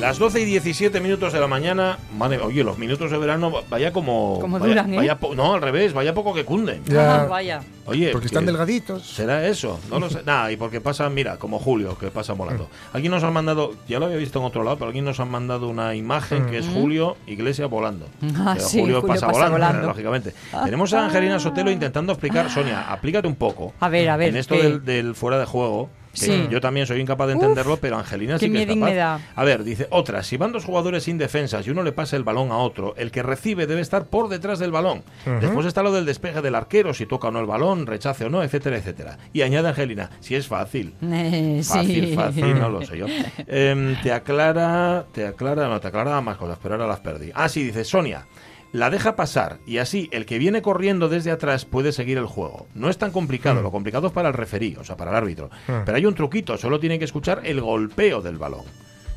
Las 0.00 0.18
12 0.18 0.40
y 0.40 0.44
17 0.46 0.98
minutos 1.00 1.32
de 1.34 1.40
la 1.40 1.46
mañana. 1.46 1.98
Madre, 2.16 2.38
oye, 2.38 2.64
los 2.64 2.78
minutos 2.78 3.10
de 3.10 3.18
verano, 3.18 3.52
vaya 3.68 3.92
como. 3.92 4.38
Como 4.40 4.58
vaya- 4.58 4.68
duran, 4.74 4.94
¿eh? 4.94 4.96
vaya 4.96 5.18
po- 5.18 5.34
no, 5.34 5.52
al 5.54 5.60
revés, 5.60 5.92
vaya 5.92 6.14
poco 6.14 6.32
que 6.32 6.44
cunden. 6.44 6.82
Ya. 6.86 7.22
Ah, 7.22 7.26
vaya. 7.26 7.60
Oye, 7.84 8.10
Porque 8.12 8.26
están 8.28 8.44
que- 8.44 8.50
delgaditos. 8.52 9.06
¿Será 9.06 9.46
eso? 9.46 9.78
No 9.90 9.98
lo 10.00 10.08
sé. 10.08 10.22
Nada, 10.24 10.50
y 10.50 10.56
porque 10.56 10.80
pasa, 10.80 11.08
mira, 11.10 11.36
como 11.36 11.58
Julio, 11.58 11.98
que 11.98 12.10
pasa 12.10 12.32
volando. 12.32 12.64
Mm. 12.92 12.96
Aquí 12.96 13.08
nos 13.10 13.22
han 13.24 13.32
mandado, 13.34 13.74
ya 13.88 13.98
lo 13.98 14.06
había 14.06 14.16
visto 14.16 14.38
en 14.38 14.46
otro 14.46 14.62
lado, 14.64 14.78
pero 14.78 14.90
aquí 14.90 15.02
nos 15.02 15.20
han 15.20 15.30
mandado 15.30 15.68
una 15.68 15.94
imagen 15.94 16.46
que 16.46 16.58
es 16.58 16.66
Julio 16.66 17.16
Iglesias 17.26 17.68
volando. 17.68 18.06
Ah, 18.36 18.52
Pero 18.56 18.66
sí, 18.68 18.80
Julio, 18.80 19.00
Julio 19.00 19.14
pasa, 19.14 19.26
pasa 19.26 19.38
volando, 19.50 19.58
volando. 19.58 19.86
lógicamente. 19.88 20.34
Tenemos 20.64 20.94
a 20.94 21.04
Angelina 21.04 21.38
Sotelo 21.38 21.70
intentando 21.70 22.12
explicar, 22.12 22.48
Sonia, 22.50 22.90
aplícate 22.90 23.28
un 23.28 23.36
poco. 23.36 23.74
A 23.80 23.88
ver, 23.90 24.08
a 24.08 24.16
ver, 24.16 24.30
En 24.30 24.36
esto 24.36 24.54
del, 24.56 24.82
del 24.84 25.14
fuera 25.14 25.38
de 25.38 25.44
juego. 25.44 25.90
Que 26.12 26.18
Sí. 26.20 26.48
Yo 26.50 26.60
también 26.60 26.86
soy 26.86 27.00
incapaz 27.00 27.28
de 27.28 27.34
Uf, 27.34 27.42
entenderlo, 27.42 27.76
pero 27.76 27.96
Angelina 27.96 28.38
sí 28.38 28.50
que 28.50 28.62
es 28.62 28.66
capaz. 28.66 28.80
me 28.80 28.94
da. 28.94 29.20
A 29.36 29.44
ver, 29.44 29.62
dice, 29.64 29.86
otra, 29.90 30.22
si 30.22 30.36
van 30.36 30.50
dos 30.52 30.64
jugadores 30.64 31.04
sin 31.04 31.18
defensas 31.18 31.66
y 31.66 31.70
uno 31.70 31.82
le 31.82 31.92
pasa 31.92 32.16
el 32.16 32.24
balón 32.24 32.50
a 32.50 32.56
otro, 32.58 32.94
el 32.96 33.10
que 33.10 33.22
recibe 33.22 33.66
debe 33.66 33.80
estar 33.80 34.06
por 34.06 34.28
detrás 34.28 34.58
del 34.58 34.72
balón. 34.72 35.02
Después 35.40 35.66
está 35.66 35.82
lo 35.82 35.92
del 35.92 36.04
despeje 36.06 36.42
del 36.42 36.54
arquero, 36.54 36.92
si 36.94 37.06
toca 37.06 37.28
o 37.28 37.30
no 37.30 37.38
el 37.40 37.46
balón, 37.46 37.86
rechace 37.86 38.24
o 38.24 38.30
no, 38.30 38.42
etcétera, 38.42 38.76
etcétera. 38.78 39.18
Y 39.32 39.42
añade 39.42 39.68
Angelina, 39.68 40.10
si 40.20 40.34
es 40.34 40.46
fácil. 40.46 40.94
Eh, 41.02 41.60
Fácil, 41.64 42.06
sí. 42.08 42.14
fácil, 42.14 42.58
no 42.58 42.68
lo 42.70 42.84
sé 42.84 42.96
yo. 42.98 43.06
Em, 43.46 43.94
te 44.02 44.12
aclara, 44.12 45.04
te 45.12 45.26
aclara, 45.26 45.68
no, 45.68 45.80
te 45.80 45.88
aclara 45.88 46.20
más 46.20 46.36
cosas, 46.36 46.58
pero 46.62 46.74
ahora 46.74 46.86
las 46.86 47.00
perdí. 47.00 47.30
Ah, 47.34 47.48
sí, 47.48 47.62
dice 47.64 47.84
Sonia. 47.84 48.26
La 48.72 48.88
deja 48.88 49.16
pasar 49.16 49.58
y 49.66 49.78
así 49.78 50.08
el 50.12 50.26
que 50.26 50.38
viene 50.38 50.62
corriendo 50.62 51.08
desde 51.08 51.32
atrás 51.32 51.64
puede 51.64 51.90
seguir 51.92 52.18
el 52.18 52.26
juego. 52.26 52.66
No 52.74 52.88
es 52.88 52.98
tan 52.98 53.10
complicado, 53.10 53.62
lo 53.62 53.72
complicado 53.72 54.06
es 54.06 54.12
para 54.12 54.28
el 54.28 54.34
referí, 54.34 54.76
o 54.78 54.84
sea, 54.84 54.96
para 54.96 55.10
el 55.10 55.16
árbitro. 55.16 55.50
Pero 55.66 55.96
hay 55.96 56.06
un 56.06 56.14
truquito, 56.14 56.56
solo 56.56 56.78
tiene 56.78 56.98
que 56.98 57.04
escuchar 57.04 57.40
el 57.44 57.60
golpeo 57.60 58.22
del 58.22 58.38
balón. 58.38 58.62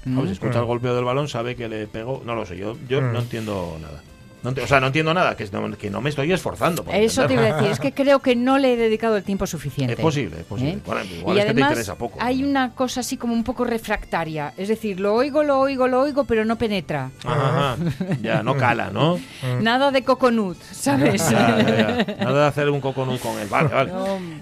¿Sabes? 0.03 0.25
Si 0.25 0.31
escucha 0.33 0.59
el 0.59 0.65
golpeo 0.65 0.95
del 0.95 1.05
balón, 1.05 1.27
sabe 1.27 1.55
que 1.55 1.69
le 1.69 1.87
pegó. 1.87 2.21
No 2.25 2.35
lo 2.35 2.45
sé, 2.45 2.57
yo, 2.57 2.75
yo 2.89 2.99
no 3.01 3.19
entiendo 3.19 3.77
nada. 3.79 4.01
No 4.43 4.51
o 4.61 4.67
sea, 4.67 4.79
no 4.79 4.87
entiendo 4.87 5.13
nada, 5.13 5.35
que, 5.37 5.47
no, 5.51 5.71
que 5.77 5.89
no 5.89 6.01
me 6.01 6.09
estoy 6.09 6.31
esforzando. 6.31 6.83
por 6.83 6.93
Eso 6.93 7.25
te 7.27 7.33
iba 7.33 7.43
a 7.43 7.53
decir, 7.55 7.71
es 7.71 7.79
que 7.79 7.93
creo 7.93 8.19
que 8.19 8.35
no 8.35 8.57
le 8.57 8.73
he 8.73 8.77
dedicado 8.77 9.15
el 9.17 9.23
tiempo 9.23 9.47
suficiente. 9.47 9.93
Es 9.93 9.99
posible, 9.99 10.39
es 10.41 10.45
posible. 10.45 10.73
¿Eh? 10.73 10.79
Bueno, 10.85 11.01
igual 11.05 11.37
y 11.37 11.39
es 11.39 11.45
que 11.45 11.53
te 11.53 11.55
además 11.55 11.69
interesa 11.71 11.95
poco. 11.95 12.19
hay 12.21 12.43
una 12.43 12.73
cosa 12.75 12.99
así 12.99 13.17
como 13.17 13.33
un 13.33 13.43
poco 13.43 13.63
refractaria, 13.63 14.53
es 14.57 14.67
decir, 14.67 14.99
lo 14.99 15.13
oigo, 15.15 15.43
lo 15.43 15.59
oigo, 15.59 15.87
lo 15.87 16.01
oigo, 16.01 16.25
pero 16.25 16.45
no 16.45 16.57
penetra. 16.57 17.09
Ajá. 17.25 17.77
Ya, 18.21 18.43
no 18.43 18.57
cala, 18.57 18.89
¿no? 18.91 19.19
Nada 19.61 19.91
de 19.91 20.03
coconut, 20.03 20.57
¿sabes? 20.71 21.29
Ya, 21.29 21.57
ya, 21.57 22.05
ya. 22.05 22.15
Nada 22.25 22.41
de 22.41 22.47
hacer 22.47 22.69
un 22.69 22.81
coconut 22.81 23.19
con 23.21 23.37
él. 23.39 23.47
Vale, 23.47 23.69
vale. 23.69 23.91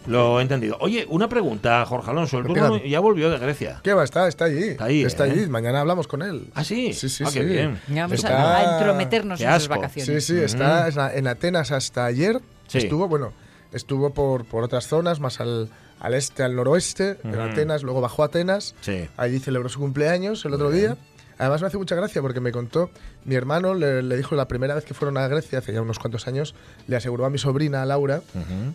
Lo 0.07 0.39
he 0.39 0.41
entendido. 0.41 0.77
Oye, 0.79 1.05
una 1.09 1.27
pregunta, 1.29 1.85
Jorge 1.85 2.09
Alonso. 2.11 2.39
El 2.39 2.45
turno 2.47 2.77
ya 2.83 2.99
volvió 2.99 3.29
de 3.29 3.37
Grecia. 3.37 3.79
¿Qué 3.83 3.93
va? 3.93 4.03
Está, 4.03 4.27
está 4.27 4.45
allí. 4.45 4.69
Está 4.69 4.85
ahí, 4.85 5.03
¿eh? 5.03 5.07
allí. 5.19 5.47
Mañana 5.47 5.81
hablamos 5.81 6.07
con 6.07 6.21
él. 6.21 6.47
Ah, 6.55 6.63
sí. 6.63 6.93
Sí, 6.93 7.09
sí, 7.09 7.23
Ah, 7.25 7.29
qué 7.33 7.41
sí. 7.41 7.45
bien. 7.45 7.79
Ya 7.87 8.03
Vamos 8.03 8.17
Está- 8.17 8.57
a, 8.57 8.73
entrometernos 8.77 9.37
Qué 9.39 9.45
en 9.45 9.51
sus 9.53 9.63
asco. 9.63 9.73
Vacaciones. 9.95 10.25
Sí, 10.25 10.33
sí, 10.37 10.39
está 10.43 10.87
en- 10.87 11.17
en 11.19 11.27
Atenas 11.27 11.71
hasta 11.71 12.05
ayer. 12.05 12.39
Sí. 12.67 12.79
Estuvo, 12.79 13.07
bueno, 13.07 13.33
estuvo 13.71 14.13
por, 14.13 14.45
por 14.45 14.63
otras 14.63 14.87
zonas, 14.87 15.19
más 15.19 15.39
al, 15.39 15.69
al 15.99 16.13
este, 16.13 16.43
al 16.43 16.55
noroeste, 16.55 17.15
de 17.15 17.29
Ujú. 17.29 17.41
Atenas, 17.41 17.83
luego 17.83 18.01
bajó 18.01 18.23
a 18.23 18.27
Atenas. 18.27 18.75
Sí. 18.81 19.07
Allí 19.17 19.39
celebró 19.39 19.69
su 19.69 19.79
cumpleaños 19.79 20.43
el 20.45 20.53
otro 20.53 20.71
día. 20.71 20.97
Además 21.37 21.61
me 21.61 21.67
hace 21.67 21.77
mucha 21.77 21.95
gracia 21.95 22.21
porque 22.21 22.39
me 22.39 22.51
contó, 22.51 22.91
mi 23.25 23.33
hermano 23.33 23.73
le, 23.73 24.03
le 24.03 24.15
dijo 24.15 24.35
la 24.35 24.47
primera 24.47 24.75
vez 24.75 24.85
que 24.85 24.93
fueron 24.93 25.17
a 25.17 25.27
Grecia, 25.27 25.57
hace 25.57 25.73
ya 25.73 25.81
unos 25.81 25.97
cuantos 25.97 26.27
años, 26.27 26.53
le 26.87 26.95
aseguró 26.95 27.25
a 27.25 27.31
mi 27.31 27.39
sobrina 27.39 27.83
Laura 27.85 28.21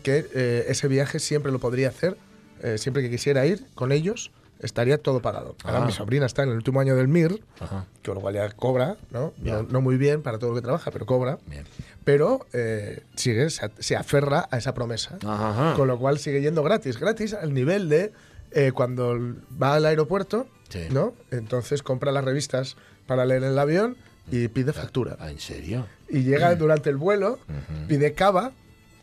que 0.03 0.27
eh, 0.35 0.65
ese 0.69 0.89
viaje 0.89 1.21
siempre 1.21 1.53
lo 1.53 1.61
podría 1.61 1.91
hacer, 1.91 2.17
eh, 2.65 2.77
siempre 2.79 3.05
que 3.05 3.11
quisiera 3.11 3.47
ir 3.47 3.65
con 3.77 3.93
ellos, 3.93 4.33
estaría 4.61 4.99
todo 4.99 5.21
pagado. 5.21 5.55
Ahora 5.65 5.83
Ah. 5.83 5.87
mi 5.87 5.93
sobrina 5.93 6.27
está 6.27 6.43
en 6.43 6.51
el 6.51 6.57
último 6.57 6.81
año 6.81 6.97
del 6.97 7.09
MIR, 7.09 7.43
Ajá. 7.61 7.87
que 8.03 8.13
lo 8.15 8.21
cual 8.21 8.35
ya 8.35 8.49
cobra, 8.51 8.97
¿no? 9.11 9.33
No, 9.39 9.63
no 9.65 9.81
muy 9.81 9.97
bien 9.97 10.23
para 10.23 10.39
todo 10.39 10.51
lo 10.51 10.57
que 10.57 10.63
trabaja, 10.63 10.91
pero 10.91 11.07
cobra. 11.07 11.39
Bien. 11.47 11.65
Pero 12.05 12.47
eh, 12.53 13.03
sigue, 13.17 13.49
se, 13.51 13.97
aferra 13.97 14.49
a 14.51 14.59
esa 14.59 14.73
promesa. 14.75 15.19
Ajá. 15.27 15.75
Con 15.77 15.89
lo 15.89 15.99
cual 15.99 16.19
sigue 16.19 16.41
yendo 16.41 16.63
gratis. 16.63 16.99
Gratis 16.99 17.35
al 17.35 17.53
nivel 17.53 17.89
de 17.89 18.13
eh, 18.53 18.73
cuando 18.73 19.19
va 19.61 19.75
al 19.75 19.85
aeropuerto, 19.87 20.47
Sí. 20.69 20.81
¿no? 20.91 21.15
Entonces 21.31 21.83
compra 21.83 22.11
las 22.11 22.25
revistas 22.25 22.77
para 23.07 23.25
leer 23.25 23.45
en 23.45 23.51
el 23.51 23.59
avión 23.59 23.97
y 24.33 24.49
pide 24.49 24.73
factura. 24.73 25.17
Ah, 25.21 25.31
¿En 25.31 25.39
serio? 25.39 25.87
Y 26.09 26.23
llega 26.23 26.55
durante 26.57 26.91
el 26.91 26.97
vuelo, 26.97 27.39
pide 27.87 28.15
cava 28.15 28.53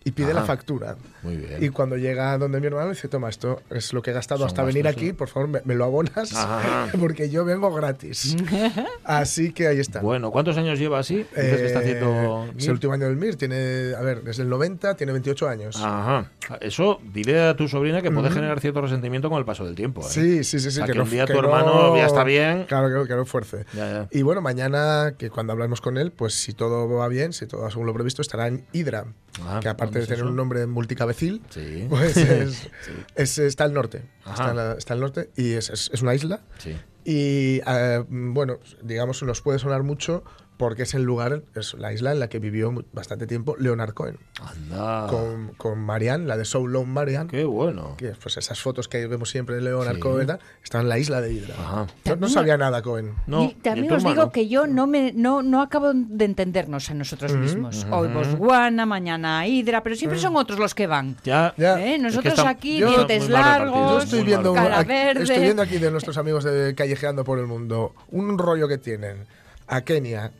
y 0.05 0.11
pide 0.11 0.31
Ajá. 0.31 0.41
la 0.41 0.45
factura. 0.45 0.95
Muy 1.21 1.37
bien. 1.37 1.63
Y 1.63 1.69
cuando 1.69 1.95
llega 1.97 2.37
donde 2.37 2.59
mi 2.59 2.67
hermano 2.67 2.89
dice, 2.89 3.07
toma, 3.07 3.29
esto 3.29 3.61
es 3.69 3.93
lo 3.93 4.01
que 4.01 4.11
he 4.11 4.13
gastado 4.13 4.39
Son 4.39 4.47
hasta 4.47 4.63
venir 4.63 4.87
aquí, 4.87 5.09
¿no? 5.09 5.15
por 5.15 5.29
favor, 5.29 5.47
me, 5.49 5.61
me 5.63 5.75
lo 5.75 5.85
abonas, 5.85 6.33
Ajá. 6.35 6.87
porque 6.99 7.29
yo 7.29 7.45
vengo 7.45 7.73
gratis. 7.73 8.35
Así 9.03 9.53
que 9.53 9.67
ahí 9.67 9.79
está. 9.79 10.01
Bueno, 10.01 10.31
¿cuántos 10.31 10.57
años 10.57 10.79
lleva 10.79 10.99
así? 10.99 11.17
Dices 11.17 11.33
que 11.35 11.65
está 11.65 11.79
Eh, 11.79 11.83
haciendo. 11.83 12.47
Es 12.57 12.65
el 12.65 12.71
último 12.73 12.93
año 12.93 13.05
del 13.07 13.17
MIR, 13.17 13.35
tiene, 13.35 13.93
a 13.97 14.01
ver, 14.01 14.23
desde 14.23 14.43
el 14.43 14.49
90, 14.49 14.95
tiene 14.95 15.11
28 15.13 15.47
años. 15.47 15.75
Ajá. 15.81 16.31
Eso 16.61 16.99
dile 17.13 17.41
a 17.41 17.55
tu 17.55 17.67
sobrina 17.67 18.01
que 18.01 18.11
puede 18.11 18.29
generar 18.29 18.59
cierto 18.59 18.81
resentimiento 18.81 19.29
con 19.29 19.39
el 19.39 19.45
paso 19.45 19.65
del 19.65 19.75
tiempo. 19.75 20.01
¿eh? 20.01 20.05
Sí, 20.09 20.43
sí, 20.43 20.59
sí, 20.59 20.71
sí. 20.71 20.81
O 20.81 20.85
sea, 20.85 20.93
que 20.93 20.99
un 20.99 21.09
día 21.09 21.25
que 21.25 21.33
tu 21.33 21.39
hermano 21.39 21.95
ya 21.95 22.05
está 22.05 22.23
bien. 22.23 22.65
Claro, 22.65 23.03
que, 23.03 23.07
que 23.07 23.15
no 23.15 23.25
fuerce. 23.25 23.65
Ya, 23.73 23.91
ya. 23.91 24.07
Y 24.11 24.21
bueno, 24.21 24.41
mañana, 24.41 25.13
que 25.17 25.29
cuando 25.29 25.53
hablamos 25.53 25.79
con 25.81 25.97
él, 25.97 26.11
pues 26.11 26.33
si 26.33 26.53
todo 26.53 26.87
va 26.89 27.07
bien, 27.07 27.33
si 27.33 27.47
todo 27.47 27.61
va 27.61 27.71
según 27.71 27.85
lo 27.87 27.93
previsto, 27.93 28.21
estará 28.21 28.47
en 28.47 28.65
Hydra. 28.73 29.05
Ah, 29.41 29.59
que 29.61 29.67
aparte 29.69 29.93
¿dónde 29.93 29.99
de 30.01 30.05
tener 30.07 30.19
eso? 30.19 30.29
un 30.29 30.35
nombre 30.35 30.65
multicabecil, 30.67 31.41
Sí. 31.49 31.85
pues 31.89 32.17
es, 32.17 32.69
es- 33.15 33.37
está 33.39 33.63
al 33.63 33.73
norte. 33.73 34.03
Está, 34.29 34.93
al 34.93 34.99
norte 34.99 35.29
y 35.35 35.53
es, 35.53 35.69
es- 35.69 35.89
es 35.93 36.01
una 36.01 36.13
isla. 36.13 36.41
Sí. 36.59 36.75
Y 37.05 37.61
eh, 37.67 38.03
bueno, 38.07 38.59
digamos, 38.81 39.21
nos 39.23 39.41
puede 39.41 39.59
sonar 39.59 39.83
mucho 39.83 40.23
porque 40.57 40.83
es 40.83 40.93
el 40.93 41.03
lugar, 41.03 41.41
es 41.55 41.73
la 41.73 41.91
isla 41.93 42.11
en 42.11 42.19
la 42.19 42.29
que 42.29 42.39
vivió 42.39 42.71
bastante 42.93 43.27
tiempo 43.27 43.55
Leonard 43.57 43.93
Cohen. 43.93 44.17
Anda. 44.41 45.07
Con, 45.09 45.53
con 45.57 45.79
Marianne, 45.79 46.25
la 46.25 46.37
de 46.37 46.45
So 46.45 46.65
Long 46.67 46.87
Marianne. 46.87 47.29
Qué 47.29 47.43
bueno. 47.43 47.95
que 47.97 48.09
pues 48.21 48.37
esas 48.37 48.59
fotos 48.61 48.87
que 48.87 49.05
vemos 49.07 49.29
siempre 49.29 49.55
de 49.55 49.61
Leonard 49.61 49.95
Sí. 49.95 49.99
Cohen 49.99 50.37
estaban 50.63 50.85
en 50.85 50.89
la 50.89 50.99
isla 50.99 51.21
de 51.21 51.33
Hydra. 51.33 51.55
Ajá. 51.59 51.87
No, 52.19 52.29
sabía 52.29 52.57
nada 52.57 52.81
Cohen. 52.81 53.13
No, 53.27 53.45
y 53.45 53.53
también 53.55 53.91
os 53.91 54.03
digo 54.03 54.31
que 54.31 54.47
yo 54.47 54.67
no 54.67 54.87
me 54.87 55.11
no, 55.13 55.41
no 55.41 55.61
acabo 55.61 55.91
de 55.93 56.25
entendernos 56.25 56.89
a 56.89 56.93
nosotros 56.93 57.33
mismos. 57.35 57.85
Hoy 57.91 58.07
Botswana, 58.09 58.85
mañana 58.85 59.47
Hydra, 59.47 59.81
pero 59.83 59.95
siempre 59.95 60.19
son 60.19 60.35
otros 60.35 60.59
los 60.59 60.73
que 60.75 60.87
van. 60.87 61.17
Ya. 61.23 61.53
Ya. 61.57 61.79
¿Eh? 61.79 61.93
Es 61.93 61.97
que 61.97 62.03
Nosotros 62.03 62.33
están- 62.35 62.47
aquí, 62.47 62.77
yo- 62.77 62.89
dientes 62.89 63.27
repartidos, 63.27 63.27
Yo 63.27 63.33
largos, 63.33 64.03
estoy 64.05 64.23
viendo, 64.23 64.53
cara 64.53 64.79
aquí- 64.79 64.87
verde. 64.87 65.23
estoy 65.23 65.39
viendo 65.39 65.61
aquí 65.61 65.77
de 65.77 65.91
nuestros 65.91 66.17
amigos 66.17 66.43
de 66.43 66.73
Callejeando 66.75 67.23
por 67.23 67.39
el 67.39 67.47
Mundo 67.47 67.93
un 68.11 68.37
rollo 68.37 68.67
que 68.67 68.77
tienen 68.77 69.25
a 69.67 69.81
Kenia, 69.81 70.31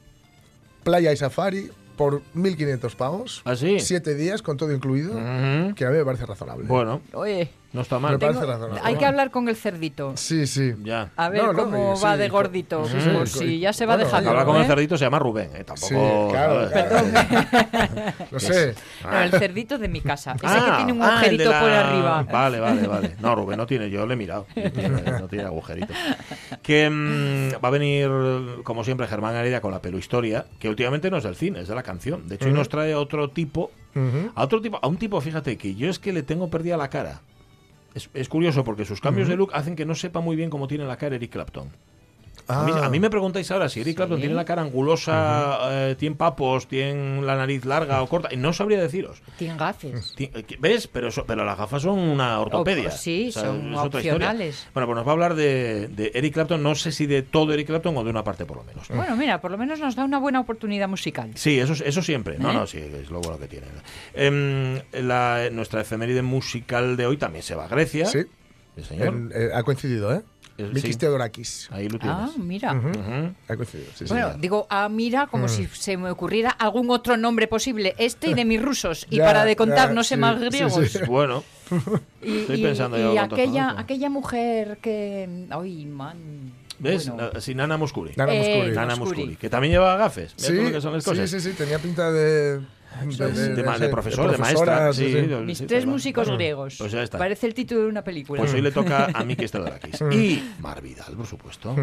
playa 0.83 1.12
y 1.12 1.18
safari 1.18 1.69
por 1.97 2.21
1.500 2.35 2.95
pavos. 2.95 3.41
¿Ah, 3.45 3.56
sí? 3.56 3.80
Siete 3.80 4.15
días 4.15 4.41
con 4.41 4.57
todo 4.57 4.71
incluido, 4.74 5.13
que 5.75 5.85
a 5.85 5.89
mí 5.89 5.97
me 5.97 6.06
parece 6.06 6.25
razonable. 6.25 6.65
Bueno, 6.68 7.01
Oye, 7.13 7.50
No 7.74 7.81
está 7.81 7.96
Me 7.96 8.02
mal. 8.04 8.20
parece 8.20 8.40
Tengo- 8.40 8.52
razonable. 8.54 8.81
hay 8.84 8.96
que 8.98 9.06
hablar 9.06 9.31
con 9.31 9.50
el 9.50 9.56
cerdito. 9.56 10.14
Sí, 10.16 10.46
sí. 10.48 10.74
Ya. 10.84 11.10
A 11.16 11.30
ver 11.30 11.42
No, 11.44 11.54
no, 11.54 11.64
cómo 11.66 11.96
sí, 11.96 12.04
va 12.04 12.18
de 12.18 12.30
gordito. 12.30 12.86
sí, 12.88 12.96
Por 13.12 13.28
si 13.28 13.60
ya 13.60 13.74
se 13.74 13.86
va 13.88 13.96
bueno, 13.96 14.06
dejando. 14.08 14.30
Hablar 14.30 14.46
con 14.46 14.58
¿eh? 14.58 14.62
el 14.62 14.68
cerdito 14.68 14.96
se 14.98 15.06
llama 15.06 15.18
Rubén, 15.20 15.50
eh, 15.56 15.64
tampoco. 15.64 15.88
Sí, 15.88 15.96
claro, 16.31 16.70
claro. 16.70 16.96
No 18.31 18.40
sé. 18.40 18.75
No, 19.04 19.22
el 19.22 19.31
cerdito 19.31 19.78
de 19.78 19.88
mi 19.88 20.02
casa. 20.02 20.34
Ese 20.36 20.46
Ah, 20.46 20.66
que 20.70 20.75
tiene 20.78 20.94
un 20.94 21.02
ah, 21.02 21.14
agujerito 21.18 21.50
la- 21.50 21.60
por 21.60 21.70
arriba. 21.70 22.24
Vale, 22.31 22.60
vale, 22.60 22.88
vale. 22.88 23.16
No, 23.20 23.36
Rubén 23.36 23.58
no 23.58 23.66
tiene, 23.66 23.90
yo 23.90 24.06
le 24.06 24.14
he 24.14 24.18
mirado. 24.18 24.46
No 24.56 24.72
tiene, 24.72 24.90
no 25.19 25.28
tiene 25.28 25.46
agujerito. 25.46 25.94
Que 26.62 26.90
mm, 26.90 27.64
va 27.64 27.68
a 27.68 27.72
venir, 27.72 28.10
como 28.64 28.84
siempre, 28.84 29.08
Germán 29.08 29.36
Heredia 29.36 29.62
con 29.62 29.72
la 29.72 29.81
peluhistoria, 29.81 30.46
que 30.60 30.69
últimamente 30.69 31.10
no 31.10 31.18
es 31.18 31.24
del 31.24 31.36
cine, 31.36 31.62
es 31.62 31.68
de 31.68 31.76
la 31.76 31.84
canción. 31.84 32.28
De 32.28 32.36
hecho, 32.36 32.46
hoy 32.46 32.54
nos 32.54 32.69
trae 32.69 32.94
a 32.94 33.00
otro 33.00 33.30
tipo, 33.31 33.72
a 34.36 34.44
otro 34.44 34.62
tipo, 34.62 34.80
a 34.81 34.88
un 34.88 34.98
tipo, 34.98 35.19
fíjate, 35.22 35.58
que 35.58 35.76
yo 35.76 35.90
es 35.90 36.00
que 36.00 36.14
le 36.14 36.24
tengo 36.24 36.50
perdida 36.50 36.78
la 36.78 36.90
cara. 36.90 37.22
Es, 37.94 38.10
es 38.13 38.30
curioso 38.30 38.63
porque 38.63 38.86
sus 38.86 39.01
cambios 39.01 39.28
de 39.28 39.36
look 39.36 39.51
hacen 39.54 39.75
que 39.75 39.86
no 39.86 39.95
sepa 39.95 40.19
muy 40.19 40.36
bien 40.36 40.50
cómo 40.50 40.68
tiene 40.68 40.86
la 40.86 40.98
cara 40.98 41.16
Eric 41.16 41.31
Clapton. 41.31 41.69
A, 42.48 42.63
mí, 42.63 42.72
Ah. 42.75 42.86
a 42.86 42.90
mí 42.90 43.00
me 43.00 43.10
preguntáis 43.10 43.50
ahora 43.51 43.69
si 43.69 43.80
Eric 43.81 43.95
Clapton 43.98 44.19
tiene 44.19 44.36
la 44.36 44.44
cara 44.45 44.62
angulosa, 44.62 45.60
eh, 45.90 45.95
tiene 45.98 46.16
papos, 46.16 46.68
tiene 46.68 47.22
la 47.22 47.36
nariz 47.36 47.66
larga 47.66 48.01
o 48.01 48.07
corta, 48.07 48.30
y 48.31 48.38
no 48.38 48.51
sabría 48.54 48.81
deciros. 48.81 49.22
Tiene 49.38 49.57
gafes. 49.57 50.13
Ti- 50.16 50.30
eh, 50.34 50.45
¿Ves? 50.60 50.88
Pero, 50.88 51.12
so- 51.12 51.25
pero 51.25 51.45
las 51.45 51.57
gafas 51.57 51.81
son 51.84 52.00
una 52.00 52.40
ortopedia. 52.40 52.90
Oh, 52.90 52.92
sí, 52.98 53.31
son 53.31 53.74
es 53.74 53.78
otra 53.80 54.00
historia. 54.01 54.13
opcionales. 54.13 54.68
Bueno, 54.74 54.88
pues 54.88 54.95
nos 54.98 55.06
va 55.07 55.12
a 55.12 55.13
hablar 55.13 55.36
de, 55.36 55.88
de 55.88 56.12
Eric 56.16 56.34
Clapton, 56.34 56.62
no 56.62 56.75
sé 56.75 56.92
si 56.92 57.06
de 57.06 57.22
todo 57.22 57.54
Eric 57.54 57.68
Clapton 57.68 57.95
o 57.98 58.04
de 58.04 58.10
una 58.10 58.24
parte 58.24 58.45
por 58.45 58.57
lo 58.57 58.63
menos. 58.63 58.88
Bueno, 58.90 59.16
mira, 59.16 59.40
por 59.40 59.51
lo 59.51 59.57
menos 59.57 59.80
nos 59.80 59.95
da 59.95 60.04
una 60.04 60.19
buena 60.19 60.40
oportunidad 60.40 60.88
musical. 60.90 61.31
Sí, 61.36 61.60
eso, 61.60 61.74
eso 61.84 62.01
siempre. 62.01 62.38
No, 62.40 62.51
¿Eh? 62.51 62.54
no, 62.54 62.68
sí, 62.68 62.78
es 62.80 63.10
lo 63.10 63.22
bueno 63.22 63.40
que 63.40 63.48
tiene. 63.48 63.68
Em, 64.13 64.81
la- 64.92 65.50
nuestra 65.51 65.81
efeméride 65.81 66.22
musical 66.22 66.98
de 66.98 67.06
hoy 67.06 67.18
también 67.18 67.44
se 67.44 67.56
va 67.56 67.66
a 67.66 67.68
Grecia. 67.68 68.06
Sí. 68.06 68.19
Señor. 68.81 69.07
En- 69.07 69.31
eh, 69.36 69.50
ha 69.54 69.62
coincidido, 69.63 70.13
¿eh? 70.13 70.22
Eh, 70.58 70.70
Mikis 70.72 70.98
sí. 71.00 71.68
Ahí 71.72 71.90
lo 71.90 71.98
tienes. 71.98 72.18
Ah, 72.20 72.30
mira. 72.38 72.80
Coincidido, 73.48 73.90
sí, 73.96 74.06
Bueno, 74.08 74.28
señor. 74.28 74.40
digo, 74.42 74.68
ah, 74.70 74.88
mira, 74.90 75.26
como 75.28 75.48
si 75.48 75.66
se 75.68 75.98
me 75.98 76.12
ocurriera 76.12 76.52
algún 76.52 76.90
otro 76.92 77.18
nombre 77.18 77.48
posible, 77.48 77.96
este 77.98 78.28
y 78.30 78.34
de 78.36 78.46
mis 78.46 78.62
rusos, 78.62 79.08
y 79.10 79.16
Ya, 79.24 79.26
para 79.26 79.46
de 79.46 79.56
contar 79.56 79.90
ya, 79.90 79.94
no 79.96 80.04
sé 80.04 80.16
sí, 80.16 80.22
más 80.22 80.40
sí, 80.40 80.46
griegos. 80.46 80.92
sí. 80.92 81.00
Bueno, 81.08 81.44
Y, 82.22 82.38
Estoy 82.42 82.60
y- 82.60 82.64
pensando 82.64 82.98
y 82.98 83.02
yo 83.02 83.14
cuántos 83.14 83.40
aquella, 83.40 83.76
aquella 83.80 84.10
mujer 84.10 84.78
que... 84.82 85.48
Ay, 85.50 85.86
man. 85.86 86.54
¿ves? 86.80 87.10
Bueno. 87.10 87.40
Sin 87.42 87.58
Nana 87.58 87.78
Moscuri. 87.78 88.12
Nana 88.16 88.34
Eh. 88.34 88.72
Nana. 88.76 88.96
Moscuri, 88.96 89.36
que 89.38 89.50
también 89.50 89.74
lleva 89.74 89.96
gafes. 89.98 90.34
Sí, 90.36 90.54
todo 90.54 90.64
lo 90.64 90.72
que 90.72 90.82
son 90.82 90.94
las 90.94 91.04
sí, 91.04 91.10
cosas. 91.10 91.30
sí, 91.30 91.40
sí, 91.40 91.54
tenía 91.54 91.80
pinta 91.80 92.12
de... 92.12 92.62
De, 93.18 93.56
De, 93.56 93.63
ma- 93.63 93.78
de 93.78 93.90
profesor, 93.90 94.31
de, 94.31 94.38
maestra. 94.38 94.94
sí, 94.94 95.06
sí, 95.07 95.13
de- 95.28 95.38
Mis 95.42 95.57
sí, 95.57 95.66
tres 95.66 95.86
músicos 95.86 96.25
bueno. 96.25 96.38
griegos. 96.38 96.75
Pues 96.78 96.92
ya 96.92 97.04
está. 97.04 97.18
Parece 97.18 97.48
el 97.48 97.54
título 97.54 97.81
de 97.81 97.88
una 97.88 98.04
película. 98.04 98.40
Pues 98.42 98.54
hoy 98.54 98.62
le 98.62 98.72
toca 98.72 99.10
a 99.13 99.24
Miki 99.25 99.48
Stellarakis. 99.48 100.01
y 100.12 100.44
Mar 100.60 100.81
Vidal, 100.81 101.13
por 101.16 101.25
supuesto. 101.25 101.75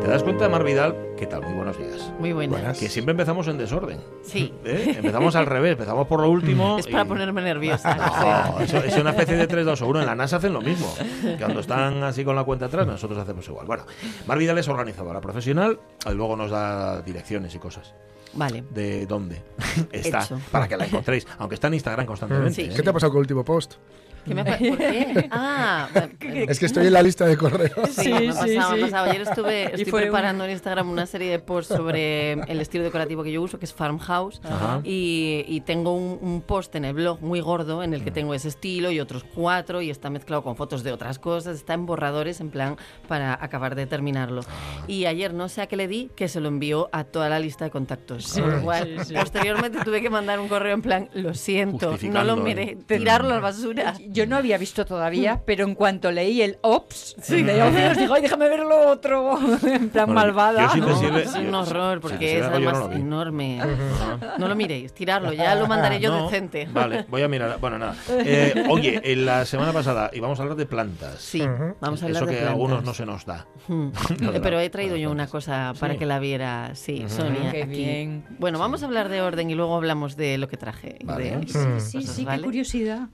¿Te 0.00 0.10
das 0.10 0.22
cuenta, 0.22 0.48
Mar 0.50 0.64
Vidal? 0.64 0.94
¿Qué 1.16 1.26
tal? 1.26 1.42
Muy 1.42 1.54
buenos 1.54 1.78
días. 1.78 2.12
Muy 2.18 2.32
buenas. 2.32 2.58
Buenas. 2.58 2.78
Que 2.78 2.88
siempre 2.90 3.12
empezamos 3.12 3.48
en 3.48 3.56
desorden. 3.56 4.00
Sí. 4.22 4.52
¿eh? 4.64 4.94
Empezamos 4.98 5.34
al 5.36 5.46
revés, 5.46 5.72
empezamos 5.72 6.06
por 6.06 6.20
lo 6.20 6.28
último. 6.30 6.78
Es 6.78 6.86
para 6.86 7.04
y- 7.04 7.08
ponerme 7.08 7.40
nerviosa. 7.42 7.94
No, 8.54 8.60
eso 8.60 8.78
es 8.78 8.96
una 8.96 9.10
especie 9.10 9.36
de 9.36 9.46
3, 9.46 9.64
2 9.64 9.82
o 9.82 9.86
1. 9.86 10.00
En 10.00 10.06
la 10.06 10.14
NASA 10.14 10.36
hacen 10.36 10.52
lo 10.52 10.60
mismo. 10.60 10.92
Cuando 11.38 11.60
están 11.60 12.02
así 12.02 12.22
con 12.24 12.36
la 12.36 12.44
cuenta 12.44 12.66
atrás, 12.66 12.86
nosotros 12.86 13.18
hacemos 13.18 13.46
igual. 13.48 13.66
Bueno, 13.66 13.86
Mar 14.26 14.38
Vidal 14.38 14.58
es 14.58 14.68
organizadora 14.68 15.20
profesional, 15.20 15.78
y 16.06 16.14
luego 16.14 16.36
nos 16.36 16.50
da 16.50 17.00
direcciones 17.02 17.54
y 17.54 17.58
cosas. 17.58 17.94
Vale. 18.36 18.64
¿De 18.70 19.06
dónde 19.06 19.42
está? 19.92 20.22
Hecho. 20.24 20.40
Para 20.50 20.68
que 20.68 20.76
la 20.76 20.86
encontréis. 20.86 21.26
Aunque 21.38 21.54
está 21.54 21.68
en 21.68 21.74
Instagram 21.74 22.06
constantemente. 22.06 22.54
Sí. 22.54 22.62
¿eh? 22.62 22.72
¿Qué 22.74 22.82
te 22.82 22.90
ha 22.90 22.92
pasado 22.92 23.10
con 23.12 23.18
el 23.18 23.22
último 23.22 23.44
post? 23.44 23.74
¿Qué 24.24 24.34
me 24.34 24.44
pa- 24.44 24.56
¿Por 24.58 24.78
qué? 24.78 25.28
Ah, 25.30 25.88
Es 26.20 26.58
que 26.58 26.66
estoy 26.66 26.86
en 26.86 26.92
la 26.92 27.02
lista 27.02 27.26
de 27.26 27.36
correos. 27.36 27.72
Sí, 27.90 28.02
Sí, 28.04 28.10
me 28.12 28.16
ha 28.16 28.20
sí, 28.20 28.26
pasado, 28.28 28.52
me 28.52 28.58
ha 28.58 28.74
sí. 28.76 28.80
pasado. 28.82 29.10
Ayer 29.10 29.22
estuve, 29.22 29.64
estoy 29.64 29.84
fue 29.86 30.00
un- 30.00 30.04
preparando 30.06 30.44
en 30.44 30.50
Instagram 30.52 30.88
una 30.90 31.06
serie 31.06 31.30
de 31.30 31.38
posts 31.38 31.74
sobre 31.74 32.32
el 32.32 32.60
estilo 32.60 32.84
decorativo 32.84 33.22
que 33.22 33.32
yo 33.32 33.42
uso, 33.42 33.58
que 33.58 33.64
es 33.64 33.72
Farmhouse. 33.74 34.40
Y, 34.84 35.44
y 35.48 35.60
tengo 35.62 35.94
un, 35.94 36.18
un 36.20 36.40
post 36.42 36.74
en 36.76 36.84
el 36.84 36.94
blog 36.94 37.20
muy 37.22 37.40
gordo 37.40 37.82
en 37.82 37.92
el 37.94 38.00
Mm. 38.00 38.04
que 38.04 38.10
tengo 38.10 38.34
ese 38.34 38.48
estilo 38.48 38.90
y 38.90 39.00
otros 39.00 39.24
cuatro 39.34 39.80
y 39.82 39.90
está 39.90 40.10
mezclado 40.10 40.42
con 40.42 40.56
fotos 40.56 40.82
de 40.82 40.92
otras 40.92 41.18
cosas. 41.18 41.56
Está 41.56 41.74
en 41.74 41.86
borradores 41.86 42.40
en 42.40 42.50
plan 42.50 42.76
para 43.08 43.32
acabar 43.40 43.74
de 43.74 43.86
terminarlo. 43.86 44.42
Ah. 44.48 44.84
Y 44.86 45.06
ayer 45.06 45.32
no 45.34 45.48
sé 45.48 45.62
a 45.62 45.66
qué 45.66 45.76
le 45.76 45.88
di 45.88 46.10
que 46.16 46.28
se 46.28 46.40
lo 46.40 46.48
envió 46.48 46.88
a 46.92 47.04
toda 47.04 47.28
la 47.28 47.38
lista 47.38 47.64
de 47.64 47.70
contactos. 47.70 48.32
Con 48.32 48.50
lo 48.50 48.62
cual, 48.62 48.96
posteriormente 49.14 49.78
tuve 49.84 50.02
que 50.02 50.10
mandar 50.10 50.38
un 50.40 50.48
correo 50.48 50.74
en 50.74 50.82
plan, 50.82 51.08
lo 51.14 51.34
siento, 51.34 51.96
no 52.10 52.24
lo 52.24 52.36
miré, 52.36 52.76
tirarlo 52.86 53.30
a 53.30 53.34
la 53.34 53.40
basura. 53.40 53.94
Yo 54.14 54.26
no 54.26 54.36
había 54.36 54.56
visto 54.58 54.86
todavía, 54.86 55.42
pero 55.44 55.64
en 55.64 55.74
cuanto 55.74 56.10
leí 56.12 56.40
el 56.40 56.56
Ops, 56.62 57.16
de 57.28 57.62
Ops, 57.62 57.98
digo, 57.98 58.14
ay, 58.14 58.22
déjame 58.22 58.48
ver 58.48 58.60
lo 58.60 58.88
otro. 58.90 59.36
en 59.66 59.88
plan 59.90 60.06
Bueno, 60.06 60.14
malvada. 60.14 60.62
yo 60.62 60.68
sí 60.72 60.80
te 60.80 60.86
No, 60.86 60.96
sirve- 61.00 61.22
es 61.24 61.34
un 61.34 61.54
horror 61.54 62.00
porque 62.00 62.38
es 62.38 62.44
no 62.44 62.50
además 62.52 62.78
lo 62.78 62.88
vi. 62.88 62.96
enorme. 62.96 63.60
No 64.38 64.48
lo 64.48 64.54
miréis, 64.56 64.92
tirarlo, 64.92 65.32
ya 65.32 65.54
lo 65.54 65.66
mandaré 65.66 65.98
yo 66.00 66.10
No, 66.10 66.24
decente. 66.24 66.68
Vale, 66.72 67.04
voy 67.08 67.22
a 67.22 67.28
mirar. 67.28 67.58
Bueno, 67.60 67.78
nada. 67.78 67.96
Eh, 68.08 68.64
oye, 68.70 69.00
en 69.04 69.26
la 69.26 69.44
semana 69.44 69.72
pasada 69.72 70.10
íbamos 70.12 70.38
a 70.38 70.42
hablar 70.42 70.56
de 70.56 70.66
plantas. 70.66 71.20
Sí, 71.20 71.40
vamos 71.80 72.02
a 72.02 72.06
hablar 72.06 72.22
Eso 72.22 72.30
de 72.32 72.38
que 72.38 72.44
a 72.44 72.48
algunos 72.50 72.84
no 72.84 72.94
se 72.94 73.04
nos 73.04 73.26
da. 73.26 73.46
Hmm. 73.68 73.88
De 74.32 74.40
Pero 74.40 74.60
he 74.60 74.70
traído 74.70 74.96
yo 74.96 75.10
una 75.10 75.26
cosa 75.26 75.72
para 75.80 75.94
Sí. 75.94 75.98
que 75.98 76.06
la 76.06 76.18
viera, 76.20 76.70
sí, 76.74 77.04
Sonia. 77.08 77.50
Qué 77.50 77.62
aquí. 77.64 77.72
bien. 77.72 78.24
Bueno, 78.38 78.58
vamos 78.58 78.82
a 78.82 78.86
hablar 78.86 79.08
de 79.08 79.20
orden 79.22 79.50
y 79.50 79.54
luego 79.54 79.74
hablamos 79.76 80.16
de 80.16 80.38
lo 80.38 80.48
que 80.48 80.56
traje. 80.56 80.98
Vale. 81.04 81.36
de- 81.36 81.46
Sí, 81.46 81.58
sí, 81.78 81.98
cosas, 81.98 82.14
sí, 82.16 82.24
qué 82.26 82.40
curiosidad. 82.40 83.08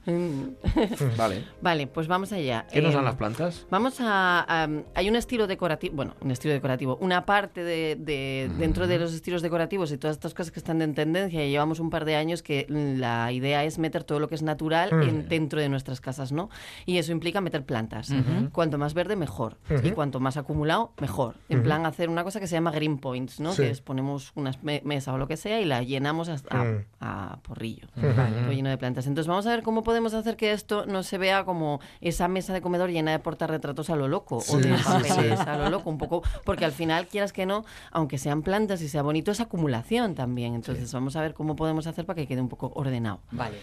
Mm. 0.99 1.15
Vale. 1.17 1.45
Vale, 1.61 1.87
pues 1.87 2.07
vamos 2.07 2.31
allá. 2.31 2.65
¿Qué 2.71 2.81
nos 2.81 2.93
dan 2.93 3.05
las 3.05 3.15
plantas? 3.15 3.65
Vamos 3.69 3.99
a, 4.01 4.45
a- 4.47 4.69
Hay 4.95 5.09
un 5.09 5.15
estilo 5.15 5.47
decorativo, 5.47 5.95
bueno, 5.95 6.15
un 6.21 6.31
estilo 6.31 6.53
decorativo, 6.53 6.97
una 7.01 7.25
parte 7.25 7.63
de, 7.63 7.95
de- 7.99 8.49
dentro 8.57 8.87
de 8.87 8.97
los 8.99 9.13
estilos 9.13 9.41
decorativos 9.41 9.91
y 9.91 9.97
todas 9.97 10.15
estas 10.17 10.33
cosas 10.33 10.51
que 10.51 10.59
están 10.59 10.81
en 10.81 10.93
tendencia, 10.95 11.45
y 11.45 11.49
llevamos 11.51 11.79
un 11.79 11.89
par 11.89 12.05
de 12.05 12.15
años 12.15 12.41
que 12.43 12.65
la 12.69 13.31
idea 13.31 13.63
es 13.63 13.77
meter 13.79 14.03
todo 14.03 14.19
lo 14.19 14.27
que 14.27 14.35
es 14.35 14.41
natural 14.43 14.89
en- 15.03 15.27
dentro 15.29 15.59
de 15.59 15.69
nuestras 15.69 16.01
casas, 16.01 16.31
¿no? 16.31 16.49
Y 16.85 16.97
eso 16.97 17.11
implica 17.11 17.41
meter 17.41 17.65
plantas. 17.65 18.11
Cuanto 18.51 18.77
más 18.77 18.93
verde, 18.93 19.15
mejor. 19.15 19.57
Y 19.83 19.91
cuanto 19.91 20.19
más 20.19 20.37
acumulado, 20.37 20.93
mejor. 20.99 21.35
En 21.49 21.63
plan, 21.63 21.85
hacer 21.85 22.09
una 22.09 22.23
cosa 22.23 22.39
que 22.39 22.47
se 22.47 22.55
llama 22.55 22.71
green 22.71 22.97
points, 22.97 23.39
¿no? 23.39 23.51
Sí. 23.53 23.63
Que 23.63 23.69
es 23.69 23.81
ponemos 23.81 24.31
una 24.35 24.51
me- 24.61 24.81
mesa 24.85 25.13
o 25.13 25.17
lo 25.17 25.27
que 25.27 25.37
sea 25.37 25.59
y 25.61 25.65
la 25.65 25.83
llenamos 25.83 26.29
hasta 26.29 26.61
a, 26.61 26.63
Mm. 26.63 26.85
a 26.99 27.39
porrillo, 27.43 27.87
todo 27.95 28.51
lleno 28.51 28.69
de 28.69 28.77
plantas. 28.77 29.07
Entonces 29.07 29.27
vamos 29.27 29.45
a 29.47 29.49
ver 29.51 29.63
cómo 29.63 29.83
podemos 29.83 30.13
hacer 30.13 30.35
que 30.35 30.51
esto 30.51 30.80
no 30.85 31.03
se 31.03 31.17
vea 31.17 31.43
como 31.43 31.79
esa 31.99 32.27
mesa 32.27 32.53
de 32.53 32.61
comedor 32.61 32.89
llena 32.89 33.11
de 33.11 33.19
portarretratos 33.19 33.89
a 33.89 33.95
lo 33.95 34.07
loco 34.07 34.37
o 34.37 34.57
de 34.57 34.77
sí, 34.77 34.83
papeles 34.83 35.39
sí. 35.39 35.45
a 35.47 35.57
lo 35.57 35.69
loco, 35.69 35.89
un 35.89 35.97
poco, 35.97 36.23
porque 36.45 36.65
al 36.65 36.71
final, 36.71 37.07
quieras 37.07 37.33
que 37.33 37.45
no, 37.45 37.65
aunque 37.91 38.17
sean 38.17 38.41
plantas 38.41 38.81
y 38.81 38.89
sea 38.89 39.01
bonito, 39.01 39.31
es 39.31 39.39
acumulación 39.39 40.15
también. 40.15 40.55
Entonces 40.55 40.91
vamos 40.93 41.15
a 41.15 41.21
ver 41.21 41.33
cómo 41.33 41.55
podemos 41.55 41.87
hacer 41.87 42.05
para 42.05 42.15
que 42.15 42.27
quede 42.27 42.41
un 42.41 42.49
poco 42.49 42.71
ordenado. 42.75 43.19
Vale. 43.31 43.57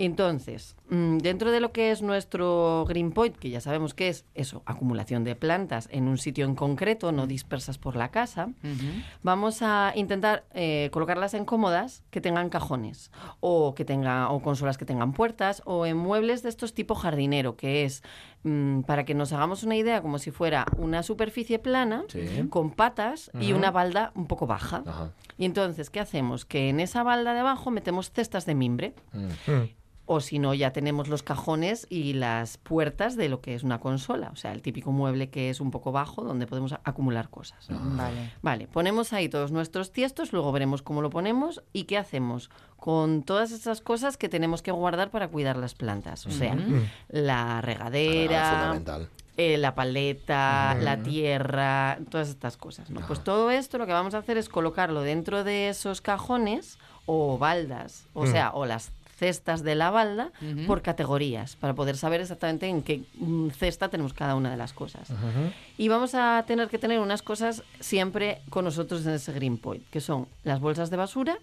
Entonces, 0.00 0.76
mm, 0.90 1.18
dentro 1.18 1.50
de 1.50 1.58
lo 1.58 1.72
que 1.72 1.90
es 1.90 2.02
nuestro 2.02 2.84
Green 2.88 3.10
Point, 3.10 3.36
que 3.36 3.50
ya 3.50 3.60
sabemos 3.60 3.94
que 3.94 4.08
es 4.08 4.24
eso, 4.36 4.62
acumulación 4.64 5.24
de 5.24 5.34
plantas 5.34 5.88
en 5.90 6.06
un 6.06 6.18
sitio 6.18 6.44
en 6.44 6.54
concreto, 6.54 7.10
no 7.10 7.26
dispersas 7.26 7.78
por 7.78 7.96
la 7.96 8.10
casa, 8.12 8.48
vamos 9.24 9.60
a 9.60 9.92
intentar 9.96 10.44
eh, 10.54 10.88
colocarlas 10.92 11.34
en 11.34 11.44
cómodas 11.44 12.04
que 12.10 12.20
tengan 12.20 12.48
cajones 12.48 13.10
o 13.40 13.74
que 13.74 13.84
tengan 13.84 14.28
o 14.30 14.40
consolas 14.40 14.78
que 14.78 14.84
tengan 14.84 15.12
puertas 15.12 15.62
o 15.64 15.84
en 15.84 15.96
muebles 15.96 16.44
de 16.44 16.48
estos 16.50 16.74
tipo 16.74 16.94
jardinero, 16.94 17.56
que 17.56 17.84
es 17.84 18.04
mm, 18.44 18.82
para 18.82 19.04
que 19.04 19.14
nos 19.14 19.32
hagamos 19.32 19.64
una 19.64 19.74
idea 19.74 20.00
como 20.00 20.20
si 20.20 20.30
fuera 20.30 20.64
una 20.76 21.02
superficie 21.02 21.58
plana 21.58 22.04
Sí. 22.08 22.46
con 22.50 22.70
patas 22.70 23.32
y 23.40 23.52
una 23.52 23.72
balda 23.72 24.12
un 24.14 24.26
poco 24.28 24.46
baja. 24.46 24.84
Ajá. 24.86 25.10
Y 25.36 25.44
entonces, 25.44 25.90
¿qué 25.90 25.98
hacemos? 25.98 26.44
Que 26.44 26.68
en 26.68 26.78
esa 26.78 27.02
balda 27.02 27.34
de 27.34 27.40
abajo 27.40 27.72
metemos 27.72 28.12
cestas 28.12 28.46
de 28.46 28.54
mimbre. 28.54 28.94
Mm. 30.08 30.12
Mm. 30.12 30.14
O 30.16 30.20
si 30.20 30.38
no, 30.38 30.54
ya 30.54 30.72
tenemos 30.72 31.08
los 31.08 31.22
cajones 31.22 31.86
y 31.90 32.14
las 32.14 32.56
puertas 32.56 33.16
de 33.16 33.28
lo 33.28 33.40
que 33.40 33.54
es 33.54 33.62
una 33.62 33.78
consola. 33.78 34.30
O 34.32 34.36
sea, 34.36 34.52
el 34.52 34.62
típico 34.62 34.90
mueble 34.90 35.28
que 35.30 35.50
es 35.50 35.60
un 35.60 35.70
poco 35.70 35.92
bajo 35.92 36.22
donde 36.24 36.46
podemos 36.46 36.72
acumular 36.84 37.28
cosas. 37.28 37.66
Vale. 37.68 38.32
Vale, 38.42 38.66
ponemos 38.68 39.12
ahí 39.12 39.28
todos 39.28 39.52
nuestros 39.52 39.92
tiestos, 39.92 40.32
luego 40.32 40.50
veremos 40.52 40.82
cómo 40.82 41.02
lo 41.02 41.10
ponemos 41.10 41.62
y 41.72 41.84
qué 41.84 41.98
hacemos 41.98 42.50
con 42.76 43.22
todas 43.22 43.52
esas 43.52 43.80
cosas 43.80 44.16
que 44.16 44.28
tenemos 44.28 44.62
que 44.62 44.70
guardar 44.70 45.10
para 45.10 45.28
cuidar 45.28 45.56
las 45.56 45.74
plantas. 45.74 46.26
O 46.26 46.30
sea, 46.30 46.56
la 47.08 47.58
Ah, 47.58 47.60
regadera, 47.60 48.50
fundamental. 48.62 49.08
eh, 49.36 49.56
la 49.58 49.74
paleta, 49.74 50.74
la 50.80 50.96
tierra, 51.02 51.98
todas 52.10 52.28
estas 52.28 52.56
cosas. 52.56 52.90
¿no? 52.90 53.00
Pues 53.06 53.22
todo 53.22 53.50
esto 53.50 53.78
lo 53.78 53.86
que 53.86 53.92
vamos 53.92 54.14
a 54.14 54.18
hacer 54.18 54.36
es 54.38 54.48
colocarlo 54.48 55.02
dentro 55.02 55.44
de 55.44 55.68
esos 55.68 56.00
cajones 56.00 56.78
o 57.06 57.38
baldas, 57.38 58.06
o 58.12 58.26
sea, 58.26 58.50
o 58.52 58.66
las 58.66 58.90
cestas 59.18 59.64
de 59.64 59.74
la 59.74 59.90
balda 59.90 60.30
por 60.66 60.80
categorías, 60.80 61.56
para 61.56 61.74
poder 61.74 61.96
saber 61.96 62.20
exactamente 62.20 62.68
en 62.68 62.82
qué 62.82 63.02
mm, 63.16 63.48
cesta 63.50 63.88
tenemos 63.88 64.12
cada 64.14 64.36
una 64.36 64.50
de 64.50 64.56
las 64.56 64.72
cosas. 64.72 65.08
Y 65.76 65.88
vamos 65.88 66.14
a 66.14 66.44
tener 66.46 66.68
que 66.68 66.78
tener 66.78 67.00
unas 67.00 67.22
cosas 67.22 67.64
siempre 67.80 68.40
con 68.48 68.64
nosotros 68.64 69.04
en 69.06 69.14
ese 69.14 69.32
Green 69.32 69.58
Point, 69.58 69.82
que 69.90 70.00
son 70.00 70.28
las 70.44 70.60
bolsas 70.60 70.90
de 70.90 70.96
basura 70.96 71.38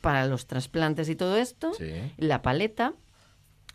para 0.00 0.26
los 0.26 0.46
trasplantes 0.46 1.08
y 1.10 1.14
todo 1.14 1.36
esto, 1.36 1.74
Sí. 1.74 1.92
la 2.16 2.40
paleta, 2.42 2.94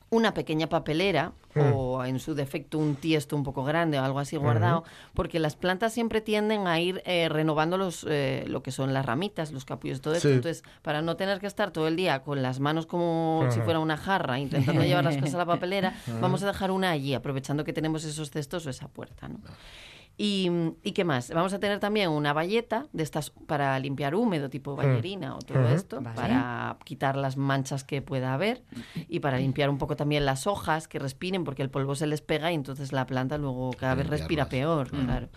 una 0.10 0.34
pequeña 0.34 0.68
papelera 0.68 1.34
Hmm. 1.58 1.74
o 1.74 2.06
en 2.06 2.20
su 2.20 2.36
defecto 2.36 2.78
un 2.78 2.96
tiesto 2.96 3.36
un 3.36 3.44
poco 3.44 3.64
grande 3.64 4.00
o 4.00 4.04
algo 4.04 4.20
así 4.20 4.38
guardado, 4.38 4.84
porque 5.14 5.40
las 5.40 5.56
plantas 5.56 5.94
siempre 5.94 6.22
tienden 6.22 6.68
a 6.68 6.80
ir 6.80 7.02
eh, 7.06 7.30
renovando 7.30 7.78
los, 7.78 8.06
eh, 8.10 8.46
lo 8.48 8.64
que 8.64 8.72
son 8.72 8.94
las 8.94 9.06
ramitas, 9.06 9.52
los 9.52 9.66
capullos, 9.66 10.02
todo 10.02 10.14
esto. 10.16 10.28
Sí. 10.30 10.36
Entonces, 10.36 10.64
para 10.82 11.02
no 11.02 11.16
tener 11.18 11.40
que 11.40 11.48
estar 11.48 11.72
todo 11.72 11.88
el 11.88 11.96
día 11.96 12.22
con 12.24 12.42
las 12.42 12.60
manos 12.60 12.86
como 12.86 13.48
si 13.50 13.60
fuera 13.62 13.80
una 13.80 13.98
jarra 13.98 14.40
intentando 14.40 14.84
llevar 14.84 15.04
las 15.04 15.18
cosas 15.18 15.36
a 15.36 15.40
la 15.40 15.46
papelera, 15.46 15.96
vamos 16.22 16.44
a 16.44 16.48
dejar 16.48 16.72
una 16.72 16.92
allí, 16.92 17.14
aprovechando 17.14 17.64
que 17.64 17.74
tenemos 17.74 18.04
esos 18.04 18.30
cestos 18.30 18.66
o 18.66 18.70
esa 18.70 18.88
puerta. 18.88 19.28
¿no? 19.28 19.40
Y, 20.20 20.50
¿Y 20.84 20.94
qué 20.94 21.04
más? 21.04 21.30
Vamos 21.30 21.54
a 21.54 21.60
tener 21.60 21.80
también 21.80 22.10
una 22.10 22.34
valleta 22.34 22.88
de 22.92 23.04
estas 23.04 23.30
para 23.30 23.78
limpiar 23.78 24.16
húmedo, 24.16 24.50
tipo 24.50 24.76
ballerina 24.76 25.36
o 25.36 25.40
todo 25.40 25.68
esto, 25.70 26.02
Vale. 26.02 26.16
para 26.16 26.78
quitar 26.86 27.16
las 27.16 27.38
manchas 27.38 27.84
que 27.84 28.02
pueda 28.02 28.34
haber 28.34 28.64
y 29.08 29.20
para 29.20 29.38
limpiar 29.38 29.70
un 29.70 29.78
poco 29.78 29.96
también 29.96 30.26
las 30.26 30.48
hojas 30.48 30.88
que 30.88 30.98
respiren, 30.98 31.44
porque 31.44 31.62
el 31.62 31.70
polvo 31.70 31.94
se 31.94 32.08
les 32.08 32.22
pega 32.22 32.52
y 32.52 32.56
entonces 32.56 32.94
la 32.94 33.06
planta 33.06 33.38
luego 33.38 33.70
cada 33.78 33.94
vez 33.94 34.08
respira 34.08 34.46
Limpiarlas. 34.46 34.90
peor. 34.90 35.06
Claro. 35.06 35.30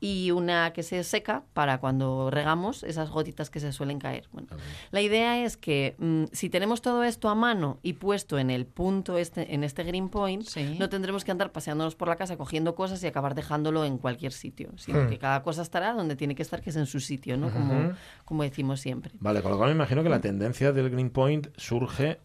Y 0.00 0.30
una 0.32 0.72
que 0.74 0.82
se 0.82 1.02
seca 1.02 1.44
para 1.54 1.78
cuando 1.78 2.30
regamos 2.30 2.82
esas 2.82 3.08
gotitas 3.08 3.48
que 3.48 3.58
se 3.60 3.72
suelen 3.72 3.98
caer. 3.98 4.28
Bueno, 4.32 4.48
la 4.90 5.00
idea 5.00 5.42
es 5.44 5.56
que 5.56 5.94
mm, 5.98 6.24
si 6.32 6.50
tenemos 6.50 6.82
todo 6.82 7.04
esto 7.04 7.30
a 7.30 7.34
mano 7.34 7.78
y 7.82 7.94
puesto 7.94 8.38
en 8.38 8.50
el 8.50 8.66
punto 8.66 9.16
este, 9.16 9.54
en 9.54 9.64
este 9.64 9.82
green 9.82 10.10
point, 10.10 10.42
Sí. 10.44 10.76
no 10.78 10.90
tendremos 10.90 11.24
que 11.24 11.30
andar 11.30 11.52
paseándonos 11.52 11.94
por 11.96 12.08
la 12.08 12.16
casa 12.16 12.36
cogiendo 12.36 12.74
cosas 12.74 13.02
y 13.02 13.06
acabar 13.06 13.34
dejándolo 13.34 13.84
en 13.86 13.96
cualquier 13.96 14.25
sitio, 14.32 14.70
sino 14.76 15.02
Hmm. 15.04 15.08
que 15.08 15.18
cada 15.18 15.42
cosa 15.42 15.62
estará 15.62 15.92
donde 15.92 16.16
tiene 16.16 16.34
que 16.34 16.42
estar, 16.42 16.60
que 16.62 16.70
es 16.70 16.76
en 16.76 16.86
su 16.86 17.00
sitio, 17.00 17.36
¿no? 17.36 17.50
Como, 17.50 17.92
como 18.24 18.42
decimos 18.42 18.80
siempre. 18.80 19.12
Vale, 19.20 19.42
con 19.42 19.50
lo 19.52 19.56
cual 19.58 19.70
me 19.70 19.74
imagino 19.76 20.02
que 20.02 20.08
la 20.08 20.20
tendencia 20.20 20.72
del 20.72 20.90
Green 20.90 21.10
Point 21.10 21.48
surge 21.56 22.18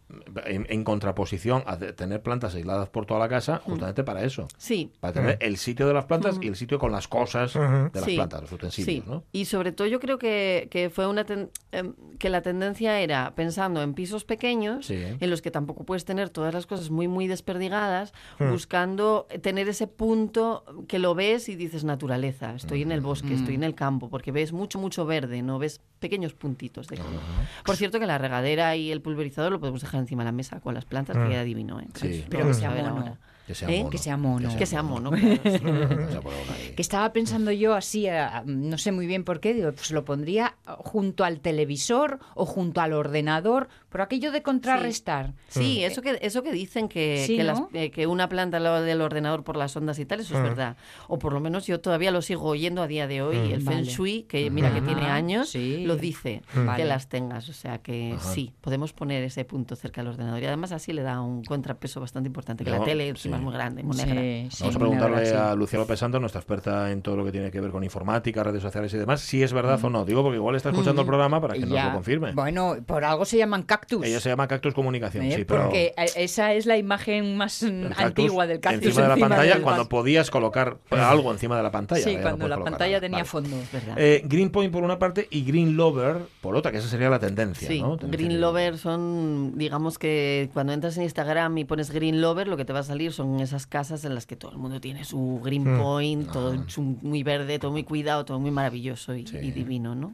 en, 0.46 0.66
en 0.70 0.84
contraposición 0.84 1.64
a 1.66 1.78
tener 1.78 2.22
plantas 2.22 2.56
aisladas 2.56 2.90
por 2.90 3.06
toda 3.06 3.20
la 3.20 3.30
casa, 3.30 3.58
justamente 3.64 4.04
para 4.04 4.24
eso. 4.24 4.48
Sí, 4.58 4.92
Para 5.00 5.14
tener 5.14 5.38
el 5.42 5.58
sitio 5.58 5.88
de 5.88 5.94
las 5.94 6.06
plantas 6.06 6.38
y 6.42 6.48
el 6.48 6.56
sitio 6.56 6.80
con 6.80 6.92
las 6.92 7.08
cosas 7.08 7.54
de 7.54 7.90
las 7.94 8.04
Sí. 8.06 8.16
plantas, 8.16 8.42
los 8.42 8.52
utensilios, 8.52 9.04
Sí, 9.06 9.10
¿no? 9.10 9.24
y 9.32 9.46
sobre 9.46 9.72
todo 9.72 9.88
yo 9.88 10.00
creo 10.00 10.18
que, 10.18 10.68
que 10.72 10.90
fue 10.90 11.08
una 11.08 11.26
ten- 11.26 11.50
em, 11.72 11.94
que 12.20 12.30
la 12.30 12.42
tendencia 12.42 13.00
era 13.00 13.34
pensando 13.36 13.82
en 13.82 13.94
pisos 13.94 14.24
pequeños 14.26 14.86
Sí. 14.88 14.96
en 15.20 15.30
los 15.30 15.42
que 15.42 15.52
tampoco 15.52 15.86
puedes 15.86 16.06
tener 16.06 16.30
todas 16.30 16.54
las 16.54 16.66
cosas 16.66 16.90
muy 16.90 17.08
muy 17.08 17.28
desperdigadas, 17.28 18.14
Hmm. 18.40 18.52
buscando 18.52 19.28
tener 19.42 19.68
ese 19.70 19.88
punto 19.88 20.64
que 20.88 21.00
lo 21.00 21.16
ves 21.16 21.50
y 21.50 21.56
dices 21.56 21.84
naturaleza, 21.92 22.56
estoy 22.56 22.82
en 22.82 22.92
el 22.92 23.02
bosque, 23.02 23.34
estoy 23.34 23.56
en 23.56 23.64
el 23.64 23.76
campo, 23.76 24.10
porque 24.10 24.32
ves 24.32 24.54
mucho 24.54 24.80
mucho 24.80 25.06
verde, 25.06 25.42
no 25.42 25.60
ves 25.60 25.82
pequeños 26.00 26.34
puntitos 26.34 26.88
de 26.88 26.98
color. 26.98 27.22
Por 27.66 27.76
cierto 27.76 28.00
que 28.00 28.06
la 28.06 28.18
regadera 28.18 28.76
y 28.76 28.92
el 28.92 29.02
pulverizador 29.02 29.52
lo 29.52 29.60
podemos 29.60 29.82
dejar 29.82 30.02
encima 30.02 30.24
de 30.24 30.30
la 30.30 30.32
mesa 30.32 30.60
con 30.60 30.74
las 30.74 30.86
plantas, 30.86 31.18
que 31.18 31.30
queda 31.30 31.44
divino, 31.44 31.80
¿eh? 31.80 31.88
Sí. 31.96 32.26
Pero 32.30 32.44
Vamos 32.44 32.58
que 32.58 32.62
sea 32.62 32.70
ahora. 32.70 33.18
Que 33.52 33.56
sea 33.56 33.70
¿Eh? 33.70 33.78
mono. 33.80 33.90
Que 33.90 33.98
sea 33.98 34.18
mono. 34.18 34.58
Que 34.58 34.66
sea 34.66 34.82
mono, 34.84 35.12
sí. 35.18 35.40
O 35.44 35.50
sea, 35.52 36.22
ahí. 36.56 36.74
Que 36.76 36.82
estaba 36.82 37.12
pensando 37.12 37.52
yo 37.52 37.74
así, 37.74 38.08
a- 38.08 38.44
no 38.46 38.78
sé 38.78 38.92
muy 38.92 39.08
bien 39.08 39.24
por 39.24 39.40
qué, 39.40 39.54
digo, 39.54 39.72
pues 39.74 39.92
lo 39.92 40.06
pondría 40.06 40.56
junto 40.66 41.24
al 41.24 41.40
televisor 41.42 42.20
o 42.36 42.46
junto 42.46 42.82
al 42.82 42.94
ordenador, 42.94 43.68
por 43.90 44.02
aquello 44.02 44.32
de 44.32 44.42
contrarrestar. 44.42 45.34
Sí, 45.50 45.84
eso 45.84 46.02
que, 46.02 46.18
eso 46.22 46.44
que 46.44 46.52
dicen 46.54 46.88
que, 46.88 47.24
Sí, 47.28 47.36
que, 47.38 47.44
¿no? 47.44 47.48
las- 47.50 47.62
eh, 47.74 47.92
que 47.92 48.08
una 48.08 48.30
planta 48.30 48.58
al 48.58 48.64
lado 48.64 48.82
del 48.82 49.02
ordenador 49.02 49.44
por 49.44 49.58
las 49.58 49.76
ondas 49.76 50.00
y 50.00 50.06
tal, 50.06 50.22
eso 50.22 50.38
es 50.38 50.44
verdad. 50.44 50.78
O 51.10 51.20
por 51.20 51.34
lo 51.34 51.40
menos 51.42 51.68
yo 51.68 51.82
todavía 51.82 52.12
lo 52.12 52.22
sigo 52.22 52.46
oyendo 52.48 52.82
a 52.82 52.88
día 52.88 53.08
de 53.08 53.22
hoy. 53.22 53.36
El 53.52 53.62
Feng 53.62 53.66
Vale. 53.82 53.84
Shui, 53.84 54.24
que 54.24 54.50
mira 54.50 54.74
que 54.74 54.82
tiene 54.82 55.02
años, 55.08 55.50
sí. 55.50 55.84
lo 55.86 55.98
dice, 55.98 56.42
Vale. 56.56 56.84
que 56.84 56.88
las 56.88 57.10
tengas. 57.10 57.50
O 57.50 57.54
sea 57.54 57.80
que 57.80 58.16
sí, 58.34 58.54
podemos 58.62 58.94
poner 58.94 59.24
ese 59.24 59.44
punto 59.44 59.76
cerca 59.76 60.02
del 60.02 60.10
ordenador. 60.12 60.42
Y 60.42 60.46
además 60.46 60.72
así 60.72 60.94
le 60.94 61.02
da 61.02 61.20
un 61.22 61.44
contrapeso 61.44 62.00
bastante 62.00 62.28
importante, 62.28 62.64
que 62.64 62.70
Yo- 62.72 62.78
la 62.80 62.86
tele 62.86 63.14
sí. 63.18 63.28
Muy 63.42 63.54
grande, 63.54 63.84
muy 63.84 63.98
negra. 63.98 64.22
Sí, 64.22 64.48
sí, 64.52 64.58
Vamos 64.62 64.76
a 64.76 64.80
preguntarle 64.80 65.16
negra, 65.18 65.30
sí. 65.30 65.52
a 65.52 65.56
Lucía 65.56 65.80
López 65.80 66.00
Santos, 66.00 66.22
nuestra 66.22 66.40
experta 66.40 66.92
en 66.92 67.02
todo 67.02 67.18
lo 67.18 67.26
que 67.26 67.32
tiene 67.32 67.52
que 67.52 67.60
ver 67.62 67.72
con 67.72 67.84
informática, 67.84 68.44
redes 68.44 68.62
sociales 68.62 68.94
y 68.94 68.98
demás, 68.98 69.22
si 69.22 69.44
es 69.44 69.54
verdad 69.54 69.80
o 69.84 69.90
no. 69.90 70.06
Digo 70.06 70.24
porque 70.24 70.38
igual 70.38 70.56
está 70.56 70.70
escuchando 70.70 71.02
el 71.02 71.08
programa 71.08 71.42
para 71.42 71.54
que 71.56 71.62
nos 71.62 71.84
lo 71.84 71.94
confirme. 71.94 72.32
Bueno, 72.34 72.78
por 72.86 73.04
algo 73.04 73.26
se 73.26 73.38
llaman 73.38 73.64
cactus. 73.64 74.06
Ella 74.06 74.20
se 74.20 74.30
llama 74.30 74.48
Cactus 74.48 74.74
Comunicación, 74.74 75.26
¿eh? 75.26 75.36
sí, 75.36 75.46
pero 75.46 75.64
Porque 75.64 75.94
eh, 75.98 76.06
esa 76.16 76.54
es 76.54 76.66
la 76.66 76.78
imagen 76.78 77.38
más 77.38 77.64
mm, 77.64 77.84
cactus 77.84 78.00
antigua 78.06 78.48
del 78.48 78.60
cactus. 78.60 78.88
encima 78.88 79.04
de 79.04 79.10
la 79.10 79.28
pantalla 79.28 79.54
del 79.54 79.64
cuando 79.64 79.90
podías 79.90 80.30
colocar 80.30 80.78
algo 80.90 81.32
encima 81.32 81.58
de 81.58 81.64
la 81.64 81.72
pantalla. 81.72 82.04
Sí, 82.04 82.16
no 82.16 82.22
cuando 82.22 82.48
la 82.48 82.64
pantalla 82.64 82.98
nada. 82.98 83.02
tenía 83.02 83.18
Vale. 83.20 83.30
fondo. 83.30 83.58
¿Verdad? 83.72 83.96
Eh, 83.98 84.24
Green 84.26 84.50
Point 84.50 84.72
por 84.72 84.84
una 84.84 85.00
parte 85.00 85.28
y 85.30 85.44
Green 85.44 85.76
Lover 85.76 86.18
por 86.42 86.56
otra, 86.56 86.72
que 86.72 86.78
esa 86.78 86.88
sería 86.88 87.10
la 87.10 87.20
tendencia. 87.20 87.68
Sí, 87.68 87.82
¿no? 87.82 87.98
Tendencia 87.98 88.28
Green 88.28 88.42
Lover 88.42 88.78
son, 88.78 89.58
digamos 89.58 89.98
que 89.98 90.50
cuando 90.54 90.74
entras 90.74 90.98
en 90.98 91.04
Instagram 91.04 91.58
y 91.58 91.66
pones 91.66 91.92
Green 91.92 92.22
Lover, 92.22 92.48
lo 92.48 92.58
que 92.58 92.66
te 92.66 92.74
va 92.74 92.80
a 92.80 92.84
salir 92.84 93.14
son 93.14 93.31
esas 93.40 93.66
casas 93.68 94.04
en 94.06 94.14
las 94.16 94.26
que 94.26 94.36
todo 94.36 94.52
el 94.52 94.58
mundo 94.58 94.82
tiene 94.82 95.06
su 95.06 95.40
Green 95.44 95.78
Point, 95.78 96.32
todo 96.32 96.54
muy 97.02 97.24
verde, 97.24 97.60
todo 97.60 97.72
muy 97.72 97.84
cuidado, 97.84 98.26
todo 98.26 98.40
muy 98.40 98.52
maravilloso 98.52 99.16
y, 99.16 99.22
y 99.22 99.52
divino, 99.52 99.96
¿no? 99.96 100.14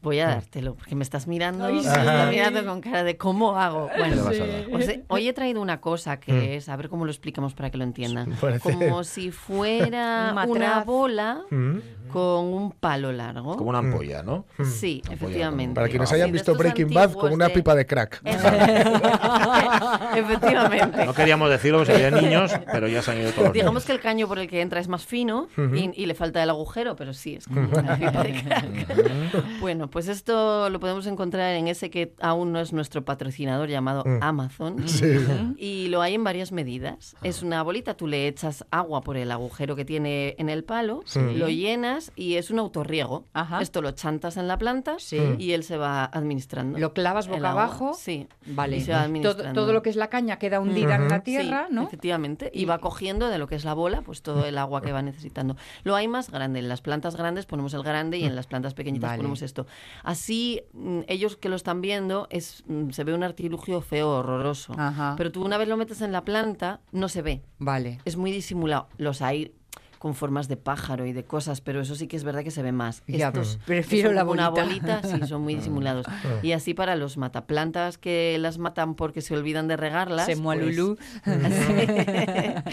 Voy 0.00 0.20
a 0.20 0.28
dártelo, 0.28 0.74
porque 0.76 0.94
me 0.94 1.02
estás 1.02 1.26
mirando, 1.26 1.64
Ay, 1.66 1.74
me 1.74 1.80
estás 1.80 2.30
mirando 2.30 2.64
con 2.64 2.80
cara 2.80 3.02
de 3.02 3.16
cómo 3.16 3.56
hago. 3.58 3.88
¿Qué 3.88 3.98
le 4.08 4.14
Bueno, 4.16 4.76
os 4.76 4.88
he- 4.88 5.02
hoy 5.08 5.26
he 5.28 5.32
traído 5.32 5.60
una 5.60 5.80
cosa 5.80 6.20
que 6.20 6.54
es, 6.54 6.68
a 6.68 6.76
ver 6.76 6.88
cómo 6.88 7.04
lo 7.04 7.10
explicamos 7.10 7.52
para 7.54 7.70
que 7.70 7.78
lo 7.78 7.84
entiendan, 7.84 8.32
como 8.62 9.02
si 9.02 9.32
fuera 9.32 10.32
Un 10.46 10.50
una 10.52 10.84
bola 10.84 11.40
Mm. 11.50 11.78
con 12.12 12.44
un 12.46 12.70
palo 12.72 13.10
largo. 13.12 13.56
Como 13.56 13.70
una 13.70 13.78
ampolla, 13.80 14.22
¿no? 14.22 14.44
Sí, 14.64 15.02
Ampolla 15.04 15.14
efectivamente. 15.16 15.74
Para 15.74 15.88
quienes 15.88 16.12
hayan 16.12 16.30
visto 16.30 16.54
Breaking 16.54 16.94
Bad, 16.94 17.12
con 17.14 17.32
una 17.32 17.48
de- 17.48 17.54
pipa 17.54 17.74
de 17.74 17.84
crack. 17.84 18.22
Efectivamente. 20.16 21.04
No 21.04 21.14
queríamos 21.14 21.50
decirlo 21.50 21.78
porque 21.78 21.92
serían 21.94 22.14
niños, 22.22 22.52
pero 22.72 22.88
ya 22.88 23.02
se 23.02 23.10
han 23.12 23.18
ido 23.20 23.32
todos 23.32 23.52
Digamos 23.52 23.74
niños. 23.74 23.84
que 23.86 23.92
el 23.92 24.00
caño 24.00 24.28
por 24.28 24.38
el 24.38 24.48
que 24.48 24.60
entra 24.60 24.80
es 24.80 24.88
más 24.88 25.04
fino 25.04 25.48
y, 25.74 25.90
y 26.00 26.06
le 26.06 26.14
falta 26.14 26.42
el 26.42 26.50
agujero, 26.50 26.96
pero 26.96 27.12
sí, 27.14 27.34
es 27.36 27.46
como 27.48 27.68
una 27.68 27.96
pipa 27.96 28.22
de 28.22 28.42
crack. 28.42 29.60
Bueno, 29.60 29.87
pues 29.90 30.08
esto 30.08 30.70
lo 30.70 30.80
podemos 30.80 31.06
encontrar 31.06 31.54
en 31.54 31.68
ese 31.68 31.90
que 31.90 32.14
aún 32.20 32.52
no 32.52 32.60
es 32.60 32.72
nuestro 32.72 33.04
patrocinador 33.04 33.68
llamado 33.68 34.04
Amazon. 34.20 34.76
Y 35.56 35.88
lo 35.88 36.02
hay 36.02 36.14
en 36.14 36.24
varias 36.24 36.52
medidas. 36.52 37.16
Es 37.22 37.42
una 37.42 37.62
bolita, 37.62 37.94
tú 37.94 38.06
le 38.06 38.28
echas 38.28 38.64
agua 38.70 39.00
por 39.02 39.16
el 39.16 39.30
agujero 39.30 39.76
que 39.76 39.84
tiene 39.84 40.34
en 40.38 40.48
el 40.48 40.64
palo, 40.64 41.02
lo 41.14 41.48
llenas 41.48 42.12
y 42.16 42.34
es 42.34 42.50
un 42.50 42.58
autorriego. 42.58 43.24
Ajá. 43.32 43.60
Esto 43.60 43.82
lo 43.82 43.90
chantas 43.92 44.36
en 44.36 44.48
la 44.48 44.58
planta 44.58 44.96
Sí. 44.98 45.18
y 45.38 45.52
él 45.52 45.64
se 45.64 45.76
va 45.76 46.04
administrando. 46.04 46.78
Lo 46.78 46.92
clavas 46.92 47.28
boca 47.28 47.50
abajo. 47.50 47.94
Sí. 47.94 48.28
Vale. 48.46 48.76
Y 48.76 48.80
se 48.80 48.92
va 48.92 48.98
todo, 48.98 49.04
administrando. 49.06 49.60
todo 49.60 49.72
lo 49.72 49.82
que 49.82 49.90
es 49.90 49.96
la 49.96 50.08
caña 50.08 50.38
queda 50.38 50.60
hundida 50.60 50.96
en 50.96 51.08
la 51.08 51.20
tierra, 51.22 51.66
Sí, 51.68 51.74
¿no? 51.74 51.82
Efectivamente. 51.84 52.50
Y 52.54 52.62
Y- 52.62 52.64
va 52.64 52.78
cogiendo 52.78 53.28
de 53.28 53.38
lo 53.38 53.46
que 53.46 53.54
es 53.56 53.64
la 53.64 53.74
bola, 53.74 54.02
pues 54.02 54.22
todo 54.22 54.44
el 54.46 54.58
agua 54.58 54.82
que 54.82 54.92
va 54.92 55.02
necesitando. 55.02 55.56
Lo 55.84 55.96
hay 55.96 56.08
más 56.08 56.30
grande. 56.30 56.58
En 56.60 56.68
las 56.68 56.80
plantas 56.82 57.16
grandes 57.16 57.46
ponemos 57.46 57.74
el 57.74 57.82
grande 57.82 58.18
y 58.18 58.24
en 58.24 58.36
las 58.36 58.46
plantas 58.46 58.74
pequeñitas 58.74 59.10
Vale. 59.10 59.18
ponemos 59.18 59.42
esto. 59.42 59.66
Así, 60.02 60.62
mm, 60.72 61.00
ellos 61.08 61.36
que 61.36 61.48
lo 61.48 61.56
están 61.56 61.80
viendo, 61.80 62.26
es, 62.30 62.64
mm, 62.66 62.90
se 62.90 63.04
ve 63.04 63.14
un 63.14 63.22
artilugio 63.22 63.80
feo, 63.80 64.10
horroroso. 64.10 64.74
Ajá. 64.76 65.14
Pero 65.16 65.32
tú 65.32 65.44
una 65.44 65.58
vez 65.58 65.68
lo 65.68 65.76
metes 65.76 66.00
en 66.00 66.12
la 66.12 66.24
planta, 66.24 66.80
no 66.92 67.08
se 67.08 67.22
ve. 67.22 67.42
Vale. 67.58 68.00
Es 68.04 68.16
muy 68.16 68.32
disimulado. 68.32 68.88
Los 68.96 69.22
hay 69.22 69.54
con 69.98 70.14
formas 70.14 70.48
de 70.48 70.56
pájaro 70.56 71.06
y 71.06 71.12
de 71.12 71.24
cosas, 71.24 71.60
pero 71.60 71.80
eso 71.80 71.94
sí 71.94 72.06
que 72.06 72.16
es 72.16 72.24
verdad 72.24 72.44
que 72.44 72.50
se 72.50 72.62
ve 72.62 72.72
más. 72.72 73.02
Ya, 73.06 73.28
Estos 73.28 73.58
prefiero 73.66 74.12
la 74.12 74.20
como 74.22 74.32
una 74.32 74.48
bolita. 74.50 75.00
bolita, 75.00 75.18
sí, 75.20 75.26
son 75.28 75.42
muy 75.42 75.54
disimulados. 75.56 76.06
y 76.42 76.52
así 76.52 76.74
para 76.74 76.96
los 76.96 77.16
mataplantas 77.16 77.98
que 77.98 78.36
las 78.38 78.58
matan 78.58 78.94
porque 78.94 79.20
se 79.20 79.34
olvidan 79.36 79.68
de 79.68 79.76
regarlas. 79.76 80.26
Se 80.26 80.32
pues, 80.32 80.38
mualulú. 80.42 80.96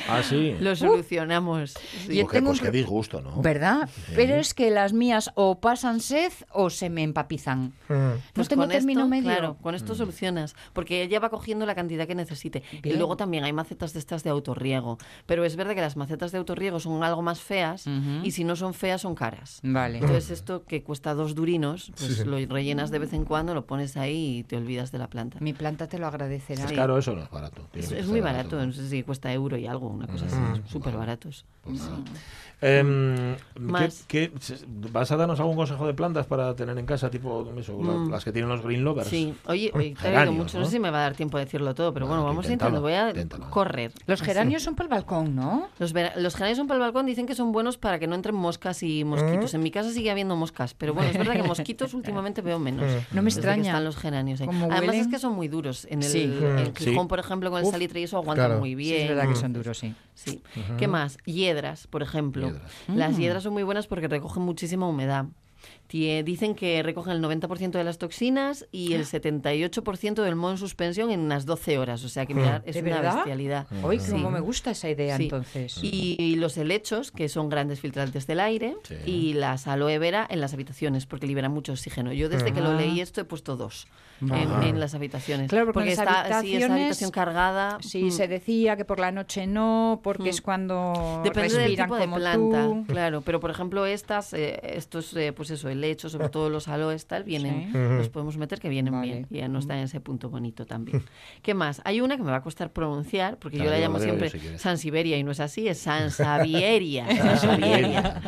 Ah, 0.10 0.22
sí. 0.24 0.56
lo 0.60 0.76
solucionamos. 0.76 1.74
sí. 2.06 2.16
Yo 2.16 2.24
Porque, 2.24 2.38
tengo 2.38 2.50
pues 2.52 2.60
un 2.62 2.66
qué 2.66 2.72
disgusto, 2.72 3.22
¿no? 3.22 3.42
¿Verdad? 3.42 3.90
Pero 4.16 4.36
es 4.36 4.54
que 4.54 4.70
las 4.72 4.94
mías 4.94 5.32
o 5.36 5.60
pasan 5.60 6.00
sed 6.00 6.32
o 6.52 6.70
se 6.70 6.90
me 6.90 7.04
empapizan. 7.04 7.74
Mm. 7.90 7.94
No 7.94 8.22
Pues 8.34 8.48
tengo 8.48 8.64
con 8.64 8.70
término 8.72 9.02
esto, 9.02 9.10
medio. 9.10 9.24
Claro, 9.30 9.58
con 9.62 9.76
esto 9.76 9.96
solucionas, 9.96 10.56
porque 10.74 11.02
ella 11.04 11.20
va 11.20 11.30
cogiendo 11.30 11.66
la 11.66 11.76
cantidad 11.76 12.08
que 12.08 12.16
necesite. 12.16 12.64
Y 12.72 12.82
Bien. 12.82 12.98
luego 12.98 13.18
también 13.18 13.44
hay 13.44 13.54
macetas 13.54 13.94
de 13.94 14.00
estas 14.00 14.24
de 14.24 14.30
autorriego, 14.30 14.98
pero 15.26 15.44
es 15.46 15.56
verdad 15.56 15.76
que 15.76 15.82
las 15.82 15.98
macetas 15.98 16.32
de 16.32 16.38
autorriego 16.38 16.80
son 16.80 17.04
algo 17.04 17.15
más 17.22 17.42
feas 17.42 17.88
Ujú. 17.88 18.22
y 18.24 18.32
si 18.32 18.44
no 18.44 18.56
son 18.56 18.74
feas 18.74 19.02
son 19.02 19.16
caras. 19.16 19.60
Vale. 19.64 20.00
Entonces 20.00 20.32
esto 20.32 20.64
que 20.66 20.84
cuesta 20.84 21.14
dos 21.14 21.36
durinos, 21.36 21.92
pues 21.98 22.18
Sí. 22.18 22.24
lo 22.26 22.38
rellenas 22.54 22.92
de 22.92 23.00
vez 23.00 23.14
en 23.14 23.26
cuando, 23.26 23.54
lo 23.54 23.66
pones 23.66 23.98
ahí 23.98 24.40
y 24.40 24.44
te 24.44 24.58
olvidas 24.58 24.92
de 24.92 24.98
la 25.00 25.08
planta. 25.08 25.38
Mi 25.42 25.54
planta 25.54 25.88
te 25.88 25.98
lo 26.00 26.08
agradecerá. 26.08 26.64
¿Es 26.64 26.70
Sí. 26.70 26.76
caro 26.76 26.98
eso 26.98 27.16
no 27.16 27.24
es 27.24 27.30
barato? 27.30 27.68
Es, 27.74 27.92
es 27.92 28.08
muy 28.08 28.22
barato, 28.22 28.64
no 28.66 28.72
sé 28.74 28.88
si 28.90 29.04
cuesta 29.04 29.32
euro 29.32 29.58
y 29.58 29.68
algo. 29.68 29.86
una 29.88 30.08
cosa 30.08 30.26
así, 30.26 30.36
súper 30.68 30.96
baratos. 30.98 31.46
Em, 32.62 33.36
¿qué- 33.36 33.60
Más. 33.60 34.06
qué- 34.08 34.32
vas 34.92 35.12
a 35.12 35.18
darnos 35.18 35.40
algún 35.40 35.56
consejo 35.56 35.86
de 35.86 35.94
plantas 35.94 36.26
para 36.26 36.56
tener 36.56 36.78
en 36.78 36.86
casa, 36.86 37.10
tipo 37.10 37.46
eso, 37.58 37.78
Mm. 37.78 38.10
las 38.10 38.24
que 38.24 38.32
tienen 38.32 38.50
los 38.50 38.62
green 38.64 38.84
lovers? 38.84 39.10
Sí, 39.10 39.34
oye, 39.48 39.72
oye, 39.74 39.90
te 39.96 40.02
Geranios, 40.02 40.30
oído 40.30 40.44
mucho, 40.44 40.58
no 40.58 40.62
¿no? 40.62 40.66
sé 40.66 40.72
si 40.72 40.80
me 40.80 40.90
va 40.90 41.00
a 41.00 41.02
dar 41.02 41.16
tiempo 41.16 41.38
de 41.38 41.46
decirlo 41.46 41.76
todo, 41.76 41.94
pero 41.94 42.08
Bueno, 42.08 42.22
bueno, 42.24 42.34
vamos 42.38 42.46
intentar, 42.46 42.80
voy 42.80 42.94
a 42.94 43.10
inténtalo. 43.10 43.50
correr. 43.50 43.92
Los 44.08 44.22
geranios 44.22 44.64
son 44.64 44.76
para 44.76 44.86
el 44.88 44.92
balcón, 44.92 45.36
¿no? 45.36 45.68
Los, 45.80 45.94
los 46.18 46.36
geranios 46.36 46.58
son 46.58 46.68
para 46.68 46.78
el 46.78 46.82
balcón, 46.82 47.05
dicen 47.06 47.26
que 47.26 47.36
son 47.36 47.52
buenos 47.52 47.78
para 47.78 48.00
que 48.00 48.08
no 48.08 48.16
entren 48.16 48.36
moscas 48.36 48.82
y 48.84 49.04
mosquitos. 49.04 49.54
En 49.54 49.62
mi 49.64 49.72
casa 49.72 49.92
sigue 49.92 50.12
habiendo 50.12 50.36
moscas, 50.36 50.74
pero 50.74 50.94
bueno, 50.94 51.10
es 51.10 51.18
verdad 51.18 51.34
que 51.34 51.44
mosquitos 51.44 51.94
últimamente 51.94 52.42
veo 52.42 52.60
menos. 52.60 52.86
No 53.12 53.22
me 53.22 53.30
que 53.30 53.34
extraña. 53.36 53.64
están 53.72 53.84
los 53.86 53.96
geranios 53.98 54.42
ahí. 54.42 54.48
Como 54.48 54.68
Además 54.72 54.96
es 54.96 55.08
que 55.08 55.20
son 55.20 55.34
muy 55.34 55.48
duros. 55.48 55.86
En 55.90 56.02
el, 56.04 56.10
Sí. 56.10 56.24
el 56.42 56.72
Sí. 56.78 56.86
Gijón, 56.92 57.08
por 57.08 57.20
ejemplo, 57.20 57.50
con 57.50 57.60
el 57.60 57.66
Uf, 57.66 57.72
salitre 57.72 58.00
y 58.00 58.04
eso 58.04 58.18
aguantan 58.18 58.48
claro. 58.48 58.60
muy 58.60 58.70
Sí, 58.72 58.76
bien. 58.76 59.02
es 59.04 59.10
verdad 59.10 59.28
que 59.30 59.36
son 59.36 59.54
duros, 59.54 59.78
sí. 59.78 59.94
Sí. 60.14 60.42
¿Qué 60.78 60.88
más? 60.88 61.18
Hiedras, 61.26 61.88
por 61.88 62.02
ejemplo. 62.04 62.48
Hiedras. 62.48 62.72
Las 62.88 63.18
hiedras 63.18 63.44
son 63.44 63.54
muy 63.54 63.64
buenas 63.64 63.88
porque 63.88 64.08
recogen 64.08 64.44
muchísima 64.44 64.88
humedad. 64.88 65.26
Tie- 65.90 66.24
Dicen 66.24 66.56
que 66.56 66.82
recogen 66.84 67.14
el 67.14 67.22
90% 67.22 67.72
de 67.78 67.84
las 67.84 67.98
toxinas 67.98 68.68
y 68.72 68.94
el 68.94 69.06
78% 69.06 70.24
del 70.24 70.36
moho 70.36 70.52
en 70.52 70.58
suspensión 70.58 71.12
en 71.12 71.20
unas 71.20 71.46
12 71.46 71.78
horas. 71.78 72.04
O 72.04 72.10
sea 72.10 72.26
que 72.26 72.34
mirad, 72.34 72.64
es 72.66 72.76
¿De 72.76 72.82
una 72.82 72.96
verdad? 73.02 73.16
bestialidad. 73.18 73.68
Hoy, 73.84 74.00
Sí. 74.00 74.12
como 74.12 74.32
me 74.32 74.40
gusta 74.40 74.72
esa 74.72 74.90
idea, 74.90 75.18
Sí. 75.18 75.24
entonces. 75.24 75.78
Y 75.84 76.36
los 76.38 76.58
helechos, 76.58 77.12
que 77.12 77.30
son 77.30 77.50
grandes 77.50 77.80
filtrantes 77.80 78.26
del 78.28 78.40
aire, 78.40 78.76
Sí. 78.84 78.96
y 79.06 79.34
las 79.34 79.68
aloe 79.68 79.98
vera 80.00 80.26
en 80.30 80.42
las 80.42 80.54
habitaciones, 80.54 81.06
porque 81.06 81.28
liberan 81.28 81.52
mucho 81.52 81.74
oxígeno. 81.74 82.12
Yo 82.14 82.30
desde 82.30 82.52
que 82.52 82.62
lo 82.62 82.70
Ah. 82.72 82.76
leí 82.76 83.00
esto 83.02 83.22
he 83.22 83.26
puesto 83.26 83.56
dos 83.56 83.88
en, 84.22 84.80
las 84.80 84.96
habitaciones. 84.96 85.50
Claro, 85.50 85.72
porque 85.74 85.90
las 85.90 86.00
está, 86.00 86.14
sí, 86.14 86.20
esa 86.28 86.38
habitaciones- 86.40 86.72
habitación 86.72 87.12
cargada. 87.12 87.78
Sí, 87.82 88.06
mm, 88.06 88.12
se 88.12 88.28
decía 88.28 88.76
que 88.78 88.86
por 88.86 89.00
la 89.00 89.12
noche 89.12 89.46
no, 89.46 90.00
porque 90.04 90.30
es 90.30 90.42
cuando 90.42 91.22
Depende 91.24 91.58
del 91.58 91.76
tipo 91.76 91.96
de 91.96 92.08
planta, 92.08 92.64
tú. 92.66 92.86
claro. 92.88 93.22
Pero 93.22 93.40
por 93.40 93.52
ejemplo 93.52 93.86
estas, 93.86 94.34
eh, 94.34 94.60
estos, 94.64 95.16
eh, 95.16 95.34
pues 95.34 95.52
eso, 95.52 95.70
helechos, 95.76 96.12
sobre 96.12 96.30
todo 96.30 96.50
los 96.50 96.68
aloes 96.68 97.06
tal, 97.06 97.24
vienen, 97.24 97.72
Sí. 97.72 97.78
los 97.78 98.10
podemos 98.10 98.38
meter 98.38 98.60
que 98.60 98.70
vienen 98.70 98.94
Vale. 98.94 99.06
bien. 99.08 99.28
Y 99.30 99.38
ya 99.38 99.48
no 99.48 99.60
está 99.60 99.78
en 99.78 99.84
ese 99.84 100.00
punto 100.00 100.30
bonito 100.30 100.66
también. 100.66 101.04
¿Qué 101.44 101.54
más? 101.54 101.82
Hay 101.86 102.02
una 102.02 102.18
que 102.18 102.24
me 102.24 102.32
va 102.32 102.38
a 102.38 102.42
costar 102.44 102.72
pronunciar, 102.74 103.38
porque 103.40 103.58
yo 103.58 103.64
Claro, 103.66 103.78
la 103.78 103.80
yo 103.80 103.86
llamo 103.86 103.98
la 104.00 104.06
yo, 104.06 104.10
siempre 104.18 104.30
si. 104.30 104.58
Sansevieria 104.60 105.18
y 105.18 105.24
no 105.24 105.32
es 105.32 105.40
así, 105.40 105.68
es 105.68 105.78
Sansevieria. 105.80 107.06
Sansevieria. 107.16 108.22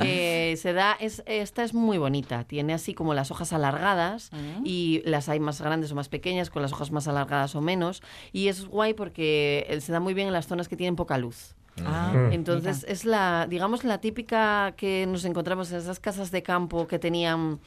que 0.00 0.54
se 0.56 0.72
da, 0.72 0.96
es, 1.00 1.22
esta 1.26 1.64
es 1.64 1.74
muy 1.74 1.98
bonita, 1.98 2.44
tiene 2.44 2.72
así 2.74 2.94
como 2.94 3.14
las 3.14 3.30
hojas 3.30 3.52
alargadas 3.52 4.30
y 4.64 5.02
las 5.04 5.28
hay 5.28 5.40
más 5.40 5.60
grandes 5.60 5.92
o 5.92 5.94
más 5.94 6.08
pequeñas, 6.08 6.50
con 6.50 6.62
las 6.62 6.72
hojas 6.72 6.90
más 6.90 7.08
alargadas 7.08 7.54
o 7.54 7.60
menos. 7.60 8.02
Y 8.32 8.48
es 8.48 8.66
guay 8.66 8.94
porque 8.94 9.66
eh, 9.68 9.80
se 9.80 9.92
da 9.92 10.00
muy 10.00 10.14
bien 10.14 10.26
en 10.28 10.32
las 10.32 10.46
zonas 10.46 10.68
que 10.68 10.76
tienen 10.76 10.96
poca 10.96 11.18
luz. 11.18 11.54
Ah, 11.84 12.28
Entonces 12.32 12.84
es 12.88 13.04
la, 13.04 13.46
digamos, 13.48 13.84
la 13.84 13.98
típica 13.98 14.74
que 14.76 15.06
nos 15.06 15.24
encontramos 15.24 15.70
en 15.72 15.78
esas 15.78 16.00
casas 16.00 16.30
de 16.30 16.42
campo 16.42 16.86
que 16.86 16.98
tenían 16.98 17.60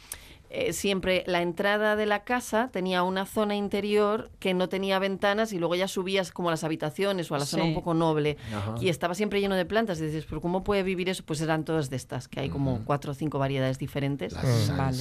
eh, 0.56 0.72
siempre 0.72 1.24
la 1.26 1.42
entrada 1.42 1.96
de 1.96 2.06
la 2.06 2.24
casa 2.24 2.70
tenía 2.72 3.02
una 3.02 3.26
zona 3.26 3.56
interior 3.56 4.30
que 4.40 4.54
no 4.54 4.70
tenía 4.70 5.00
ventanas 5.00 5.52
y 5.52 5.58
luego 5.58 5.74
ya 5.74 5.88
subías 5.88 6.32
como 6.32 6.50
a 6.50 6.52
las 6.52 6.64
habitaciones 6.64 7.32
o 7.32 7.36
a 7.36 7.40
la 7.40 7.46
zona 7.46 7.64
un 7.64 7.74
poco 7.74 7.94
noble 7.96 8.38
Ajá. 8.56 8.76
y 8.80 8.90
estaba 8.90 9.16
siempre 9.16 9.42
lleno 9.42 9.56
de 9.56 9.66
plantas 9.66 10.00
y 10.00 10.06
dices, 10.06 10.26
pero 10.30 10.42
¿cómo 10.42 10.64
puede 10.64 10.84
vivir 10.84 11.10
eso? 11.10 11.24
Pues 11.26 11.42
eran 11.42 11.64
todas 11.66 11.90
de 11.90 11.96
estas, 11.96 12.28
que 12.28 12.40
hay 12.40 12.50
como 12.50 12.82
cuatro 12.86 13.12
o 13.12 13.16
cinco 13.16 13.40
variedades 13.40 13.80
diferentes. 13.80 14.34
La 14.34 14.42
Vale. 14.78 14.98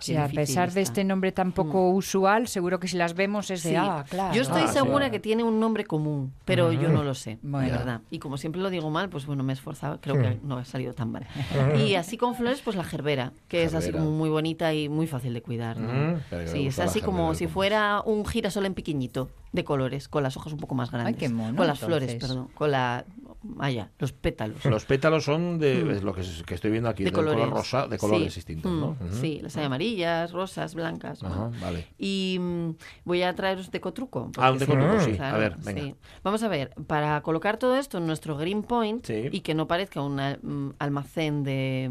Sí, 0.00 0.16
a 0.16 0.26
pesar 0.28 0.72
de 0.72 0.80
este 0.80 1.04
nombre 1.04 1.30
tan 1.32 1.52
poco 1.52 1.90
usual, 1.90 2.48
seguro 2.48 2.80
que 2.80 2.88
si 2.88 2.96
las 2.96 3.14
vemos 3.14 3.50
es 3.50 3.62
de, 3.62 3.70
Sí. 3.70 3.76
ah, 3.78 4.04
claro. 4.08 4.34
Yo 4.34 4.42
estoy 4.42 4.62
Ah, 4.64 4.68
segura 4.68 5.06
sí. 5.06 5.10
que 5.12 5.20
tiene 5.20 5.44
un 5.44 5.60
nombre 5.60 5.84
común, 5.84 6.32
pero 6.44 6.72
yo 6.72 6.88
no 6.88 7.04
lo 7.04 7.14
sé, 7.14 7.38
Bueno. 7.42 7.66
de 7.68 7.72
verdad. 7.78 8.00
Y 8.10 8.18
como 8.18 8.36
siempre 8.36 8.60
lo 8.60 8.70
digo 8.70 8.90
mal, 8.90 9.08
pues 9.10 9.26
bueno, 9.26 9.42
me 9.44 9.52
he 9.52 9.54
esforzado, 9.54 10.00
creo 10.00 10.20
que 10.20 10.38
no 10.42 10.56
ha 10.58 10.64
salido 10.64 10.92
tan 10.92 11.12
mal. 11.12 11.26
y 11.88 11.94
así 11.94 12.16
con 12.16 12.34
flores, 12.34 12.60
pues 12.62 12.76
la 12.76 12.84
gerbera, 12.84 13.32
que 13.48 13.62
es 13.64 13.74
así 13.74 13.92
como 13.92 14.10
muy 14.10 14.30
bonita 14.30 14.72
y 14.74 14.88
muy 14.88 15.06
fácil 15.06 15.34
de 15.34 15.42
cuidar. 15.42 15.78
¿no? 15.78 16.16
Mm, 16.16 16.20
sí, 16.46 16.66
es 16.66 16.78
así 16.78 17.00
como 17.00 17.34
si 17.34 17.44
¿cómo 17.44 17.54
fuera 17.54 18.02
un 18.04 18.24
girasol 18.26 18.66
en 18.66 18.74
pequeñito, 18.74 19.30
de 19.52 19.64
colores, 19.64 20.08
con 20.08 20.22
las 20.22 20.36
hojas 20.36 20.52
un 20.52 20.58
poco 20.58 20.74
más 20.74 20.90
grandes. 20.90 21.16
qué 21.16 21.28
mono, 21.28 21.56
Con 21.56 21.66
las 21.66 21.78
flores, 21.78 22.14
perdón, 22.16 22.48
con 22.54 22.70
la... 22.70 23.04
Vaya, 23.46 23.90
los 23.98 24.12
pétalos. 24.12 24.64
Los 24.64 24.86
pétalos 24.86 25.24
son 25.24 25.58
de 25.58 25.92
es 25.92 26.02
lo 26.02 26.14
que, 26.14 26.22
es- 26.22 26.42
que 26.44 26.54
estoy 26.54 26.70
viendo 26.70 26.88
aquí, 26.88 27.02
Mm. 27.02 27.04
de 27.04 27.10
del 27.10 27.14
color 27.14 27.34
colores. 27.34 27.54
rosa, 27.54 27.86
de 27.86 27.98
colores 27.98 28.32
Sí. 28.32 28.38
distintos, 28.38 28.72
Mm, 28.72 28.80
¿no? 28.80 28.86
Ujú. 28.98 29.14
Sí, 29.20 29.40
las 29.42 29.54
hay 29.58 29.64
amarillas, 29.64 30.32
rosas, 30.32 30.74
blancas. 30.74 31.22
Ajá, 31.22 31.34
bueno. 31.48 31.56
vale. 31.60 31.86
Y 31.98 32.38
mm, 32.40 32.70
voy 33.04 33.22
a 33.22 33.34
traeros 33.34 33.70
decotruco. 33.70 34.30
Ah, 34.38 34.50
un 34.50 34.58
decotruco, 34.58 34.98
sí. 35.00 35.18
A 35.20 35.36
ver, 35.36 35.56
venga. 35.62 35.82
sí. 35.82 35.94
Vamos 36.22 36.42
a 36.42 36.48
ver, 36.48 36.70
para 36.86 37.20
colocar 37.20 37.58
todo 37.58 37.76
esto 37.76 37.98
en 37.98 38.06
nuestro 38.06 38.38
Green 38.38 38.62
Point 38.62 39.04
Sí. 39.04 39.28
y 39.30 39.40
que 39.40 39.54
no 39.54 39.66
parezca 39.68 40.00
un 40.00 40.18
al- 40.18 40.40
mm, 40.42 40.70
almacén 40.78 41.44
de... 41.44 41.90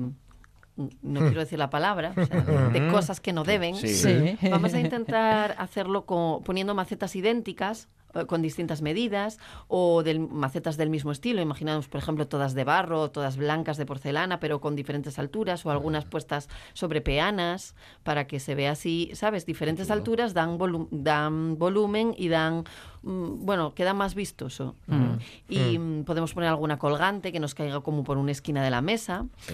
mm, 0.75 0.87
No 1.01 1.19
quiero 1.21 1.39
decir 1.39 1.59
la 1.59 1.69
palabra, 1.69 2.13
o 2.15 2.25
sea, 2.25 2.41
de 2.69 2.87
cosas 2.89 3.19
que 3.19 3.33
no 3.33 3.43
deben. 3.43 3.75
Sí. 3.75 3.89
Sí. 3.93 4.37
Vamos 4.49 4.73
a 4.73 4.79
intentar 4.79 5.55
hacerlo 5.57 6.05
con, 6.05 6.43
poniendo 6.43 6.73
macetas 6.75 7.15
idénticas 7.15 7.87
eh, 8.15 8.25
con 8.27 8.41
distintas 8.43 8.81
medidas 8.83 9.39
o 9.67 10.03
del, 10.03 10.19
macetas 10.19 10.77
del 10.77 10.89
mismo 10.91 11.11
estilo. 11.11 11.41
Imaginamos, 11.41 11.87
por 11.87 11.99
ejemplo, 11.99 12.27
todas 12.27 12.53
de 12.53 12.63
barro, 12.63 13.09
todas 13.09 13.37
blancas 13.37 13.77
de 13.77 13.85
porcelana, 13.87 14.39
pero 14.39 14.61
con 14.61 14.75
diferentes 14.75 15.17
alturas 15.17 15.65
o 15.65 15.71
algunas 15.71 16.05
puestas 16.05 16.47
sobre 16.73 17.01
peanas 17.01 17.73
para 18.03 18.27
que 18.27 18.39
se 18.39 18.53
vea 18.53 18.71
así, 18.73 19.09
¿sabes? 19.15 19.45
Diferentes 19.47 19.89
alturas 19.89 20.33
dan, 20.35 20.59
volu- 20.59 20.87
dan 20.91 21.57
volumen 21.57 22.13
y 22.15 22.27
dan, 22.27 22.65
mm, 23.01 23.45
bueno, 23.45 23.73
queda 23.73 23.93
más 23.95 24.13
vistoso. 24.13 24.75
Y 25.49 25.79
mm, 25.79 26.03
podemos 26.03 26.33
poner 26.35 26.49
alguna 26.49 26.77
colgante 26.77 27.31
que 27.31 27.39
nos 27.39 27.55
caiga 27.55 27.81
como 27.81 28.03
por 28.03 28.17
una 28.19 28.31
esquina 28.31 28.63
de 28.63 28.69
la 28.69 28.81
mesa. 28.81 29.25
Sí. 29.39 29.53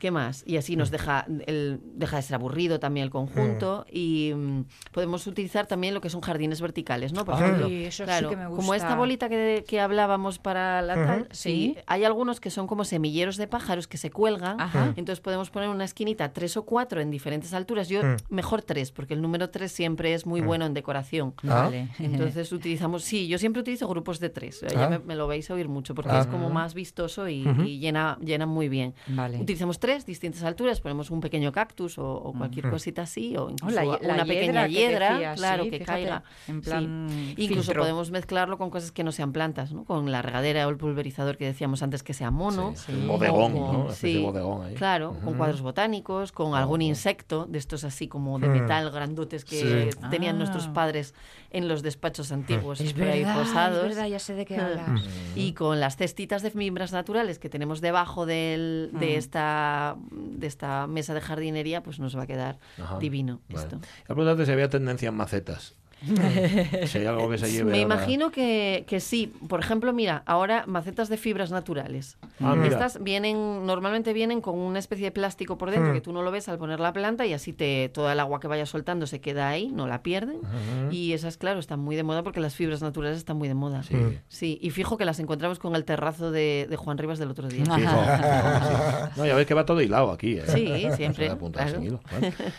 ¿Qué 0.00 0.10
más? 0.10 0.42
Y 0.46 0.56
así 0.56 0.76
nos 0.76 0.90
deja, 0.90 1.26
el, 1.46 1.78
deja 1.94 2.16
de 2.16 2.22
ser 2.22 2.34
aburrido 2.36 2.80
también 2.80 3.04
el 3.04 3.10
conjunto 3.10 3.84
y 3.92 4.32
mm, 4.34 4.64
podemos 4.92 5.26
utilizar 5.26 5.66
también 5.66 5.92
lo 5.92 6.00
que 6.00 6.08
son 6.08 6.22
jardines 6.22 6.62
verticales, 6.62 7.12
¿no? 7.12 7.26
Por 7.26 7.34
Ay, 7.34 7.42
ejemplo, 7.42 7.66
eso 7.68 7.96
sí 7.98 8.04
claro, 8.04 8.30
que 8.30 8.36
me 8.36 8.44
como 8.46 8.56
gusta. 8.56 8.76
esta 8.76 8.94
bolita 8.96 9.28
que, 9.28 9.62
que 9.68 9.78
hablábamos 9.78 10.38
para 10.38 10.80
la 10.80 10.94
tal, 10.94 11.28
sí, 11.32 11.50
Sí. 11.50 11.76
hay 11.86 12.04
algunos 12.04 12.40
que 12.40 12.48
son 12.48 12.66
como 12.66 12.84
semilleros 12.84 13.36
de 13.36 13.46
pájaros 13.46 13.86
que 13.86 13.98
se 13.98 14.10
cuelgan, 14.10 14.58
Ajá. 14.58 14.86
entonces 14.96 15.20
podemos 15.20 15.50
poner 15.50 15.68
una 15.68 15.84
esquinita 15.84 16.32
tres 16.32 16.56
o 16.56 16.64
cuatro 16.64 17.02
en 17.02 17.10
diferentes 17.10 17.52
alturas. 17.52 17.90
Yo, 17.90 18.00
mejor 18.30 18.62
tres, 18.62 18.92
porque 18.92 19.12
el 19.12 19.20
número 19.20 19.50
tres 19.50 19.70
siempre 19.70 20.14
es 20.14 20.24
muy 20.24 20.40
bueno 20.40 20.64
en 20.64 20.72
decoración. 20.72 21.34
Vale. 21.42 21.88
Entonces 21.98 22.50
utilizamos, 22.52 23.02
sí, 23.04 23.28
yo 23.28 23.36
siempre 23.36 23.60
utilizo 23.60 23.86
grupos 23.86 24.18
de 24.18 24.30
tres. 24.30 24.62
Ya 24.62 24.86
Ah. 24.86 24.88
me, 24.88 24.98
me 25.00 25.14
lo 25.14 25.26
vais 25.26 25.50
a 25.50 25.54
oír 25.54 25.68
mucho 25.68 25.94
porque 25.94 26.12
Ah. 26.12 26.20
es 26.20 26.26
como 26.26 26.48
más 26.48 26.72
vistoso 26.72 27.28
y, 27.28 27.46
y 27.66 27.80
llena, 27.80 28.16
llena 28.22 28.46
muy 28.46 28.70
bien. 28.70 28.94
Vale. 29.08 29.38
Utilizamos 29.38 29.78
tres 29.78 29.89
distintas 30.06 30.42
alturas, 30.42 30.80
ponemos 30.80 31.10
un 31.10 31.20
pequeño 31.20 31.52
cactus 31.52 31.98
o, 31.98 32.06
o 32.14 32.32
cualquier 32.32 32.70
cosita 32.70 33.02
así, 33.02 33.36
o 33.36 33.50
incluso 33.50 33.74
la- 33.76 33.84
la 34.00 34.14
una 34.14 34.24
pequeña 34.24 34.66
hiedra 34.66 35.18
que 35.18 35.34
claro, 35.36 35.64
sí, 35.64 35.70
que 35.70 35.78
fíjate, 35.78 35.92
caiga. 35.92 36.22
en 36.48 36.62
Sí. 36.62 36.68
plan 36.70 37.08
Incluso 37.36 37.62
filtro. 37.62 37.82
podemos 37.82 38.10
mezclarlo 38.10 38.58
con 38.58 38.70
cosas 38.70 38.92
que 38.92 39.04
no 39.04 39.12
sean 39.12 39.32
plantas, 39.32 39.72
¿no? 39.72 39.84
Con 39.84 40.10
la 40.10 40.22
regadera 40.22 40.66
o 40.66 40.70
el 40.70 40.76
pulverizador 40.76 41.36
que 41.36 41.44
decíamos 41.46 41.82
antes 41.82 42.02
que 42.02 42.14
sea 42.14 42.30
mono. 42.30 42.74
Sí, 42.76 42.92
bodegón, 43.06 43.52
o 43.56 43.66
con- 43.66 43.86
¿no? 43.86 43.92
De 43.92 44.18
bodegón 44.22 44.66
ahí. 44.66 44.74
Claro, 44.74 45.16
con 45.24 45.34
cuadros 45.34 45.60
botánicos, 45.62 46.32
con 46.32 46.54
algún 46.54 46.82
insecto, 46.82 47.46
de 47.46 47.58
estos 47.58 47.84
así 47.84 48.08
como 48.08 48.38
de 48.38 48.48
metal 48.48 48.90
grandotes 48.90 49.44
que 49.44 49.90
Sí. 49.92 49.98
tenían 50.10 50.36
Ah. 50.36 50.38
nuestros 50.38 50.68
padres 50.68 51.14
en 51.50 51.68
los 51.68 51.82
despachos 51.82 52.30
antiguos 52.32 52.80
Es 52.80 52.92
por 52.92 53.02
ahí 53.04 53.20
verdad, 53.24 53.38
posados. 53.38 53.78
es 53.78 53.88
verdad, 53.96 54.06
ya 54.08 54.18
sé 54.18 54.34
de 54.34 54.44
qué 54.46 54.56
Ah. 54.56 54.66
hablas. 54.66 55.04
Y 55.34 55.52
con 55.54 55.80
las 55.80 55.96
cestitas 55.96 56.42
de 56.42 56.50
fibras 56.50 56.92
naturales 56.92 57.38
que 57.38 57.48
tenemos 57.48 57.80
debajo 57.80 58.26
del- 58.26 58.90
de, 58.92 59.16
esta, 59.16 59.79
de 60.10 60.46
esta 60.46 60.86
mesa 60.86 61.14
de 61.14 61.20
jardinería, 61.20 61.82
pues 61.82 61.98
nos 62.00 62.16
va 62.16 62.22
a 62.22 62.26
quedar 62.26 62.58
Ajá. 62.80 62.98
divino 62.98 63.40
Vale. 63.48 63.62
esto. 63.64 63.80
Ya 63.80 64.14
preguntarte 64.14 64.46
si 64.46 64.52
había 64.52 64.68
tendencia 64.68 65.08
en 65.08 65.14
macetas. 65.14 65.76
si 66.86 66.98
hay 66.98 67.06
algo 67.06 67.28
que 67.30 67.38
se 67.38 67.50
lleve 67.50 67.70
Me 67.72 67.82
ahora. 67.82 67.94
imagino 67.96 68.30
que, 68.30 68.84
que 68.86 69.00
sí. 69.00 69.32
Por 69.48 69.60
ejemplo, 69.60 69.92
mira, 69.92 70.22
ahora 70.26 70.64
macetas 70.66 71.08
de 71.08 71.16
fibras 71.16 71.50
naturales. 71.50 72.16
Ah, 72.40 72.54
mira. 72.54 72.68
Estas 72.68 73.02
vienen, 73.02 73.66
normalmente 73.66 74.12
vienen 74.12 74.40
con 74.40 74.58
una 74.58 74.78
especie 74.78 75.06
de 75.06 75.10
plástico 75.12 75.58
por 75.58 75.70
dentro 75.70 75.92
que 75.92 76.00
tú 76.00 76.12
no 76.12 76.22
lo 76.22 76.30
ves 76.30 76.48
al 76.48 76.58
poner 76.58 76.80
la 76.80 76.92
planta 76.92 77.26
y 77.26 77.32
así 77.32 77.52
te 77.52 77.88
toda 77.90 78.12
el 78.12 78.20
agua 78.20 78.40
que 78.40 78.48
vaya 78.48 78.66
soltando 78.66 79.06
se 79.06 79.20
queda 79.20 79.48
ahí, 79.48 79.68
no 79.72 79.86
la 79.86 80.02
pierden. 80.02 80.38
Y 80.90 81.12
esas, 81.12 81.36
claro, 81.36 81.60
están 81.60 81.80
muy 81.80 81.96
de 81.96 82.02
moda 82.02 82.22
porque 82.22 82.40
las 82.40 82.54
fibras 82.54 82.82
naturales 82.82 83.18
están 83.18 83.36
muy 83.36 83.48
de 83.48 83.54
moda. 83.54 83.82
Sí. 83.82 83.96
Sí, 84.28 84.58
y 84.62 84.70
fijo 84.70 84.96
que 84.96 85.04
las 85.04 85.18
encontramos 85.20 85.58
con 85.58 85.74
el 85.76 85.84
terrazo 85.84 86.30
de, 86.30 86.66
de 86.68 86.76
Juan 86.76 86.98
Rivas 86.98 87.18
del 87.18 87.30
otro 87.30 87.48
día. 87.48 87.64
Sí, 87.64 87.70
sí. 87.80 87.80
No, 89.16 89.26
ya 89.26 89.34
ves 89.34 89.46
que 89.46 89.54
va 89.54 89.64
todo 89.66 89.80
hilado 89.80 90.10
aquí. 90.12 90.38
¿eh? 90.38 90.44
Sí, 90.46 90.86
No 90.88 90.96
siempre, 90.96 91.26
claro. 91.52 91.78
Bueno, 91.80 92.00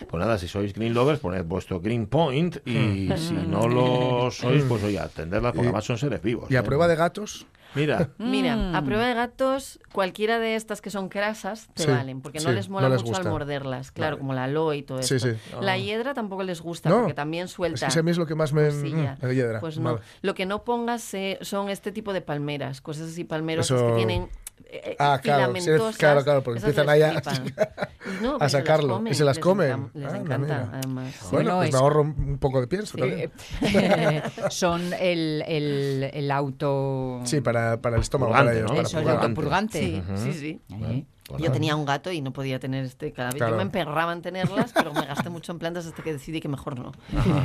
pues 0.09 0.19
nada, 0.19 0.37
si 0.37 0.47
sois 0.47 0.73
green 0.73 0.93
lovers, 0.93 1.19
poned 1.19 1.43
vuestro 1.45 1.79
green 1.79 2.05
point 2.07 2.57
y 2.65 3.09
si 3.39 3.47
no 3.47 3.67
lo 3.67 4.31
sois, 4.31 4.63
pues 4.63 4.83
oye, 4.83 4.99
atenderlas 4.99 5.51
porque 5.53 5.65
Y- 5.65 5.69
además 5.69 5.85
son 5.85 5.97
seres 5.97 6.21
vivos. 6.21 6.49
Y 6.51 6.55
a 6.55 6.59
¿eh? 6.59 6.63
prueba 6.63 6.87
de 6.87 6.95
gatos, 6.95 7.45
Mira, 7.73 8.09
Mira, 8.17 8.77
a 8.77 8.83
prueba 8.83 9.05
de 9.07 9.13
gatos, 9.13 9.79
cualquiera 9.93 10.39
de 10.39 10.55
estas 10.57 10.81
que 10.81 10.89
son 10.89 11.07
crasas 11.07 11.69
te 11.73 11.83
Sí, 11.83 11.89
valen, 11.89 12.19
porque 12.19 12.41
no 12.41 12.51
les 12.51 12.67
mola 12.67 12.89
no 12.89 12.95
les 12.95 13.01
mucho 13.03 13.13
al 13.15 13.19
gusta. 13.21 13.29
morderlas, 13.31 13.91
claro, 13.93 14.17
Vale. 14.17 14.19
como 14.19 14.33
la 14.33 14.43
aloe 14.43 14.75
y 14.75 14.83
todo 14.83 15.01
Sí, 15.03 15.21
sí. 15.21 15.29
La 15.61 15.71
Ah. 15.73 15.77
hiedra 15.77 16.13
tampoco 16.13 16.43
les 16.43 16.59
gusta, 16.59 16.89
No, 16.89 16.97
porque 16.97 17.13
también 17.13 17.47
suelta. 17.47 17.75
es 17.75 17.81
que 17.83 17.87
ese 17.87 17.99
a 17.99 18.03
mí 18.03 18.11
es 18.11 18.17
lo 18.17 18.25
que 18.25 18.35
más 18.35 18.51
me... 18.51 18.65
cosilla. 18.65 19.15
mm, 19.21 19.25
la 19.25 19.33
hiedra. 19.33 19.59
Pues 19.61 19.79
no. 19.79 19.93
Vale. 19.93 20.05
Lo 20.21 20.33
que 20.33 20.45
no 20.45 20.65
pongas 20.65 21.13
eh, 21.13 21.37
son 21.43 21.69
este 21.69 21.93
tipo 21.93 22.11
de 22.11 22.19
palmeras, 22.19 22.81
cosas 22.81 23.07
así 23.11 23.23
palmerosas 23.23 23.77
Eso- 23.77 23.87
que 23.91 23.95
tienen 23.95 24.27
eh, 24.69 24.95
Ah, 24.99 25.19
claro, 25.21 25.53
sí, 25.55 25.69
claro, 25.97 26.23
claro, 26.23 26.43
porque 26.43 26.59
empiezan 26.59 26.85
les 26.87 27.01
a-. 27.03 27.43
Y 28.19 28.23
no, 28.23 28.37
las 28.39 28.51
sacarlo. 28.51 28.95
comen, 28.95 29.13
¿Y 29.13 29.15
se 29.15 29.23
las 29.23 29.37
les 29.37 29.43
comen? 29.43 29.69
encanta- 29.71 29.91
Les 29.99 30.07
Anda, 30.13 30.35
encanta, 30.35 30.69
además. 30.73 31.15
Bueno, 31.21 31.31
Bueno, 31.31 31.55
pues 31.57 31.67
es- 31.69 31.73
me 31.73 31.79
ahorro 31.79 32.01
un, 32.01 32.37
poco 32.39 32.61
de 32.61 32.67
pienso 32.67 32.97
también. 32.97 33.31
Eh, 33.61 34.21
son 34.49 34.93
el, 34.93 35.43
el, 35.47 36.09
el 36.13 36.31
auto... 36.31 37.21
Sí, 37.25 37.41
para, 37.41 37.79
para 37.81 37.95
el 37.97 38.01
estómago, 38.01 38.31
Purgante, 38.31 38.49
para 38.49 38.57
ellos. 38.59 38.69
¿no? 38.71 38.75
para 38.75 38.87
Eso, 38.87 38.97
el 38.97 39.03
purgar. 39.03 39.23
autopurgante. 39.23 39.79
Sí, 39.79 40.03
sí, 40.15 40.33
sí. 40.33 40.61
Ahí. 40.83 41.05
Pues 41.27 41.41
Yo 41.41 41.51
tenía 41.51 41.75
un 41.75 41.85
gato 41.85 42.11
y 42.11 42.21
no 42.21 42.33
podía 42.33 42.59
tener 42.59 42.83
este 42.85 43.11
cada 43.13 43.29
vez. 43.29 43.37
Claro. 43.37 43.51
Yo 43.53 43.57
me 43.57 43.63
emperraba 43.63 44.11
en 44.13 44.21
tenerlas, 44.21 44.71
pero 44.73 44.93
me 44.93 45.05
gasté 45.05 45.29
mucho 45.29 45.51
en 45.51 45.59
plantas 45.59 45.85
hasta 45.85 46.03
que 46.03 46.13
decidí 46.13 46.39
que 46.41 46.47
mejor 46.49 46.77
no. 46.79 46.91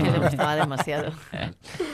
que 0.02 0.10
le 0.10 0.18
gustaba 0.18 0.56
demasiado. 0.56 1.12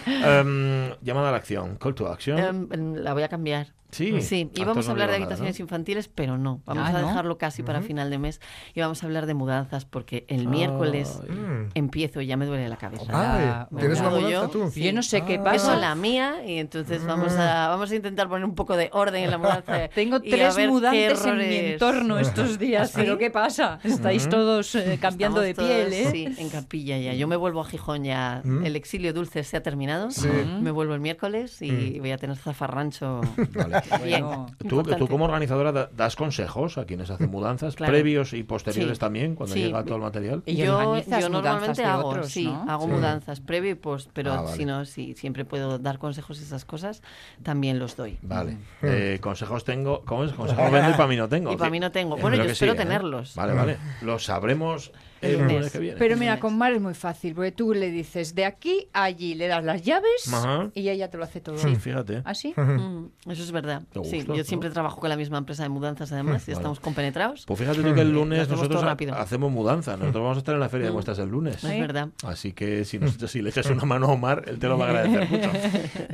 Em, 0.07 0.91
llamada 1.03 1.29
a 1.29 1.33
la 1.33 1.37
acción, 1.39 1.77
call 1.77 1.95
to 1.95 2.09
action. 2.09 2.39
Em, 2.39 2.95
la 2.97 3.13
voy 3.15 3.23
a 3.23 3.29
cambiar. 3.29 3.73
Sí. 3.91 4.23
Sí, 4.23 4.51
íbamos 4.55 4.87
no 4.87 4.91
a 4.91 4.93
hablar 4.93 5.09
de 5.11 5.17
digo 5.17 5.27
nada, 5.27 5.35
habitaciones 5.35 5.61
infantiles, 5.61 6.09
pero 6.09 6.39
no. 6.39 6.63
Vamos 6.65 6.85
Ah, 6.87 6.97
a 6.97 7.03
¿no? 7.03 7.09
dejarlo 7.09 7.37
casi 7.37 7.63
para 7.63 7.83
final 7.83 8.09
de 8.09 8.17
mes 8.17 8.41
y 8.73 8.81
vamos 8.81 9.03
a 9.03 9.07
hablar 9.07 9.27
de 9.27 9.35
mudanzas 9.35 9.85
porque 9.85 10.25
el 10.29 10.49
miércoles. 10.49 11.21
Mm. 11.29 11.73
empiezo 11.75 12.23
y 12.23 12.27
ya 12.27 12.39
me 12.39 12.47
duele 12.47 12.71
la 12.71 12.77
cabeza. 12.79 13.69
Me 13.71 13.81
¿tienes 13.81 14.01
una 14.01 14.09
mudanza 14.09 14.31
yo. 14.31 14.49
tú? 14.49 14.71
Sí. 14.71 14.83
Yo 14.83 14.95
no 14.95 15.03
sé 15.03 15.25
qué 15.27 15.35
Ah. 15.37 15.45
Pasa. 15.45 15.77
la 15.77 15.95
mía 15.95 16.37
y 16.47 16.57
entonces 16.59 17.05
vamos 17.05 17.35
a, 17.35 17.69
vamos 17.69 17.91
a 17.91 17.95
intentar 17.95 18.31
poner 18.31 18.47
un 18.47 18.55
poco 18.55 18.79
de 18.79 18.89
orden 18.95 19.25
en 19.25 19.31
la 19.31 19.37
mudanza. 19.37 19.89
Tengo 19.95 20.21
tres 20.23 20.57
mudantes 20.71 21.27
en 21.27 21.37
mi 21.37 21.77
entorno 21.83 22.19
estos 22.19 22.59
días, 22.59 22.91
¿Sí? 22.91 22.95
pero 22.97 23.19
¿qué 23.19 23.31
pasa? 23.31 23.79
Estáis 23.83 24.29
todos 24.29 24.75
eh, 24.77 24.99
cambiando 25.01 25.43
Estamos 25.43 25.71
de 25.71 25.89
todos, 25.89 25.91
piel, 25.91 26.07
¿eh? 26.07 26.11
Sí, 26.35 26.41
en 26.41 26.49
capilla 26.49 26.97
ya. 26.99 27.15
Yo 27.15 27.27
me 27.27 27.35
vuelvo 27.37 27.61
a 27.61 27.65
Gijón 27.65 28.05
ya. 28.05 28.41
Mm. 28.45 28.65
El 28.65 28.77
exilio 28.77 29.13
dulce 29.13 29.43
se 29.43 29.57
ha 29.57 29.63
terminado. 29.63 30.11
Sí. 30.13 30.29
Me 30.61 30.71
vuelvo 30.71 30.95
el 30.95 31.01
miércoles 31.01 31.61
y 31.61 31.99
voy 31.99 32.13
a 32.13 32.19
tener 32.19 32.37
zafarrancho. 32.37 33.21
Vale. 33.55 33.83
Bien. 34.05 34.25
Bueno. 34.25 34.47
Tú, 34.69 34.83
tú 34.83 35.09
como 35.09 35.25
organizadora 35.25 35.73
da- 35.73 35.91
das 35.97 36.15
consejos 36.17 36.79
a 36.79 36.85
quienes 36.85 37.11
hacen 37.11 37.31
mudanzas, 37.31 37.75
Claro. 37.75 37.93
previos 37.93 38.33
y 38.33 38.43
posteriores 38.45 38.99
Sí. 38.99 39.01
también, 39.01 39.35
cuando 39.35 39.55
Sí. 39.55 39.63
llega 39.65 39.85
todo 39.85 39.97
el 39.97 40.03
material. 40.03 40.43
Y 40.47 40.55
yo, 40.57 40.97
yo 41.21 41.29
normalmente 41.29 41.85
hago, 41.85 42.09
otros, 42.09 42.29
sí, 42.31 42.45
¿no? 42.45 42.65
hago 42.69 42.85
Sí. 42.87 42.91
mudanzas 42.93 43.41
previo 43.41 43.71
y 43.73 43.75
post, 43.75 44.11
pero 44.13 44.33
Ah, 44.33 44.43
vale. 44.43 44.57
si 44.57 44.65
no, 44.65 44.85
sí, 44.85 45.15
siempre 45.17 45.45
puedo 45.45 45.79
dar 45.79 45.99
consejos 45.99 46.39
y 46.41 46.45
esas 46.45 46.65
cosas, 46.65 47.03
también 47.43 47.79
los 47.79 47.97
doy. 47.97 48.19
Vale. 48.23 48.59
Eh, 48.83 49.19
consejos 49.21 49.65
tengo. 49.65 50.03
¿Cómo 50.05 50.25
es? 50.25 50.33
Consejos 50.43 50.71
vendo 50.71 50.91
y 50.91 50.93
para 50.93 51.07
mí 51.09 51.17
no 51.17 51.29
tengo. 51.29 51.51
Para 51.63 51.71
mí 51.71 51.81
no 51.81 51.93
tengo. 51.93 52.17
Bueno, 52.17 52.37
yo 52.37 52.45
espero 52.45 52.73
sí, 52.73 52.77
¿eh? 52.77 52.83
tenerlos. 52.83 53.35
Vale, 53.35 53.53
vale. 53.53 53.79
Lo 54.03 54.19
sabremos 54.19 54.93
el 55.23 55.35
lunes 55.39 55.53
lunes. 55.53 55.73
que 55.73 55.79
viene. 55.79 55.97
Pero 55.99 56.17
mira, 56.17 56.39
con 56.41 56.57
Mar 56.59 56.73
es 56.73 56.81
muy 56.81 56.95
fácil, 56.95 57.35
porque 57.35 57.53
tú 57.53 57.73
le 57.75 57.91
dices 57.91 58.35
de 58.35 58.45
aquí 58.45 58.89
a 58.93 59.05
allí, 59.05 59.35
le 59.35 59.47
das 59.49 59.65
las 59.65 59.83
llaves 59.83 60.33
Ajá. 60.33 60.71
y 60.75 60.89
ella 60.89 61.09
te 61.11 61.17
lo 61.19 61.25
hace 61.25 61.41
todo. 61.41 61.59
Sí, 61.59 61.77
fíjate. 61.77 62.23
¿Así? 62.25 62.55
Mm, 62.57 63.07
eso 63.31 63.43
es 63.43 63.53
verdad. 63.53 63.83
Sí, 64.05 64.25
yo 64.27 64.35
¿no? 64.37 64.45
siempre 64.45 64.71
trabajo 64.71 65.01
con 65.01 65.09
la 65.09 65.17
misma 65.17 65.39
empresa 65.39 65.63
de 65.63 65.69
mudanzas, 65.69 66.11
además, 66.13 66.43
y 66.49 66.53
Vale. 66.53 66.59
estamos 66.61 66.81
compenetrados. 66.81 67.45
Pues 67.47 67.59
fíjate 67.61 67.83
tú 67.83 67.95
que 67.95 68.01
el 68.01 68.09
Lo 68.13 68.21
lunes 68.21 68.49
nosotros 68.49 68.83
hacemos 69.17 69.51
mudanza. 69.53 69.97
Nosotros 69.97 70.23
vamos 70.23 70.37
a 70.37 70.39
estar 70.41 70.55
en 70.55 70.61
la 70.61 70.69
feria 70.69 70.87
de 70.89 70.93
muestras 70.93 71.19
el 71.19 71.29
lunes. 71.29 71.63
Es 71.63 71.81
verdad. 71.81 72.09
Así 72.25 72.53
que 72.53 72.85
si, 72.85 72.99
nos- 72.99 73.15
si 73.17 73.43
le 73.43 73.51
echas 73.51 73.67
una 73.67 73.85
mano 73.85 74.07
a 74.07 74.13
Omar, 74.13 74.45
él 74.47 74.59
te 74.59 74.67
lo 74.69 74.77
va 74.79 74.87
a 74.87 74.89
agradecer 74.91 75.29
mucho. 75.31 75.51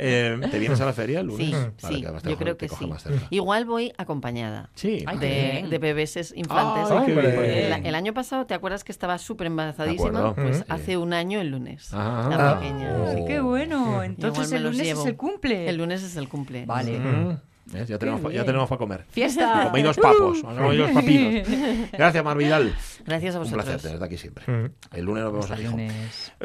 Eh, 0.00 0.38
¿Te 0.50 0.58
vienes 0.58 0.80
a 0.80 0.86
la 0.86 0.92
feria 0.92 1.20
el 1.20 1.26
lunes? 1.26 1.46
Sí, 1.48 1.52
Vale, 1.82 1.96
sí, 1.96 2.02
que 2.22 2.30
yo 2.30 2.36
creo 2.36 2.56
que 2.56 2.68
sí. 2.68 2.88
Igual 3.30 3.64
voy 3.64 3.92
acompañada. 3.98 4.70
Sí, 4.74 5.04
de, 5.20 5.66
de 5.68 5.78
bebés 5.78 6.16
infantes. 6.34 6.90
Ay, 6.90 7.12
Hombre. 7.12 7.66
el, 7.76 7.86
el 7.86 7.94
año 7.94 8.14
pasado, 8.14 8.46
¿te 8.46 8.54
acuerdas 8.54 8.84
que 8.84 8.92
estaba 8.98 9.16
súper 9.18 9.46
embarazadísima? 9.46 10.34
Pues 10.34 10.58
Sí. 10.58 10.64
hace 10.68 10.96
un 10.96 11.12
año 11.12 11.40
el 11.40 11.50
lunes. 11.52 11.90
Ah. 11.92 12.26
la 12.28 12.50
Ah. 12.50 12.58
pequeña. 12.60 12.96
Oh. 12.96 13.14
Sí, 13.14 13.24
qué 13.28 13.40
bueno. 13.40 14.02
Entonces 14.02 14.50
el 14.52 14.64
lunes 14.64 14.82
llevo. 14.82 15.00
es 15.02 15.06
el 15.06 15.16
cumple. 15.16 15.68
El 15.70 15.76
lunes 15.76 16.02
es 16.02 16.16
el 16.16 16.28
cumple. 16.28 16.66
Vale. 16.66 16.98
Mm. 16.98 17.38
Ya 17.86 17.98
tenemos, 17.98 18.20
pa- 18.20 18.32
ya 18.32 18.44
tenemos 18.44 18.68
para 18.68 18.78
comer. 18.78 19.04
Fiesta. 19.10 19.68
Comidos 19.70 19.96
papos, 19.98 20.40
comidos 20.42 20.90
papinos. 20.92 21.46
Gracias, 21.92 22.24
Mar 22.24 22.36
Vidal. 22.36 22.74
Gracias 23.06 23.34
a 23.34 23.38
Un 23.38 23.44
vosotros. 23.44 23.64
placer 23.64 23.80
tenerte 23.82 24.04
aquí 24.04 24.16
siempre. 24.16 24.44
Mm. 24.46 24.70
El 24.96 25.04
lunes 25.04 25.24
nos 25.24 25.32
vemos 25.32 25.50
aquí. 25.50 25.64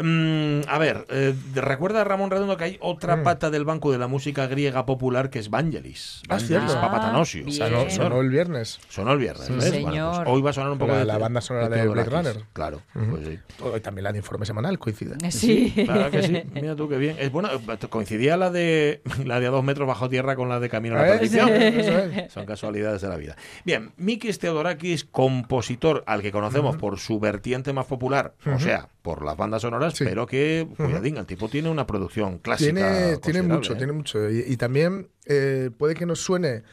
Mm, 0.02 0.62
a 0.68 0.78
ver, 0.78 1.06
eh, 1.10 1.34
recuerda 1.56 2.04
Ramón 2.04 2.32
Redondo 2.32 2.58
que 2.58 2.64
hay 2.64 2.78
otra 2.82 3.24
pata 3.24 3.50
del 3.52 3.64
banco 3.66 3.92
de 3.92 3.98
la 3.98 4.08
música 4.08 4.48
griega 4.48 4.86
popular 4.86 5.30
que 5.30 5.40
es 5.40 5.50
Vangelis. 5.50 6.22
Ah, 6.24 6.36
Vangelis 6.36 6.48
cierto. 6.48 6.74
Papatanosio. 6.82 7.52
Sonó, 7.52 7.90
sonó 7.90 8.22
el 8.22 8.30
viernes. 8.30 8.80
Sonó 8.90 9.14
el 9.14 9.20
viernes, 9.20 9.46
Sí, 9.48 9.54
¿ves? 9.54 9.72
Bueno, 9.72 9.90
señor. 9.92 10.16
pues 10.26 10.36
hoy 10.36 10.42
va 10.42 10.50
a 10.50 10.54
sonar 10.54 10.72
un 10.72 10.78
poco 10.80 10.92
La- 10.94 11.00
de 11.00 11.06
la 11.06 11.18
banda 11.18 11.42
sonora 11.42 11.70
de 11.70 11.76
Theodorakis. 11.78 12.12
Blade 12.12 12.30
Runner. 12.34 12.46
Claro, 12.54 12.82
pues 12.94 13.28
sí. 13.28 13.40
Hoy 13.62 13.80
también 13.82 14.04
la 14.04 14.12
de 14.12 14.18
informe 14.20 14.46
semanal 14.46 14.80
coincide. 14.80 15.16
Sí. 15.32 15.74
Claro 15.86 16.10
que 16.12 16.24
sí. 16.24 16.44
Mira 16.54 16.76
tú 16.76 16.88
qué 16.90 16.98
bien. 16.98 17.16
Es 17.20 17.32
bueno, 17.32 17.50
coincidía 17.90 18.38
la 18.38 18.50
de 18.52 19.02
la 19.26 19.40
de 19.40 19.48
a 19.48 19.50
dos 19.50 19.64
metros 19.64 19.88
bajo 19.88 20.10
tierra 20.10 20.36
con 20.36 20.50
la 20.50 20.60
de 20.60 20.70
Camino 20.70 20.96
a 20.96 21.02
la 21.06 21.13
Perdición. 21.20 21.50
Eso 21.50 21.98
es. 22.00 22.32
Son 22.34 22.46
casualidades 22.46 23.02
de 23.02 23.08
la 23.10 23.16
vida. 23.18 23.36
Bien, 23.66 23.92
Mikis 23.98 24.40
Theodorakis, 24.40 25.04
compositor 25.06 26.04
al 26.08 26.22
que 26.22 26.32
conocemos 26.32 26.78
por 26.78 27.00
su 27.00 27.20
vertiente 27.20 27.74
más 27.74 27.86
popular, 27.86 28.34
o 28.46 28.60
sea, 28.60 28.88
por 29.02 29.24
las 29.26 29.36
bandas 29.38 29.62
sonoras, 29.62 29.94
Sí. 29.94 30.04
pero 30.06 30.26
que, 30.28 30.68
cuidadín, 30.78 31.18
el 31.18 31.26
tipo 31.26 31.50
tiene 31.50 31.70
una 31.70 31.86
producción 31.88 32.38
clásica. 32.40 33.18
Tiene, 33.22 33.42
mucho, 33.44 33.74
¿eh? 33.74 33.76
tiene 33.78 33.92
mucho. 33.94 34.30
Y, 34.30 34.44
y 34.48 34.58
también 34.58 35.10
eh, 35.26 35.70
puede 35.78 35.96
que 35.96 36.06
nos 36.06 36.20
suene 36.22 36.64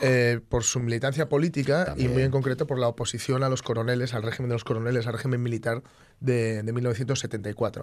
eh, 0.00 0.40
por 0.48 0.64
su 0.64 0.80
militancia 0.80 1.28
política 1.28 1.84
También. 1.84 2.10
y 2.10 2.12
muy 2.12 2.22
en 2.22 2.30
concreto 2.30 2.66
por 2.66 2.78
la 2.78 2.88
oposición 2.88 3.44
a 3.44 3.48
los 3.48 3.62
coroneles, 3.62 4.12
al 4.14 4.22
régimen 4.22 4.48
de 4.48 4.54
los 4.56 4.64
coroneles, 4.64 5.06
al 5.06 5.12
régimen 5.12 5.42
militar 5.42 5.82
de, 6.20 6.62
de 6.62 6.72
1974. 6.72 7.82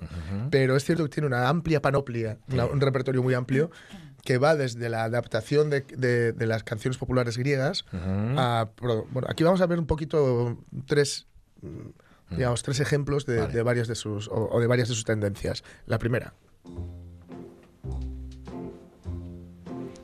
Pero 0.50 0.76
es 0.76 0.84
cierto 0.84 1.04
que 1.04 1.10
tiene 1.10 1.28
una 1.28 1.47
amplia 1.47 1.82
panoplia, 1.82 2.38
una- 2.52 2.65
un 2.65 2.82
repertorio 2.82 3.21
muy 3.24 3.34
amplio 3.34 3.71
que 4.23 4.38
va 4.38 4.55
desde 4.55 4.88
la 4.89 5.03
adaptación 5.03 5.69
de, 5.69 5.81
de- 5.81 6.31
de 6.31 6.45
las 6.47 6.63
canciones 6.63 6.97
populares 6.97 7.38
griegas 7.38 7.86
a... 7.91 8.69
Bueno, 8.79 9.27
aquí 9.29 9.43
vamos 9.43 9.62
a 9.62 9.65
ver 9.65 9.79
un 9.79 9.88
poquito 9.88 10.57
tres... 10.88 11.27
mm, 11.62 12.36
Digamos, 12.38 12.63
tres 12.63 12.79
ejemplos 12.79 13.25
de, 13.25 13.41
Vale. 13.41 13.51
de 13.53 13.62
varias 13.62 13.89
de 13.89 13.95
sus 13.95 14.29
o, 14.29 14.47
o 14.53 14.60
de 14.62 14.67
varias 14.67 14.88
de 14.88 14.95
sus 14.95 15.03
tendencias. 15.03 15.65
La 15.86 15.99
primera, 15.99 16.34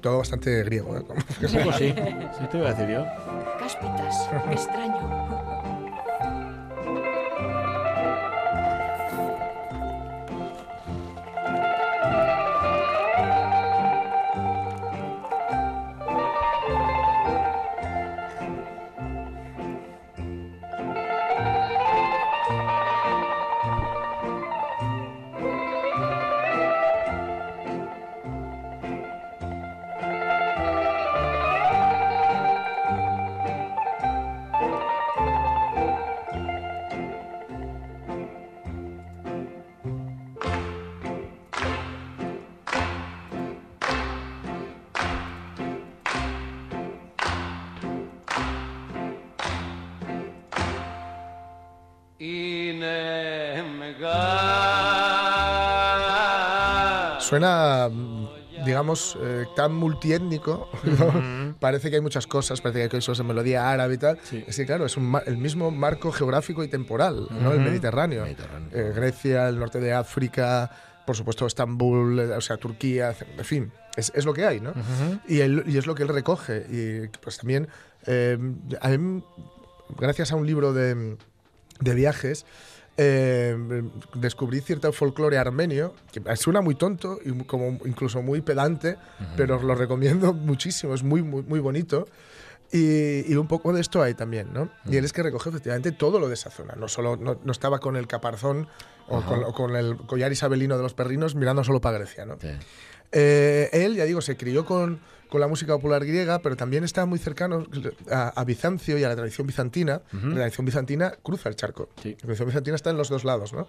todo 0.02 0.18
bastante 0.20 0.64
griego. 0.64 0.98
¿eh? 0.98 1.02
Un 1.08 1.64
poco 1.64 1.74
sí. 1.78 1.94
Sí, 2.38 2.48
te 2.52 2.58
iba 2.58 2.70
a 2.70 2.74
decir 2.74 2.90
yo. 2.94 3.06
Cáspitas, 3.60 4.30
extraño. 4.52 5.37
Suena, 57.28 57.90
mm, 57.92 58.64
digamos, 58.66 59.18
eh, 59.22 59.46
tan 59.56 59.74
multiétnico. 59.74 60.70
¿no? 60.84 61.56
Parece 61.60 61.90
que 61.90 61.98
hay 61.98 62.02
muchas 62.02 62.26
cosas, 62.28 62.62
parece 62.62 62.80
que 62.80 62.84
hay 62.84 62.90
cosas 62.90 63.20
en 63.20 63.28
melodía 63.28 63.70
árabe 63.70 63.96
y 63.96 63.98
tal. 63.98 64.20
Sí. 64.24 64.44
Es 64.48 64.56
que, 64.56 64.66
claro, 64.66 64.86
es 64.86 64.96
un 64.96 65.06
ma- 65.06 65.24
el 65.26 65.38
mismo 65.38 65.72
marco 65.72 66.12
geográfico 66.12 66.64
y 66.64 66.68
temporal, 66.68 67.28
¿no? 67.42 67.52
El. 67.52 67.60
Mediterráneo. 67.60 68.24
Mediterráneo. 68.24 68.70
Eh, 68.72 68.94
Grecia, 68.96 69.50
el 69.50 69.60
norte 69.60 69.80
de 69.80 69.94
África, 69.94 70.72
por 71.06 71.16
supuesto 71.16 71.46
Estambul, 71.46 72.20
eh, 72.20 72.24
o 72.36 72.42
sea, 72.42 72.58
Turquía, 72.58 73.14
en 73.38 73.46
fin, 73.46 73.72
es, 73.96 74.12
es 74.16 74.26
lo 74.26 74.34
que 74.34 74.46
hay, 74.46 74.60
¿no? 74.60 74.74
y, 75.28 75.40
él- 75.42 75.64
y 75.68 75.78
es 75.78 75.86
lo 75.88 75.96
que 75.96 76.04
él 76.04 76.10
recoge. 76.10 76.66
Y 76.70 77.08
pues 77.20 77.38
también, 77.38 77.68
eh, 78.06 78.38
a 78.82 78.90
mí, 78.90 79.24
gracias 79.98 80.32
a 80.32 80.36
un 80.36 80.46
libro 80.48 80.74
de, 80.74 81.18
de 81.80 81.94
viajes, 81.96 82.46
eh, 82.98 83.56
descubrí 84.16 84.60
cierto 84.62 84.92
folclore 84.92 85.38
armenio, 85.38 85.94
que 86.12 86.36
suena 86.36 86.62
muy 86.62 86.76
tonto 86.76 87.20
y 87.24 87.32
como 87.44 87.80
incluso 87.86 88.22
muy 88.22 88.42
pedante, 88.42 88.98
pero 89.36 89.58
os 89.58 89.64
lo 89.64 89.76
recomiendo 89.76 90.34
muchísimo, 90.34 90.94
es 90.96 91.04
muy, 91.04 91.22
muy, 91.22 91.44
muy 91.44 91.60
bonito. 91.60 92.08
Y, 92.70 93.32
y 93.32 93.36
un 93.36 93.48
poco 93.48 93.72
de 93.72 93.80
esto 93.80 94.02
hay 94.02 94.14
también, 94.14 94.52
¿no? 94.52 94.70
Y 94.86 94.98
él 94.98 95.06
es 95.06 95.14
que 95.14 95.24
recoge 95.24 95.50
efectivamente 95.50 95.94
todo 95.94 96.20
lo 96.20 96.28
de 96.28 96.34
esa 96.34 96.50
zona, 96.50 96.74
no 96.76 96.90
solo 96.90 97.16
no, 97.16 97.40
no 97.42 97.52
estaba 97.52 97.80
con 97.80 97.96
el 97.96 98.08
caparzón 98.08 98.68
o 99.08 99.22
con, 99.22 99.44
o 99.46 99.54
con 99.54 99.76
el 99.78 99.96
collar 99.96 100.34
isabelino 100.34 100.76
de 100.76 100.84
los 100.84 100.94
perrinos 100.94 101.36
mirando 101.36 101.64
solo 101.64 101.80
para 101.80 102.00
Grecia, 102.00 102.26
¿no? 102.26 102.36
Sí. 102.42 102.50
Eh, 103.12 103.70
él, 103.74 103.96
ya 103.96 104.06
digo, 104.06 104.22
se 104.22 104.36
crió 104.38 104.66
con, 104.66 105.00
con 105.30 105.40
la 105.42 105.48
música 105.48 105.74
popular 105.74 106.06
griega, 106.06 106.40
pero 106.40 106.56
también 106.56 106.84
está 106.84 107.06
muy 107.06 107.20
cercano 107.20 107.66
a, 108.12 108.30
a 108.30 108.44
Bizancio 108.44 108.98
y 108.98 109.04
a 109.04 109.10
la 109.10 109.16
tradición 109.16 109.48
bizantina. 109.48 110.02
La 110.12 110.34
tradición 110.36 110.66
bizantina 110.66 111.12
cruza 111.24 111.50
el 111.50 111.56
charco. 111.56 111.90
Sí. 112.04 112.12
La 112.12 112.18
tradición 112.18 112.48
bizantina 112.48 112.76
está 112.76 112.90
en 112.90 112.98
los 112.98 113.10
dos 113.10 113.24
lados, 113.24 113.54
¿no? 113.54 113.68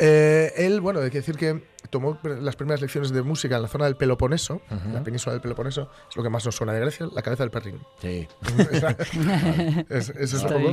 Eh, 0.00 0.52
él, 0.58 0.80
bueno, 0.80 1.00
hay 1.00 1.10
que 1.10 1.18
decir 1.18 1.36
que 1.36 1.60
tomó 1.90 2.20
las 2.22 2.54
primeras 2.54 2.80
lecciones 2.80 3.10
de 3.10 3.22
música 3.22 3.56
en 3.56 3.62
la 3.62 3.68
zona 3.68 3.86
del 3.86 3.96
Peloponeso, 3.96 4.60
la 4.92 5.02
península 5.02 5.32
del 5.32 5.42
Peloponeso, 5.42 5.90
es 6.08 6.16
lo 6.16 6.22
que 6.22 6.28
más 6.28 6.44
nos 6.44 6.54
suena 6.54 6.72
de 6.72 6.78
Grecia, 6.80 7.08
la 7.12 7.20
cabeza 7.22 7.42
del 7.42 7.50
perrín. 7.50 7.80
Sí. 8.00 8.28
Es- 9.88 10.10
eso 10.10 10.22
es 10.22 10.34
un 10.34 10.40
poco- 10.48 10.68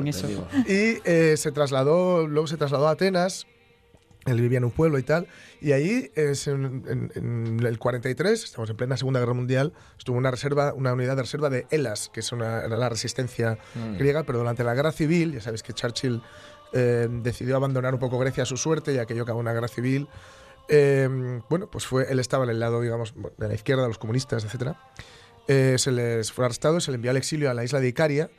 y 0.67 0.99
eh, 1.05 1.35
se 1.37 1.51
trasladó, 1.51 2.27
luego 2.27 2.45
se 2.47 2.57
trasladó 2.57 2.87
a 2.87 2.91
Atenas. 2.91 3.47
Él 4.25 4.41
vivía 4.41 4.57
en 4.57 4.65
un 4.65 4.71
pueblo 4.71 4.97
y 4.97 5.03
tal. 5.03 5.27
Y 5.61 5.71
ahí, 5.73 6.11
es 6.15 6.47
en, 6.47 6.83
en- 6.87 7.11
en 7.15 7.59
el 7.65 7.77
43, 7.77 8.43
estamos 8.43 8.69
en 8.69 8.75
plena 8.75 8.97
Segunda 8.97 9.19
Guerra 9.19 9.33
Mundial, 9.33 9.73
estuvo 9.97 10.17
una 10.17 10.31
reserva, 10.31 10.73
una 10.73 10.93
unidad 10.93 11.15
de 11.15 11.21
reserva 11.21 11.49
de 11.49 11.67
Elas, 11.69 12.09
que 12.13 12.21
es 12.21 12.31
una, 12.31 12.61
era 12.65 12.75
la 12.77 12.89
resistencia 12.89 13.57
griega, 13.97 14.23
pero 14.23 14.39
durante 14.39 14.63
la 14.63 14.73
Guerra 14.73 14.91
Civil, 14.91 15.33
ya 15.33 15.41
sabéis 15.41 15.61
que 15.63 15.73
Churchill 15.73 16.21
eh, 16.73 17.07
decidió 17.21 17.55
abandonar 17.55 17.93
un 17.93 17.99
poco 17.99 18.17
Grecia 18.19 18.43
a 18.43 18.45
su 18.45 18.57
suerte, 18.57 18.93
ya 18.93 19.05
que 19.05 19.15
yo 19.15 19.23
acabó 19.23 19.39
una 19.39 19.53
guerra 19.53 19.67
civil. 19.67 20.07
Eh, 20.67 21.07
bueno, 21.49 21.69
pues 21.69 21.85
fue, 21.85 22.11
él 22.11 22.19
estaba 22.19 22.43
en 22.45 22.49
el 22.49 22.59
lado, 22.59 22.81
digamos, 22.81 23.13
de 23.37 23.47
la 23.47 23.53
izquierda, 23.53 23.83
de 23.83 23.89
los 23.89 23.99
comunistas, 23.99 24.43
etcétera. 24.43 24.81
Eh, 25.47 25.75
se 25.77 25.91
les 25.91 26.31
fue 26.31 26.43
arrestado, 26.45 26.79
se 26.81 26.89
le 26.89 26.95
envió 26.95 27.11
al 27.11 27.17
exilio 27.17 27.51
a 27.51 27.53
la 27.53 27.63
isla 27.63 27.79
de 27.79 27.87
Icaria 27.87 28.31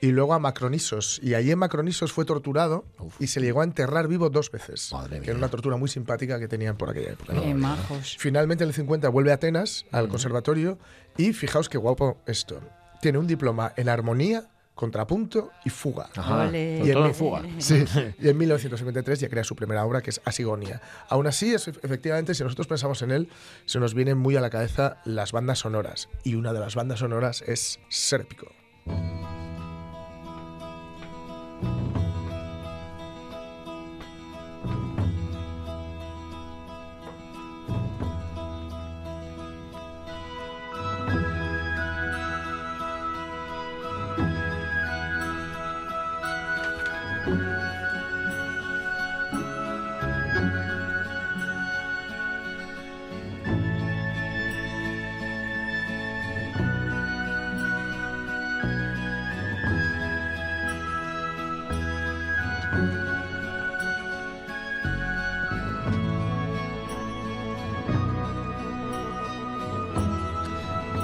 y 0.00 0.08
luego 0.12 0.34
a 0.34 0.38
Macronisos. 0.38 1.20
Y 1.22 1.34
allí 1.34 1.50
en 1.50 1.58
Macronisos 1.58 2.12
fue 2.12 2.24
torturado 2.24 2.84
y 3.18 3.26
se 3.26 3.40
le 3.40 3.46
llegó 3.46 3.60
a 3.60 3.64
enterrar 3.64 4.08
vivo 4.08 4.30
dos 4.30 4.50
veces. 4.50 4.90
Madre 4.92 5.18
que 5.20 5.24
era 5.26 5.34
mía. 5.34 5.38
una 5.38 5.48
tortura 5.48 5.76
muy 5.76 5.88
simpática 5.88 6.38
que 6.38 6.48
tenían 6.48 6.76
por 6.76 6.90
aquella 6.90 7.10
época. 7.12 7.34
Qué 7.40 7.54
majos. 7.54 8.16
Finalmente 8.18 8.64
en 8.64 8.68
el 8.70 8.74
50 8.74 9.08
vuelve 9.10 9.30
a 9.30 9.34
Atenas, 9.34 9.84
al 9.92 10.08
conservatorio, 10.08 10.78
y 11.16 11.32
fijaos 11.32 11.68
qué 11.68 11.78
guapo 11.78 12.18
esto. 12.26 12.60
Tiene 13.02 13.18
un 13.18 13.26
diploma 13.26 13.72
en 13.76 13.88
armonía, 13.88 14.48
contrapunto 14.74 15.50
y 15.66 15.70
fuga. 15.70 16.08
Ajá. 16.16 16.50
Y 16.52 16.90
en 16.90 17.14
fuga. 17.14 17.42
Sí, 17.58 17.84
y 18.18 18.28
en 18.28 18.38
1953 18.38 19.20
ya 19.20 19.28
crea 19.28 19.44
su 19.44 19.54
primera 19.54 19.84
obra, 19.84 20.00
que 20.00 20.08
es 20.10 20.20
Asigonia. 20.24 20.80
Aún 21.10 21.26
así, 21.26 21.52
es- 21.52 21.68
efectivamente, 21.68 22.34
si 22.34 22.42
nosotros 22.42 22.66
pensamos 22.66 23.02
en 23.02 23.10
él, 23.10 23.28
se 23.66 23.78
nos 23.78 23.92
vienen 23.92 24.16
muy 24.16 24.36
a 24.36 24.40
la 24.40 24.48
cabeza 24.48 24.96
las 25.04 25.32
bandas 25.32 25.58
sonoras. 25.58 26.08
Y 26.24 26.36
una 26.36 26.54
de 26.54 26.60
las 26.60 26.74
bandas 26.74 27.00
sonoras 27.00 27.42
es 27.42 27.78
Sérpico. 27.90 28.50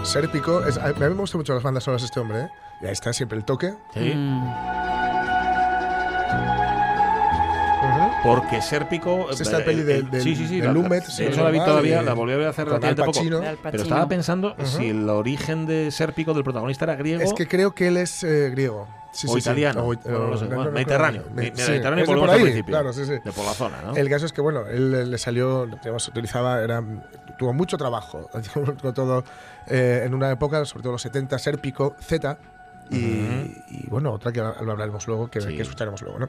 Sérpico, 0.07 0.65
es, 0.65 0.79
a 0.79 0.89
mí 0.89 0.95
me 1.01 1.09
gustan 1.15 1.41
mucho 1.41 1.53
las 1.55 1.63
bandas 1.63 1.85
sonoras 1.85 2.03
de 2.03 2.07
este 2.07 2.21
hombre, 2.21 2.41
¿eh? 2.43 2.49
Y 2.83 2.87
ahí 2.87 2.93
está 2.93 3.13
siempre 3.13 3.37
el 3.39 3.45
toque. 3.45 3.75
Sí. 3.93 4.13
Mm. 4.15 4.53
Porque 8.23 8.61
Sérpico. 8.61 9.31
Es 9.31 9.41
esta 9.41 9.59
eh, 9.61 9.63
peli 9.63 9.81
eh, 9.83 9.85
del- 9.85 10.11
del- 10.11 10.23
sí, 10.23 10.35
sí, 10.35 10.47
sí. 10.49 10.61
Lumet, 10.63 11.05
De 11.05 11.11
si 11.13 11.25
hecho, 11.25 11.37
no 11.39 11.45
la 11.45 11.51
vi 11.51 11.59
todavía, 11.59 12.03
la 12.03 12.13
volví 12.15 12.33
a 12.33 12.37
ver 12.37 12.49
hace 12.49 12.65
relativamente 12.65 13.03
poco. 13.05 13.21
Pero 13.71 13.83
estaba 13.83 14.09
pensando 14.09 14.57
si 14.65 14.89
el 14.91 15.09
origen 15.09 15.67
de 15.67 15.91
Sérpico, 15.91 16.35
del 16.35 16.43
protagonista, 16.45 16.85
era 16.85 16.97
griego. 16.97 17.23
Es 17.23 17.33
que 17.35 17.47
creo 17.47 17.75
que 17.75 17.89
él 17.89 17.97
es 17.99 18.25
eh, 18.25 18.51
griego. 18.51 18.89
Sí, 19.13 19.27
O 19.27 19.31
sí, 19.31 19.35
sí. 19.35 19.39
italiano. 19.49 19.83
O- 19.83 19.95
Bueno, 19.95 20.19
no 20.19 20.27
lo 20.29 20.37
sé. 20.37 20.45
no, 20.45 20.49
Bueno, 20.49 20.65
no, 20.65 20.65
no, 20.67 20.73
Mediterráneo. 20.73 21.25
Mediterráneo, 21.33 22.05
volvemos 22.07 22.27
por 22.29 22.31
al 22.37 22.43
principio. 22.43 22.73
Claro, 22.73 22.93
sí, 22.93 23.05
sí. 23.07 23.13
De 23.25 23.33
por 23.33 23.45
la 23.45 23.55
zona, 23.55 23.81
¿no? 23.83 23.97
El 23.97 24.09
caso 24.11 24.27
es 24.27 24.33
que, 24.33 24.41
bueno, 24.41 24.67
él 24.67 25.11
le- 25.11 25.19
salió, 25.19 25.67
digamos, 25.67 26.07
utilizaba, 26.09 26.61
era, 26.63 26.83
tuvo 27.39 27.53
mucho 27.55 27.79
trabajo, 27.79 28.29
con 28.83 28.95
todo, 28.95 29.25
eh, 29.69 30.03
en 30.05 30.15
una 30.15 30.31
época, 30.31 30.65
sobre 30.67 30.83
todo 30.83 30.93
los 30.93 31.03
70, 31.03 31.39
Sérpico, 31.39 31.97
Z, 32.01 32.37
y, 32.91 32.97
y, 32.97 33.87
bueno, 33.89 34.13
otra 34.13 34.31
que 34.33 34.41
hablaremos 34.41 35.07
luego, 35.09 35.29
que, 35.29 35.41
Sí. 35.41 35.57
que 35.57 35.63
escucharemos 35.63 36.03
luego, 36.03 36.21
¿no? 36.21 36.27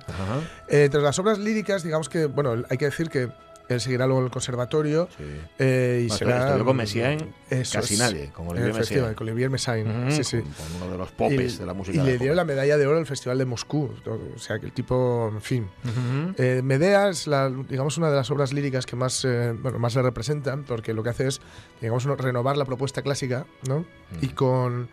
Eh, 0.67 0.85
entre 0.85 1.01
las 1.01 1.19
obras 1.19 1.37
líricas, 1.37 1.83
digamos 1.83 2.09
que, 2.09 2.25
bueno, 2.25 2.63
hay 2.69 2.77
que 2.77 2.85
decir 2.85 3.09
que 3.09 3.29
él 3.69 3.81
seguirá 3.81 4.05
luego 4.05 4.19
en 4.21 4.25
el 4.25 4.31
conservatorio 4.31 5.09
Sí. 5.17 5.23
eh, 5.59 5.99
y 6.03 6.07
Bueno, 6.07 6.17
será... 6.17 6.45
estudió 6.47 6.65
con 6.65 6.77
Messiaen 6.77 7.33
Eso 7.49 7.79
casi 7.79 7.93
es. 7.95 7.99
nadie, 7.99 8.31
como 8.33 8.51
Olivier 8.51 8.73
Messiaen. 8.73 9.13
Con 9.13 9.27
Olivier 9.27 9.49
Messiaen, 9.49 10.11
sí, 10.11 10.23
sí. 10.23 10.37
con- 10.41 10.51
con 10.53 10.81
uno 10.83 10.91
de 10.91 10.97
los 10.97 11.11
popes 11.11 11.55
y, 11.55 11.57
de 11.57 11.65
la 11.65 11.73
música. 11.73 12.01
y 12.01 12.05
le 12.05 12.17
dieron 12.17 12.37
la 12.37 12.45
medalla 12.45 12.77
de 12.77 12.87
oro 12.87 12.97
al 12.97 13.05
Festival 13.05 13.37
de 13.37 13.45
Moscú. 13.45 13.91
O 14.35 14.39
sea, 14.39 14.59
que 14.59 14.65
el 14.67 14.71
tipo, 14.71 15.29
en 15.33 15.41
fin. 15.41 15.69
Ujú. 15.83 16.33
Eh, 16.37 16.61
Medea 16.63 17.09
es, 17.09 17.27
la, 17.27 17.49
digamos, 17.49 17.97
una 17.97 18.09
de 18.09 18.15
las 18.15 18.29
obras 18.31 18.53
líricas 18.53 18.85
que 18.85 18.95
más, 18.95 19.23
eh, 19.25 19.53
bueno, 19.61 19.79
más 19.79 19.95
le 19.95 20.01
representan, 20.01 20.63
porque 20.63 20.93
lo 20.93 21.03
que 21.03 21.09
hace 21.09 21.27
es, 21.27 21.41
digamos, 21.81 22.05
no- 22.05 22.15
renovar 22.15 22.57
la 22.57 22.65
propuesta 22.65 23.01
clásica, 23.01 23.45
¿no? 23.67 23.85
Y 24.21 24.29
con, 24.29 24.89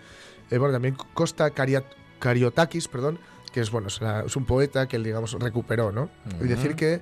eh, 0.51 0.59
bueno, 0.59 0.73
también 0.75 0.97
Costa 1.15 1.51
Caria- 1.51 1.85
Cariotakis, 2.19 2.89
perdón, 2.89 3.19
que 3.53 3.61
es, 3.61 3.71
bueno, 3.71 3.89
es, 3.89 4.01
la- 4.01 4.23
es 4.25 4.35
un 4.37 4.45
poeta 4.47 4.89
que 4.89 4.97
él, 4.97 5.05
digamos, 5.05 5.33
recuperó, 5.39 5.93
¿no? 5.93 6.11
Y 6.41 6.45
decir 6.49 6.75
que 6.75 7.01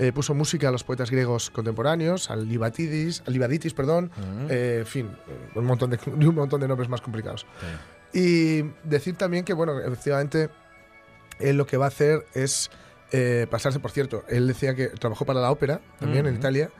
eh, 0.00 0.12
puso 0.12 0.32
música 0.34 0.68
a 0.68 0.70
los 0.72 0.82
poetas 0.82 1.10
griegos 1.10 1.50
contemporáneos, 1.50 2.30
al 2.30 2.48
Libatidis, 2.48 3.22
al 3.26 3.34
Libaditis, 3.34 3.74
perdón, 3.74 4.10
eh, 4.48 4.78
en 4.80 4.86
fin, 4.86 5.10
un 5.54 5.64
montón, 5.66 5.90
de, 5.90 5.98
un 6.06 6.34
montón 6.34 6.58
de 6.62 6.68
nombres 6.68 6.88
más 6.88 7.02
complicados. 7.02 7.44
Y 8.14 8.62
decir 8.82 9.16
también 9.16 9.44
que, 9.44 9.52
bueno, 9.52 9.78
efectivamente, 9.78 10.48
él 11.38 11.58
lo 11.58 11.66
que 11.66 11.76
va 11.76 11.84
a 11.84 11.88
hacer 11.88 12.24
es 12.32 12.70
eh, 13.12 13.46
pasarse, 13.50 13.78
por 13.78 13.90
cierto, 13.90 14.24
él 14.28 14.48
decía 14.48 14.74
que 14.74 14.88
trabajó 14.88 15.26
para 15.26 15.40
la 15.40 15.50
ópera 15.50 15.82
también 15.98 16.24
en 16.24 16.32
Ujú. 16.32 16.40
Italia 16.40 16.70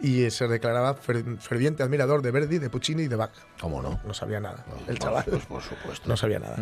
y 0.00 0.30
se 0.30 0.48
declaraba 0.48 0.96
fer- 0.96 1.38
ferviente 1.38 1.82
admirador 1.82 2.20
de 2.22 2.30
Verdi, 2.30 2.58
de 2.58 2.68
Puccini 2.70 3.04
y 3.04 3.08
de 3.08 3.16
Bach. 3.16 3.30
¿Cómo 3.60 3.80
no? 3.82 4.00
No 4.04 4.12
sabía 4.14 4.40
nada, 4.40 4.64
el 4.88 4.98
chaval. 4.98 5.24
Pues 5.28 5.46
por 5.46 5.62
supuesto. 5.62 6.08
No 6.08 6.16
sabía 6.16 6.38
nada. 6.40 6.56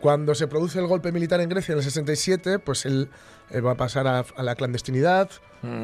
Cuando 0.00 0.34
se 0.34 0.46
produce 0.48 0.78
el 0.78 0.86
golpe 0.86 1.12
militar 1.12 1.40
en 1.40 1.48
Grecia 1.48 1.72
en 1.72 1.78
el 1.78 1.84
67, 1.84 2.58
pues 2.58 2.84
él 2.84 3.08
eh, 3.50 3.60
va 3.60 3.72
a 3.72 3.76
pasar 3.76 4.06
a, 4.06 4.24
a 4.36 4.42
la 4.42 4.54
clandestinidad. 4.54 5.30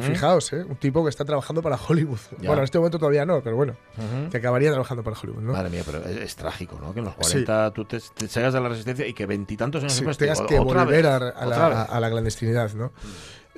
Fijaos, 0.01 0.53
¿eh? 0.55 0.65
un 0.69 0.75
tipo 0.75 1.05
que 1.05 1.09
está 1.11 1.25
trabajando 1.25 1.63
para 1.63 1.77
Hollywood. 1.77 2.19
Ya. 2.41 2.49
Bueno, 2.49 2.57
en 2.59 2.65
este 2.65 2.79
momento 2.79 2.99
todavía 2.99 3.25
no, 3.25 3.41
pero 3.45 3.55
bueno, 3.55 3.77
Ujú. 3.97 4.29
que 4.29 4.39
acabaría 4.39 4.71
trabajando 4.73 5.05
para 5.05 5.17
Hollywood. 5.17 5.41
¿no? 5.41 5.53
Madre 5.53 5.71
mía, 5.71 5.83
pero 5.87 5.99
es, 6.05 6.17
es 6.17 6.35
trágico, 6.35 6.81
¿no? 6.81 6.93
Que 6.93 6.99
en 6.99 7.05
los 7.05 7.15
40 7.15 7.71
tú 7.71 7.85
te, 7.85 8.01
te 8.01 8.27
llegas 8.27 8.57
a 8.57 8.61
la 8.61 8.69
resistencia 8.71 9.07
y 9.07 9.15
que 9.15 9.25
veintitantos 9.27 9.83
años 9.83 9.93
Sí, 9.93 10.01
después 10.01 10.19
tengas 10.19 10.41
te- 10.41 10.47
que 10.49 10.59
volver 10.59 11.07
a, 11.07 11.17
a 11.19 11.47
la, 11.47 11.57
a- 11.67 11.83
a 11.85 12.01
la 12.01 12.11
clandestinidad, 12.11 12.73
¿no? 12.75 12.91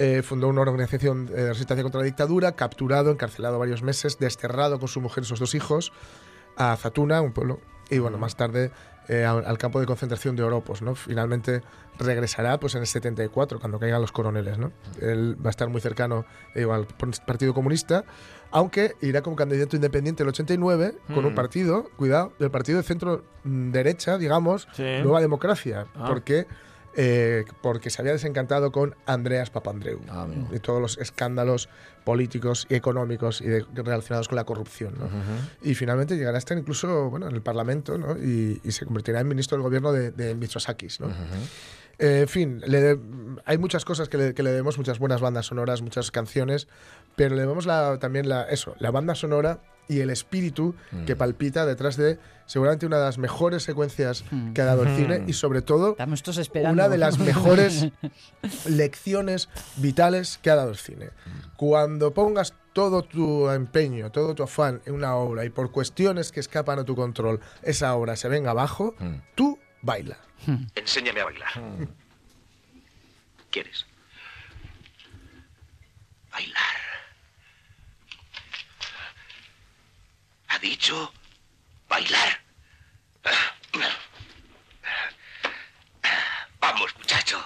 Eh, 0.02 0.22
fundó 0.22 0.48
una 0.48 0.62
organización 0.62 1.28
eh, 1.30 1.42
de 1.42 1.48
resistencia 1.50 1.82
contra 1.82 2.00
la 2.00 2.06
dictadura, 2.06 2.52
capturado, 2.52 3.10
encarcelado 3.10 3.58
varios 3.58 3.82
meses, 3.82 4.18
desterrado 4.18 4.78
con 4.78 4.88
su 4.88 5.00
mujer 5.02 5.24
y 5.24 5.26
sus 5.26 5.38
dos 5.40 5.54
hijos 5.54 5.92
a 6.56 6.74
Zatuna, 6.76 7.20
un 7.20 7.32
pueblo, 7.32 7.60
y 7.90 7.98
bueno, 7.98 8.16
más 8.16 8.34
tarde 8.34 8.70
eh, 9.08 9.24
al, 9.26 9.44
al 9.44 9.58
campo 9.58 9.78
de 9.78 9.84
concentración 9.84 10.36
de 10.36 10.42
Oropos, 10.42 10.80
¿no? 10.80 10.94
Finalmente 10.94 11.60
regresará 11.98 12.58
pues 12.58 12.74
en 12.76 12.80
el 12.80 12.86
74, 12.86 13.60
cuando 13.60 13.78
caigan 13.78 14.00
los 14.00 14.10
coroneles, 14.10 14.56
¿no? 14.56 14.72
Él 15.02 15.36
va 15.44 15.48
a 15.48 15.50
estar 15.50 15.68
muy 15.68 15.82
cercano 15.82 16.24
eh, 16.54 16.64
al 16.64 16.86
Partido 17.26 17.52
Comunista, 17.52 18.04
aunque 18.52 18.96
irá 19.02 19.20
como 19.20 19.36
candidato 19.36 19.76
independiente 19.76 20.22
el 20.22 20.30
89 20.30 20.94
con 21.14 21.26
un 21.26 21.32
Mm. 21.32 21.34
partido, 21.34 21.90
cuidado, 21.96 22.32
el 22.38 22.50
partido 22.50 22.78
de 22.78 22.84
centro 22.84 23.22
mm, 23.44 23.70
derecha, 23.70 24.16
digamos, 24.16 24.66
Sí. 24.72 24.82
Nueva 25.02 25.20
Democracia, 25.20 25.86
Ah. 25.94 26.06
porque 26.08 26.46
eh, 26.96 27.44
porque 27.62 27.88
se 27.90 28.02
había 28.02 28.12
desencantado 28.12 28.72
con 28.72 28.96
Andreas 29.06 29.50
Papandreou 29.50 30.00
Ah, 30.08 30.26
y 30.52 30.58
todos 30.58 30.80
los 30.80 30.98
escándalos 30.98 31.68
políticos 32.04 32.66
y 32.68 32.74
económicos 32.74 33.40
y 33.40 33.44
de- 33.46 33.64
relacionados 33.74 34.26
con 34.28 34.36
la 34.36 34.44
corrupción. 34.44 34.94
¿no? 34.98 35.08
Y 35.62 35.74
finalmente 35.74 36.16
llegará 36.16 36.36
a 36.36 36.38
estar 36.38 36.56
incluso 36.58 37.10
bueno, 37.10 37.28
en 37.28 37.34
el 37.34 37.42
Parlamento 37.42 37.96
¿no? 37.98 38.16
y, 38.16 38.60
y 38.64 38.72
se 38.72 38.84
convertirá 38.86 39.20
en 39.20 39.28
ministro 39.28 39.56
del 39.56 39.62
gobierno 39.62 39.92
de, 39.92 40.10
de 40.10 40.34
Mitsotakis. 40.34 40.98
¿no? 41.00 41.08
Eh, 41.98 42.22
en 42.22 42.28
fin, 42.28 42.62
le 42.66 42.80
de- 42.80 43.00
hay 43.44 43.58
muchas 43.58 43.84
cosas 43.84 44.08
que 44.08 44.16
le, 44.16 44.34
que 44.34 44.42
le 44.42 44.50
debemos, 44.50 44.78
muchas 44.78 44.98
buenas 44.98 45.20
bandas 45.20 45.46
sonoras, 45.46 45.82
muchas 45.82 46.10
canciones, 46.10 46.66
pero 47.14 47.34
le 47.34 47.42
debemos 47.42 47.66
la, 47.66 47.98
también 47.98 48.28
la, 48.28 48.44
eso, 48.44 48.74
la 48.78 48.90
banda 48.90 49.14
sonora 49.14 49.60
y 49.88 50.00
el 50.00 50.10
espíritu 50.10 50.74
Mm. 50.92 51.04
que 51.04 51.16
palpita 51.16 51.66
detrás 51.66 51.96
de 51.96 52.18
seguramente 52.46 52.86
una 52.86 52.98
de 52.98 53.04
las 53.04 53.18
mejores 53.18 53.62
secuencias 53.62 54.24
que 54.54 54.60
ha 54.60 54.64
dado 54.64 54.82
el 54.84 54.96
cine 54.96 55.24
y 55.26 55.32
sobre 55.34 55.62
todo 55.62 55.90
Estamos 55.92 56.22
todos 56.22 56.38
esperando. 56.38 56.72
una 56.74 56.88
de 56.88 56.98
las 56.98 57.18
mejores 57.30 57.88
lecciones 58.68 59.48
vitales 59.76 60.38
que 60.42 60.50
ha 60.50 60.56
dado 60.56 60.70
el 60.70 60.76
cine. 60.76 61.10
Cuando 61.56 62.12
pongas 62.12 62.54
todo 62.72 63.02
tu 63.02 63.48
empeño, 63.50 64.10
todo 64.10 64.34
tu 64.34 64.42
afán 64.42 64.80
en 64.86 64.94
una 64.94 65.14
obra 65.16 65.44
y 65.44 65.50
por 65.50 65.70
cuestiones 65.72 66.30
que 66.32 66.40
escapan 66.40 66.78
a 66.78 66.84
tu 66.84 66.94
control 66.96 67.40
esa 67.62 67.94
obra 67.94 68.16
se 68.16 68.28
venga 68.28 68.50
abajo, 68.50 68.94
tú 69.34 69.58
baila. 69.82 70.18
Enséñame 70.74 71.20
a 71.20 71.24
bailar. 71.24 71.50
¿Quieres? 73.50 73.86
Bailar. 76.32 76.80
¿Ha 80.50 80.58
dicho 80.58 81.12
bailar? 81.88 82.40
Vamos, 86.60 86.94
muchacho. 86.98 87.40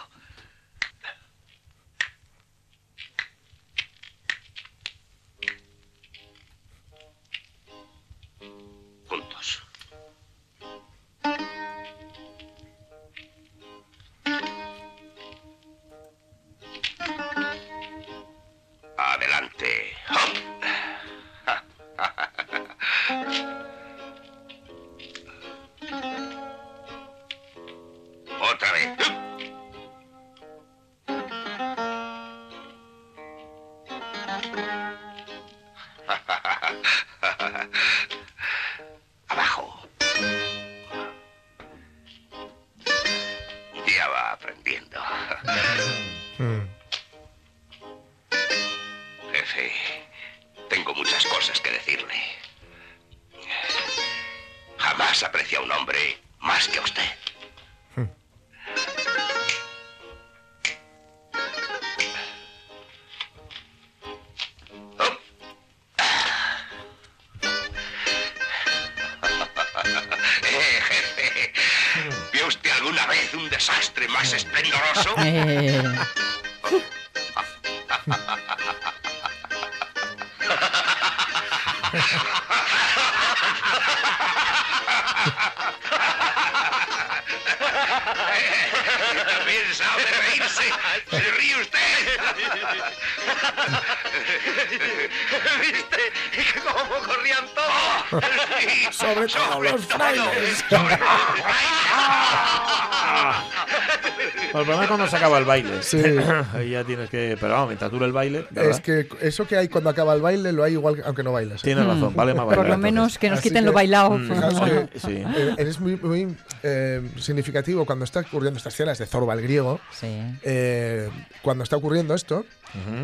El 104.47 104.51
problema 104.53 104.83
es 104.83 104.89
cuando 104.89 105.07
se 105.09 105.17
acaba 105.17 105.39
el 105.39 105.45
baile. 105.45 105.83
Sí. 105.83 105.99
Ahí 106.55 106.71
ya 106.71 106.85
tienes 106.85 107.11
que. 107.11 107.37
Pero 107.41 107.53
vamos, 107.55 107.69
mientras 107.69 107.91
dure 107.91 108.07
el 108.07 108.13
baile. 108.13 108.47
¿verdad? 108.51 108.71
Es 108.71 108.81
que 108.81 109.09
eso 109.21 109.47
que 109.47 109.57
hay 109.57 109.69
cuando 109.69 109.91
acaba 109.91 110.15
el 110.15 110.21
baile 110.21 110.53
lo 110.53 110.63
hay 110.65 110.75
igual 110.75 111.03
aunque 111.05 111.23
no 111.23 111.33
bailes. 111.33 111.61
¿eh? 111.61 111.65
Tienes 111.65 111.87
razón, 111.87 112.15
vale 112.15 112.35
más 112.35 112.47
bailar. 112.47 112.57
por 112.57 112.67
lo 112.69 112.75
entonces. 112.75 112.93
menos 112.93 113.19
que 113.19 113.31
nos 113.31 113.39
Así 113.41 113.49
quiten 113.49 113.63
que- 113.65 113.67
lo 113.67 113.73
bailado. 113.73 114.11
Mm, 114.19 114.29
que 114.29 114.89
Sí. 115.01 115.13
eh, 115.37 115.55
es 115.59 115.81
muy, 115.81 115.97
muy 115.97 116.37
eh, 116.63 117.03
significativo 117.19 117.85
cuando 117.85 118.05
está 118.05 118.21
ocurriendo 118.21 118.59
estas 118.59 118.75
escenas 118.75 118.99
de 118.99 119.07
Zorba 119.07 119.35
el 119.35 119.43
griego. 119.43 119.81
Sí. 119.91 120.07
eh, 120.43 121.09
cuando 121.43 121.65
está 121.65 121.77
ocurriendo 121.77 122.15
esto, 122.15 122.45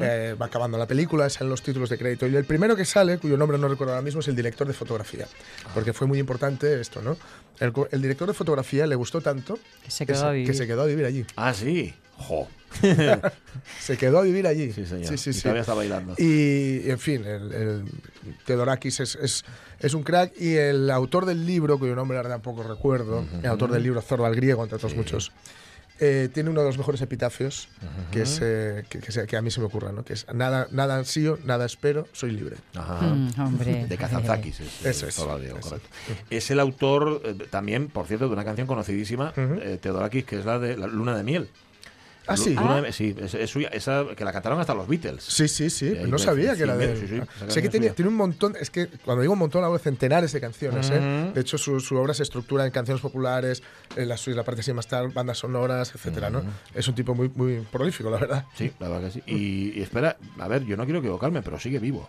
eh, 0.02 0.35
va 0.40 0.46
acabando 0.46 0.76
la 0.78 0.87
película, 0.87 1.28
salen 1.30 1.50
los 1.50 1.62
títulos 1.62 1.88
de 1.90 1.98
crédito. 1.98 2.26
Y 2.26 2.35
el 2.37 2.44
primero 2.44 2.74
que 2.76 2.85
sale, 2.85 3.18
cuyo 3.18 3.37
nombre 3.37 3.59
no 3.59 3.68
recuerdo 3.68 3.92
ahora 3.94 4.02
mismo, 4.04 4.20
es 4.20 4.28
el 4.28 4.37
director 4.37 4.66
de 4.66 4.72
fotografía. 4.74 5.26
Porque 5.74 5.92
fue 5.92 6.06
muy 6.06 6.18
importante 6.18 6.80
esto, 6.80 7.00
¿no? 7.02 7.16
El, 7.59 7.72
el 7.90 8.02
director 8.02 8.26
de 8.28 8.35
fotografía 8.35 8.87
le 8.87 8.94
gustó 8.96 9.20
tanto 9.20 9.59
Que 9.85 9.90
se 9.90 10.06
que 10.06 10.12
quedó 10.12 10.24
a 10.24 10.28
se, 10.28 10.33
vivir. 10.35 10.46
que 10.48 10.54
se 10.54 10.66
quedó 10.66 10.83
a 10.83 10.87
vivir 10.87 11.04
allí. 11.04 11.24
Ah, 11.37 11.52
sí. 11.54 11.94
Jo. 12.16 12.48
Se 13.80 13.96
quedó 13.96 14.18
a 14.18 14.22
vivir 14.22 14.46
allí. 14.46 14.72
Sí, 14.72 14.85
señor. 14.87 15.06
Sí, 15.06 15.16
sí, 15.18 15.30
Y 15.30 15.33
sí. 15.33 15.42
todavía 15.42 15.62
está 15.62 15.74
bailando. 15.74 16.14
Y, 16.18 16.83
y, 16.87 16.90
en 16.90 16.98
fin, 16.98 17.24
el, 17.24 17.52
el 17.52 17.85
Theodorakis 18.44 19.00
es, 19.00 19.14
es, 19.16 19.44
es 19.80 19.94
un 19.94 20.02
crack 20.02 20.33
y 20.40 20.54
el 20.54 20.90
autor 20.90 21.24
del 21.26 21.46
libro, 21.46 21.78
cuyo 21.78 21.94
nombre 21.96 22.16
ahora 22.18 22.28
tampoco 22.30 22.62
recuerdo, 22.62 23.24
el 23.42 23.46
autor 23.48 23.72
del 23.72 23.83
libro 23.83 24.00
Zorba 24.02 24.28
el 24.28 24.37
griego, 24.37 24.62
entre 24.62 24.76
otros 24.76 24.94
muchos, 24.94 25.33
eh, 26.00 26.28
tiene 26.32 26.50
uno 26.50 26.60
de 26.60 26.66
los 26.66 26.78
mejores 26.78 27.00
epitafios 27.02 27.68
que, 28.10 28.22
es, 28.22 28.38
eh, 28.42 28.84
que, 28.88 28.98
que 29.00 29.12
se- 29.12 29.26
que 29.26 29.36
a 29.36 29.42
mí 29.42 29.50
se 29.50 29.60
me 29.60 29.66
ocurra, 29.66 29.92
¿no? 29.92 30.04
que 30.04 30.14
es 30.14 30.26
nada, 30.34 30.66
nada 30.70 30.96
ansío, 30.96 31.38
nada 31.44 31.66
espero, 31.66 32.08
soy 32.12 32.30
libre. 32.32 32.56
Ajá. 32.74 33.00
Mm, 33.02 33.30
hombre. 33.40 33.86
De 33.86 33.96
Kazantzakis. 33.96 34.60
Es, 34.60 34.84
Eso 34.86 35.06
es. 35.06 35.14
Zorba 35.14 35.36
griego, 35.38 35.58
Eso. 35.58 35.68
correcto. 35.70 35.88
Es 36.30 36.50
el 36.50 36.58
autor 36.60 37.22
eh, 37.24 37.34
también, 37.50 37.88
por 37.88 38.06
cierto, 38.06 38.26
de 38.28 38.32
una 38.32 38.44
canción 38.44 38.66
conocidísima, 38.66 39.32
eh, 39.36 39.78
Theodorakis, 39.80 40.24
que 40.24 40.38
es 40.38 40.44
la 40.44 40.58
de 40.58 40.76
la 40.76 40.86
Luna 40.86 41.16
de 41.16 41.22
Miel. 41.22 41.48
Ah, 42.30 42.36
sí. 42.36 42.54
De 42.54 42.60
Miel, 42.60 42.92
sí, 42.92 43.14
es, 43.20 43.34
es 43.34 43.50
suya, 43.50 43.68
esa 43.68 44.04
que 44.16 44.24
la 44.24 44.32
cantaron 44.32 44.60
hasta 44.60 44.72
los 44.74 44.86
Beatles. 44.86 45.22
Sí, 45.24 45.48
sí, 45.48 45.68
sí. 45.68 45.96
No 46.06 46.18
sabía 46.18 46.54
que 46.56 46.62
era 46.62 46.76
de 46.76 46.96
sí, 46.96 47.02
él. 47.02 47.08
sí, 47.08 47.14
esa 47.16 47.24
sé 47.24 47.38
canción 47.38 47.62
que 47.62 47.68
tiene, 47.68 47.90
tiene 47.90 48.08
un 48.08 48.16
montón. 48.16 48.54
Es 48.60 48.70
que 48.70 48.86
cuando 49.04 49.22
digo 49.22 49.32
un 49.32 49.38
montón, 49.38 49.64
hablo 49.64 49.76
de 49.76 49.82
centenares 49.82 50.32
de 50.32 50.40
canciones. 50.40 50.90
¿eh? 50.90 50.98
Ujú. 50.98 51.34
De 51.34 51.40
hecho, 51.40 51.58
su, 51.58 51.80
su 51.80 51.96
obra 51.96 52.14
se 52.14 52.22
estructura 52.22 52.64
en 52.64 52.70
canciones 52.70 53.00
populares, 53.02 53.62
en 53.96 54.08
la, 54.08 54.16
la 54.26 54.44
parte 54.44 54.60
así 54.60 54.72
más 54.72 54.86
tarde, 54.86 55.10
bandas 55.12 55.38
sonoras, 55.38 55.92
etcétera, 55.94 56.30
¿no? 56.30 56.42
Es 56.74 56.86
un 56.86 56.94
tipo 56.94 57.14
muy, 57.14 57.30
muy 57.34 57.66
prolífico, 57.70 58.10
la 58.10 58.18
verdad. 58.18 58.44
Sí, 58.54 58.72
la 58.78 58.88
verdad 58.88 59.08
que 59.08 59.20
sí. 59.20 59.22
Y, 59.26 59.78
y 59.78 59.82
espera, 59.82 60.16
a 60.38 60.48
ver, 60.48 60.64
yo 60.64 60.76
no 60.76 60.84
quiero 60.84 61.00
equivocarme, 61.00 61.42
pero 61.42 61.58
sigue 61.58 61.78
vivo. 61.78 62.08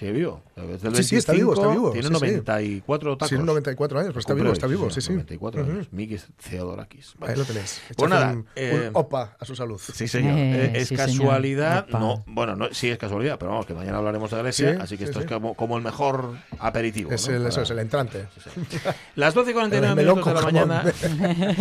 Sigue 0.00 0.12
vivo. 0.12 0.42
Es 0.56 0.80
del 0.80 0.96
Sí, 0.96 1.04
sí, 1.04 1.16
está 1.16 1.34
vivo, 1.34 1.52
está 1.52 1.66
25, 1.66 1.72
vivo, 1.72 1.92
Tiene 1.92 2.08
sí, 2.08 2.14
sí. 2.14 2.20
94 2.20 3.16
tacos. 3.18 3.28
Tiene 3.28 3.44
94 3.44 3.98
años, 3.98 4.08
pero 4.12 4.20
está 4.20 4.32
vivo, 4.32 4.50
está 4.52 4.66
vivo, 4.66 4.88
sí, 4.88 5.02
sí. 5.02 5.12
94 5.12 5.60
Ujú. 5.62 5.70
años. 5.70 5.88
Mikis 5.92 6.26
Theodorakis. 6.48 7.12
Ahí 7.20 7.36
lo 7.36 7.44
tenéis. 7.44 7.82
Pues 7.88 7.98
Echad 7.98 8.08
nada, 8.08 8.32
un, 8.32 8.46
eh, 8.56 8.86
un 8.88 8.96
opa 8.96 9.36
a 9.38 9.44
su 9.44 9.54
salud. 9.54 9.78
Sí, 9.78 10.08
señor. 10.08 10.38
Eh, 10.38 10.64
Eh, 10.64 10.72
es 10.76 10.88
sí, 10.88 10.96
señor. 10.96 11.06
casualidad. 11.18 11.84
Opa. 11.86 11.98
No, 11.98 12.24
bueno, 12.28 12.56
no, 12.56 12.68
sí 12.72 12.88
es 12.88 12.96
casualidad, 12.96 13.38
pero 13.38 13.50
vamos, 13.50 13.66
que 13.66 13.74
mañana 13.74 13.98
hablaremos 13.98 14.30
de 14.30 14.38
Grecia, 14.38 14.72
Sí, 14.72 14.78
así 14.80 14.96
que 14.96 15.04
sí, 15.04 15.10
esto 15.10 15.20
sí. 15.20 15.26
es 15.26 15.30
como, 15.32 15.52
como 15.52 15.76
el 15.76 15.82
mejor 15.84 16.34
aperitivo. 16.58 17.12
Es 17.12 17.28
¿no? 17.28 17.36
el, 17.36 17.44
eso 17.46 17.60
es 17.60 17.68
el 17.70 17.78
entrante. 17.80 18.26
Las 19.16 19.34
12 19.34 19.50
y 19.50 19.52
49 19.52 19.86
El 19.90 19.96
melón 19.96 20.14
minutos 20.24 20.34
de 20.34 20.40
la 20.40 20.46
mañana. 20.46 20.82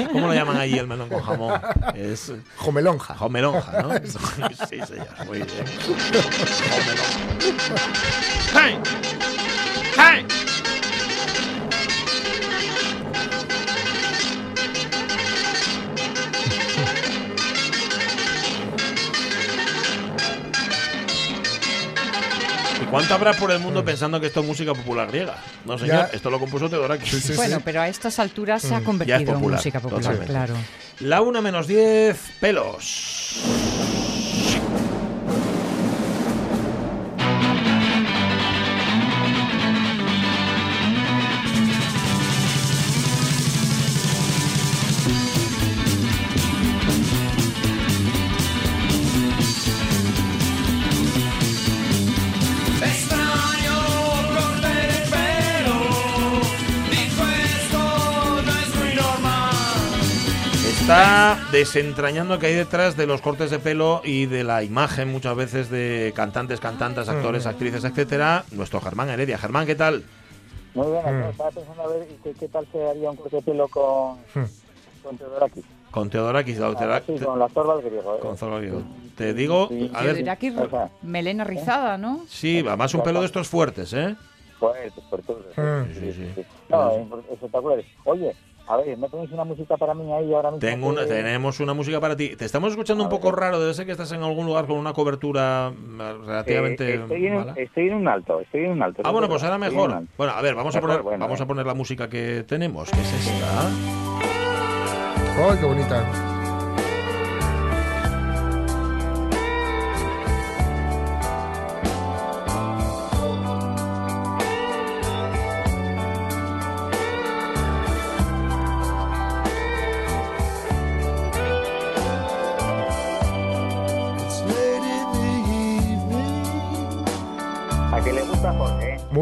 ¿Cómo 0.13 0.27
lo 0.27 0.33
llaman 0.33 0.55
allí 0.55 0.77
el 0.77 0.87
melón 0.87 1.09
con 1.09 1.19
jamón? 1.21 1.59
Es 1.93 2.31
Jomelonja. 2.55 3.15
jomelonja, 3.15 3.81
¿no? 3.81 3.89
sí, 4.69 4.79
señor. 4.87 5.07
Muy 5.27 5.39
bien. 5.39 5.49
Jomelonja. 6.69 8.19
¡Hey! 8.53 8.77
¡Hey! 9.97 10.25
¿Y 22.81 22.85
cuánto 22.85 23.13
habrá 23.13 23.33
por 23.33 23.51
el 23.51 23.59
mundo 23.59 23.83
pensando 23.83 24.19
que 24.21 24.27
esto 24.27 24.39
es 24.39 24.45
música 24.47 24.73
popular 24.73 25.07
griega? 25.09 25.35
No, 25.65 25.77
señor, 25.77 26.09
Ya. 26.09 26.09
esto 26.13 26.29
lo 26.29 26.39
compuso 26.39 26.69
Teodorakis. 26.69 27.09
Sí, 27.09 27.19
sí, 27.19 27.33
bueno, 27.33 27.57
sí. 27.57 27.61
pero 27.65 27.81
a 27.81 27.87
estas 27.89 28.19
alturas 28.19 28.61
se 28.61 28.73
ha 28.73 28.79
Ya 28.79 28.85
convertido 28.85 29.19
popular, 29.19 29.43
en 29.43 29.51
música 29.51 29.79
popular, 29.79 30.01
totalmente. 30.03 30.31
claro. 30.31 30.53
La 31.01 31.21
una 31.21 31.41
menos 31.41 31.67
10 31.67 32.17
pelos. 32.39 33.39
Está 60.89 61.37
desentrañando 61.51 62.39
que 62.39 62.47
hay 62.47 62.55
detrás 62.55 62.97
de 62.97 63.05
los 63.05 63.21
cortes 63.21 63.51
de 63.51 63.59
pelo 63.59 64.01
y 64.03 64.25
de 64.25 64.43
la 64.43 64.63
imagen 64.63 65.11
muchas 65.11 65.35
veces 65.35 65.69
de 65.69 66.11
cantantes, 66.15 66.59
cantantes, 66.59 67.07
actores, 67.07 67.45
actrices, 67.45 67.83
etcétera, 67.83 68.43
nuestro 68.51 68.81
Germán 68.81 69.09
Heredia. 69.09 69.37
Germán, 69.37 69.65
¿qué 69.67 69.75
tal? 69.75 70.03
Muy 70.73 70.87
buenas, 70.87 71.11
Mm. 71.13 71.29
estaba 71.29 71.51
pensando 71.51 71.83
a 71.83 71.87
ver 71.87 72.07
qué, 72.23 72.33
qué 72.33 72.47
tal 72.47 72.67
se 72.71 72.87
haría 72.87 73.09
un 73.11 73.15
corte 73.17 73.35
de 73.37 73.41
pelo 73.43 73.67
con, 73.67 74.17
Hmm. 74.33 74.45
con 75.03 75.17
Teodorakis. 75.17 75.65
Con 75.91 76.09
Teodorakis, 76.09 76.57
la 76.59 76.67
Ah, 76.67 77.01
sí, 77.05 77.15
con 77.23 77.39
la 77.39 77.47
torba 77.49 77.75
del 77.77 77.85
griego. 77.89 78.15
¿eh? 78.15 78.19
con 78.21 78.37
Zorro 78.37 78.59
Te 79.15 79.33
digo, 79.33 79.67
Sí, 79.69 79.91
a 79.93 80.03
ver, 80.03 80.13
Teodorakis, 80.15 80.57
o 80.57 80.69
sea, 80.69 80.89
melena 81.03 81.43
rizada, 81.43 81.97
¿no? 81.97 82.25
sí, 82.27 82.63
además 82.67 82.93
un 82.93 83.01
pelo 83.03 83.19
de 83.21 83.25
estos 83.27 83.47
fuertes, 83.47 83.93
¿eh? 83.93 84.15
fuertes, 84.59 84.93
fuertes. 85.09 85.35
Hmm. 85.55 85.93
Sí, 85.93 86.13
sí, 86.13 86.31
sí. 86.35 86.41
No, 86.69 86.91
espectaculares. 87.31 87.85
Oye, 88.05 88.35
a 88.71 88.77
ver, 88.77 88.95
¿me 88.97 89.09
ponéis 89.09 89.31
una 89.31 89.43
música 89.43 89.75
para 89.77 89.93
mí 89.95 90.11
ahí 90.13 90.31
ahora 90.33 90.51
mismo? 90.51 90.59
Tengo 90.59 90.87
una, 90.89 91.01
que- 91.01 91.07
tenemos 91.07 91.59
una 91.59 91.73
música 91.73 91.99
para 91.99 92.15
ti. 92.15 92.35
Te 92.35 92.45
estamos 92.45 92.69
escuchando 92.69 93.03
un 93.03 93.07
A 93.07 93.09
poco 93.09 93.31
raro, 93.31 93.59
debe 93.59 93.73
ser 93.73 93.85
que 93.87 93.91
estás 93.93 94.11
en 94.11 94.21
algún 94.21 94.45
lugar 94.45 94.67
con 94.67 94.77
una 94.77 94.93
cobertura 94.93 95.71
mm, 95.71 95.99
Eh, 96.01 96.13
relativamente 96.25 96.93
estoy, 96.95 97.25
en, 97.27 97.35
mala. 97.35 97.53
estoy 97.57 97.87
en 97.87 97.93
un 97.95 98.07
alto, 98.07 98.39
estoy 98.41 98.65
en 98.65 98.71
un 98.71 98.83
alto. 98.83 99.01
Ah, 99.03 99.11
bueno, 99.11 99.27
pues 99.27 99.43
ahora 99.43 99.57
mejor. 99.57 100.03
Bueno, 100.17 100.33
a 100.33 100.41
ver, 100.41 100.53
vamos 100.55 100.75
a 100.75 100.81
poner, 100.81 101.01
bueno, 101.01 101.19
vamos 101.19 101.41
a 101.41 101.43
eh. 101.43 101.47
poner 101.47 101.65
la 101.65 101.73
música 101.73 102.07
que 102.09 102.43
tenemos, 102.47 102.89
que 102.91 103.01
es 103.01 103.13
esta. 103.27 103.69
¡Ay, 105.41 105.57
qué 105.59 105.65
bonita! 105.65 106.38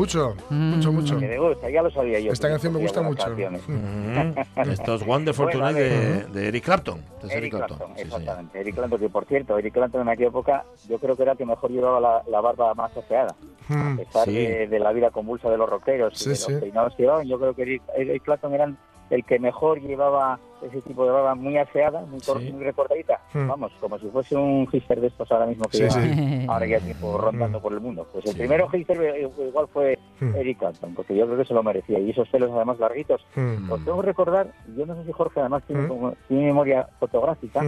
Mucho, 0.08 0.36
mucho, 0.50 0.92
mucho. 0.94 1.20
Que 1.20 1.28
le 1.28 1.38
gusta, 1.38 1.70
ya 1.70 1.82
lo 1.82 1.92
sabía 1.92 2.20
yo. 2.20 2.32
Esta 2.32 2.48
canción 2.50 2.74
me 2.74 2.80
gusta 2.80 3.02
mucho. 3.02 3.26
canciones. 3.26 3.62
Ujú. 3.68 4.72
Esto 4.72 4.96
es 4.96 5.06
Wonderful 5.06 5.46
Bueno, 5.48 5.66
a 5.66 5.70
Tonight 5.72 6.28
de, 6.30 6.48
Eric 6.48 6.64
Clapton. 6.64 7.02
Es 7.24 7.32
Eric 7.32 7.52
Clapton, 7.56 7.78
Sí, 7.78 8.02
señor. 8.04 8.20
exactamente. 8.22 8.60
Eric 8.60 8.76
Clapton, 8.76 9.00
que 9.00 9.10
por 9.10 9.26
cierto, 9.26 9.58
Eric 9.58 9.74
Clapton 9.74 10.02
en 10.02 10.10
aquella 10.10 10.30
época 10.30 10.66
yo 10.88 10.98
creo 11.00 11.16
que 11.16 11.24
era 11.24 11.32
el 11.34 11.38
que 11.38 11.46
mejor 11.46 11.70
llevaba 11.72 12.00
la, 12.00 12.24
la 12.30 12.42
barba 12.42 12.74
más 12.74 12.96
aseada. 12.96 13.36
A 13.70 13.74
Mm. 13.74 13.98
pesar 13.98 14.24
Sí. 14.26 14.34
de, 14.34 14.68
de 14.68 14.80
la 14.80 14.94
vida 14.94 15.12
convulsa 15.12 15.50
de 15.50 15.58
los 15.58 15.70
rockeros 15.70 16.14
y 16.14 16.18
Sí, 16.18 16.24
de 16.26 16.30
los 16.32 16.40
sí. 16.46 16.54
peinados 16.62 16.96
que 16.96 17.04
llevaban, 17.04 17.28
yo 17.28 17.38
creo 17.38 17.54
que 17.54 17.64
Eric, 17.64 17.82
Eric 17.98 18.24
Clapton 18.24 18.54
era 18.54 18.72
el 19.10 19.24
que 19.26 19.40
mejor 19.40 19.80
llevaba 19.82 20.40
ese 20.62 20.82
tipo 20.82 21.06
de 21.06 21.12
barba 21.12 21.36
muy 21.36 21.56
aseada, 21.58 22.02
muy, 22.08 22.20
Sí. 22.20 22.52
muy 22.52 22.64
recortadita. 22.64 23.20
Hmm. 23.34 23.48
Vamos, 23.48 23.72
como 23.80 24.00
si 24.00 24.08
fuese 24.08 24.36
un 24.36 24.66
hipster 24.68 25.00
de 25.00 25.08
estos 25.08 25.32
ahora 25.32 25.46
mismo 25.46 25.66
que 25.66 25.78
Sí, 25.78 25.84
lleva 25.84 25.94
sí. 25.94 26.46
ahora 26.50 26.66
ya 26.66 26.80
tiempo 26.80 27.16
rondando 27.18 27.62
por 27.62 27.74
el 27.74 27.80
mundo. 27.80 28.08
Pues 28.12 28.26
el 28.26 28.36
primero 28.36 28.68
hipster 28.70 29.00
eh, 29.02 29.30
igual 29.50 29.68
fue 29.72 29.98
Hmm. 30.20 30.36
Eric 30.36 30.58
Clapton, 30.58 30.96
porque 30.96 31.16
yo 31.16 31.26
creo 31.28 31.38
que 31.38 31.46
se 31.46 31.54
lo 31.54 31.62
merecía. 31.62 32.00
Y 32.00 32.10
esos 32.10 32.28
pelos 32.30 32.50
además 32.52 32.80
larguitos. 32.80 33.24
Os 33.70 33.86
tengo 33.86 34.02
que 34.02 34.08
recordar, 34.08 34.52
yo 34.76 34.86
no 34.88 34.96
sé 34.96 35.04
si 35.06 35.12
Jorge 35.12 35.40
además 35.42 35.62
tiene, 35.68 35.84
Hmm. 35.84 35.88
como- 35.90 36.14
tiene 36.28 36.46
memoria 36.48 36.88
fotográfica, 37.00 37.62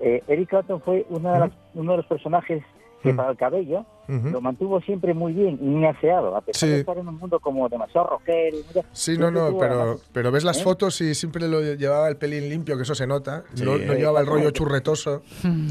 eh, 0.00 0.22
Eric 0.26 0.48
Clapton 0.48 0.80
fue 0.80 1.04
una 1.10 1.34
de 1.34 1.40
las- 1.40 1.52
uno 1.74 1.90
de 1.92 1.96
los 1.98 2.06
personajes 2.06 2.62
que 3.02 3.12
Hmm. 3.12 3.16
para 3.16 3.30
el 3.30 3.36
cabello 3.36 3.86
lo 4.08 4.40
mantuvo 4.40 4.80
siempre 4.80 5.14
muy 5.14 5.32
bien 5.32 5.56
y 5.60 5.64
muy 5.66 5.86
aseado, 5.86 6.34
a 6.34 6.40
pesar 6.40 6.68
Sí. 6.68 6.74
de 6.74 6.80
estar 6.80 6.98
en 6.98 7.06
un 7.06 7.16
mundo 7.16 7.38
como 7.38 7.68
demasiado 7.68 8.08
rockero. 8.08 8.56
y 8.58 8.64
mira, 8.68 8.84
Sí, 8.92 9.16
no, 9.16 9.30
no, 9.30 9.56
pero, 9.56 10.00
pero 10.12 10.32
ves 10.32 10.42
las 10.42 10.58
¿Eh? 10.58 10.64
fotos 10.64 11.00
y 11.00 11.14
siempre 11.14 11.46
lo 11.46 11.60
llevaba 11.60 12.08
el 12.08 12.16
pelín 12.16 12.48
limpio, 12.48 12.76
que 12.76 12.82
eso 12.82 12.94
se 12.96 13.06
nota. 13.06 13.44
Sí. 13.54 13.64
No, 13.64 13.78
no 13.78 13.94
llevaba 13.94 14.18
el 14.20 14.26
rollo 14.26 14.50
churretoso, 14.50 15.22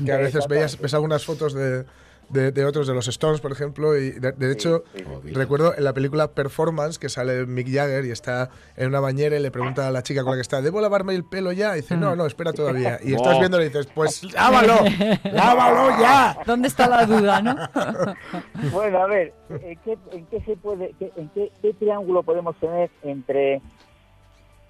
que 0.06 0.12
a 0.14 0.18
veces 0.18 0.48
veías, 0.48 0.80
ves 0.80 0.94
algunas 0.94 1.26
fotos 1.26 1.54
de, 1.54 1.84
de, 2.30 2.52
de 2.52 2.66
otros, 2.66 2.88
de 2.88 2.94
los 2.94 3.08
Stones, 3.08 3.42
por 3.42 3.52
ejemplo, 3.52 3.98
y 3.98 4.12
de, 4.12 4.32
de 4.34 4.52
hecho, 4.52 4.84
sí, 4.96 5.04
sí. 5.24 5.34
recuerdo 5.34 5.76
en 5.76 5.84
la 5.84 5.94
película 5.94 6.32
Performance 6.32 6.98
que 7.00 7.10
sale 7.10 7.46
Mick 7.46 7.68
Jagger 7.72 8.06
y 8.06 8.12
está 8.12 8.50
en 8.78 8.88
una 8.90 9.00
bañera 9.00 9.36
y 9.38 9.42
le 9.42 9.52
pregunta 9.52 9.88
a 9.88 9.92
la 9.92 10.04
chica 10.04 10.22
con 10.24 10.32
la 10.32 10.38
que 10.38 10.42
está, 10.42 10.62
¿debo 10.62 10.80
lavarme 10.82 11.16
el 11.16 11.24
pelo 11.26 11.52
ya? 11.52 11.74
Y 11.78 11.82
dice, 11.82 11.98
no, 11.98 12.16
no, 12.16 12.26
espera 12.26 12.54
todavía. 12.54 13.00
Y 13.04 13.14
estás 13.14 13.40
viendo 13.40 13.58
y 13.58 13.62
le 13.62 13.66
dices, 13.70 13.88
pues 13.94 14.24
lávalo, 14.34 14.76
lávalo 15.24 15.90
ya. 16.00 16.38
¿Dónde 16.46 16.68
está 16.68 16.88
la 16.88 17.06
duda, 17.06 17.42
no? 17.42 17.56
Bueno, 18.72 19.00
a 19.02 19.08
ver, 19.08 19.34
¿en 19.50 19.80
qué, 19.80 19.98
en 20.12 20.26
qué 20.28 20.42
se 20.42 20.56
puede, 20.58 20.94
qué- 21.00 21.12
en 21.16 21.30
qué, 21.30 21.52
qué 21.62 21.74
triángulo 21.74 22.24
podemos 22.24 22.56
tener 22.60 22.90
entre 23.04 23.62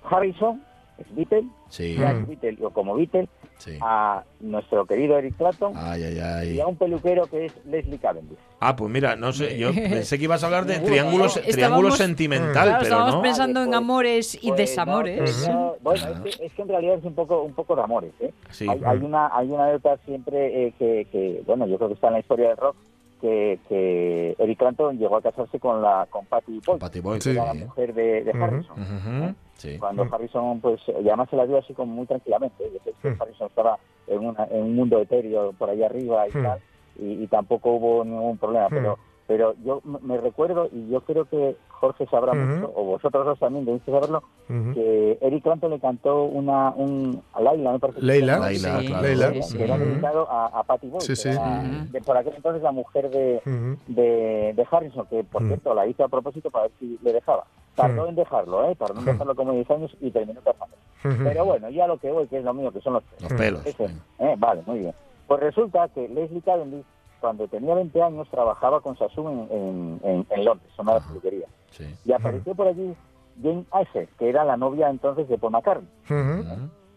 Harrison, 0.09 0.63
es 0.99 1.15
Beatle, 1.15 1.43
Sí, 1.69 1.95
Jack 1.97 2.27
Beatle 2.27 2.57
o 2.65 2.69
como 2.71 2.95
Beatle, 2.95 3.27
sí. 3.57 3.77
a 3.81 4.23
nuestro 4.39 4.85
querido 4.85 5.17
Eric 5.17 5.37
Clapton 5.37 5.73
Ay, 5.75 6.03
ay, 6.19 6.55
y 6.55 6.59
a 6.59 6.65
un 6.67 6.75
peluquero 6.75 7.27
que 7.27 7.45
es 7.45 7.53
Leslie 7.65 7.99
Cavendish. 7.99 8.37
Ah, 8.59 8.75
pues 8.75 8.91
mira, 8.91 9.15
no 9.15 9.31
sé, 9.31 9.57
yo 9.57 9.71
pensé 9.73 10.17
que 10.17 10.23
ibas 10.25 10.41
a 10.43 10.47
hablar 10.47 10.65
de 10.65 10.73
Ninguno, 10.79 10.91
triángulo, 10.91 11.25
¿no? 11.25 11.31
triángulo 11.31 11.53
Estábamos- 11.89 11.97
sentimental, 11.97 12.51
Claro, 12.53 12.69
pero 12.71 12.83
estábamos 12.83 13.15
no. 13.15 13.21
pensando 13.21 13.59
en 13.61 13.67
Pues- 13.67 13.77
amores 13.77 14.35
y 14.43 14.47
Pues, 14.47 14.57
desamores. 14.57 15.47
no, 15.47 15.53
no, 15.53 15.75
bueno, 15.81 16.07
es 16.25 16.35
que, 16.37 16.45
es 16.45 16.53
que 16.53 16.61
en 16.61 16.67
realidad 16.67 16.95
es 16.97 17.03
un 17.05 17.13
poco 17.15 17.41
un 17.43 17.53
poco 17.53 17.75
de 17.75 17.81
amores. 17.83 18.11
¿eh? 18.19 18.33
Sí. 18.49 18.67
Hay, 18.69 18.81
hay 18.85 18.97
una 18.97 19.29
hay 19.35 19.47
una 19.49 19.65
anécdota 19.65 19.97
siempre 20.05 20.67
eh, 20.67 20.73
que, 20.79 21.07
que, 21.11 21.43
bueno, 21.45 21.67
yo 21.67 21.77
creo 21.77 21.89
que 21.89 21.93
está 21.95 22.07
en 22.07 22.13
la 22.13 22.19
historia 22.19 22.49
del 22.49 22.57
rock, 22.57 22.75
que, 23.19 23.59
que 23.67 24.35
Eric 24.39 24.57
Clapton 24.59 24.97
llegó 24.97 25.17
a 25.17 25.21
casarse 25.21 25.59
con 25.59 25.81
la 25.81 26.07
con 26.09 26.25
Patty 26.25 26.59
Boyd, 26.65 26.79
Patty 26.79 26.99
Boyd, 27.01 27.21
que 27.21 27.31
era 27.31 27.45
la 27.45 27.53
mujer 27.53 27.93
de, 27.93 28.23
de. 28.23 28.31
Harrison. 28.31 29.35
Sí. 29.55 29.77
Cuando 29.77 30.07
Harrison, 30.11 30.61
pues, 30.61 30.79
además 30.87 31.29
se 31.29 31.35
la 31.35 31.45
dio 31.45 31.57
así 31.57 31.73
como 31.73 31.93
muy 31.93 32.05
tranquilamente. 32.05 32.65
y 32.67 32.71
después 32.71 32.95
que. 33.01 33.21
Harrison 33.21 33.47
estaba 33.47 33.77
en, 34.07 34.25
una- 34.25 34.45
en 34.45 34.63
un 34.63 34.75
mundo 34.75 34.99
etéreo 34.99 35.51
por 35.53 35.69
ahí 35.69 35.83
arriba 35.83 36.27
y 36.27 36.31
tal, 36.31 36.59
y, 36.97 37.23
y 37.23 37.27
tampoco 37.27 37.71
hubo 37.73 38.03
ningún 38.05 38.37
problema. 38.37 38.67
Pero 38.69 38.97
pero 39.29 39.53
yo 39.63 39.79
me 40.01 40.17
recuerdo, 40.17 40.69
y 40.73 40.89
yo 40.89 41.01
creo 41.01 41.25
que 41.25 41.55
Jorge 41.69 42.07
sabrá 42.07 42.31
Ujú. 42.33 42.41
mucho, 42.41 42.73
o 42.75 42.83
vosotros 42.83 43.25
dos 43.27 43.37
también 43.37 43.63
debéis 43.63 43.83
saberlo, 43.85 44.23
que 44.47 45.19
Eric 45.21 45.43
Clapton 45.43 45.69
le 45.69 45.79
cantó 45.79 46.23
una, 46.23 46.71
un, 46.71 47.21
a 47.33 47.39
Laila, 47.41 47.73
me 47.73 47.79
parece. 47.79 47.99
que 47.99 48.05
Leila. 48.07 48.39
Laila, 48.39 48.79
Sí. 48.79 48.87
claro. 48.87 49.03
Leila. 49.03 49.31
que- 49.31 49.57
que 49.57 49.63
era 49.63 49.77
dedicado 49.77 50.27
a, 50.31 50.47
a 50.47 50.63
Patty 50.63 50.87
Boyd, 50.87 51.01
Sí, 51.01 51.07
que 51.09 51.15
sí. 51.15 51.29
era 51.29 51.41
Ujú. 51.41 51.91
de 51.91 52.01
por 52.01 52.17
aquel 52.17 52.33
entonces 52.35 52.63
la 52.63 52.71
mujer 52.71 53.09
de, 53.11 53.39
de, 53.87 54.53
de 54.55 54.67
Harrison, 54.69 55.05
que 55.05 55.23
por 55.23 55.43
cierto 55.45 55.73
la 55.75 55.85
hizo 55.85 56.03
a 56.03 56.07
propósito 56.07 56.49
para 56.49 56.63
ver 56.63 56.71
si 56.79 56.97
le 57.03 57.13
dejaba. 57.13 57.45
Tardó 57.75 58.07
en 58.07 58.15
dejarlo, 58.15 58.69
¿eh? 58.69 58.75
Tardó 58.75 58.99
en 58.99 59.05
dejarlo 59.05 59.35
como 59.35 59.53
10 59.53 59.69
años 59.71 59.95
y 60.01 60.09
terminó 60.11 60.41
casando. 60.41 60.75
Pero 61.23 61.45
bueno, 61.45 61.69
ya 61.69 61.85
lo 61.87 61.97
que 61.97 62.11
voy, 62.11 62.27
que 62.27 62.39
es 62.39 62.43
lo 62.43 62.53
mío, 62.53 62.71
que 62.71 62.81
son 62.81 62.93
los 62.93 63.03
Los 63.21 63.31
pelos. 63.33 63.63
Ese, 63.65 63.85
¿eh? 64.17 64.35
Vale, 64.37 64.63
muy 64.65 64.79
bien. 64.79 64.93
Pues 65.27 65.39
resulta 65.39 65.87
que 65.89 66.09
Leslie 66.09 66.41
Cavendish, 66.41 66.83
cuando 67.19 67.47
tenía 67.47 67.75
20 67.75 68.01
años, 68.01 68.27
trabajaba 68.29 68.81
con 68.81 68.97
Sassoon 68.97 69.47
en, 69.51 69.57
en, 69.57 69.99
en- 70.03 70.27
en 70.29 70.45
Londres, 70.45 70.71
en 70.77 70.87
una 70.87 70.97
Ajá. 70.97 71.07
peluquería. 71.07 71.47
Sí. 71.71 71.85
Y 72.05 72.11
apareció 72.11 72.55
por 72.55 72.67
allí 72.67 72.95
Jane 73.41 73.65
Asher, 73.71 74.07
que 74.17 74.29
era 74.29 74.43
la 74.43 74.57
novia 74.57 74.89
entonces 74.89 75.27
de 75.29 75.37
Paul 75.37 75.53
McCartney. 75.53 75.87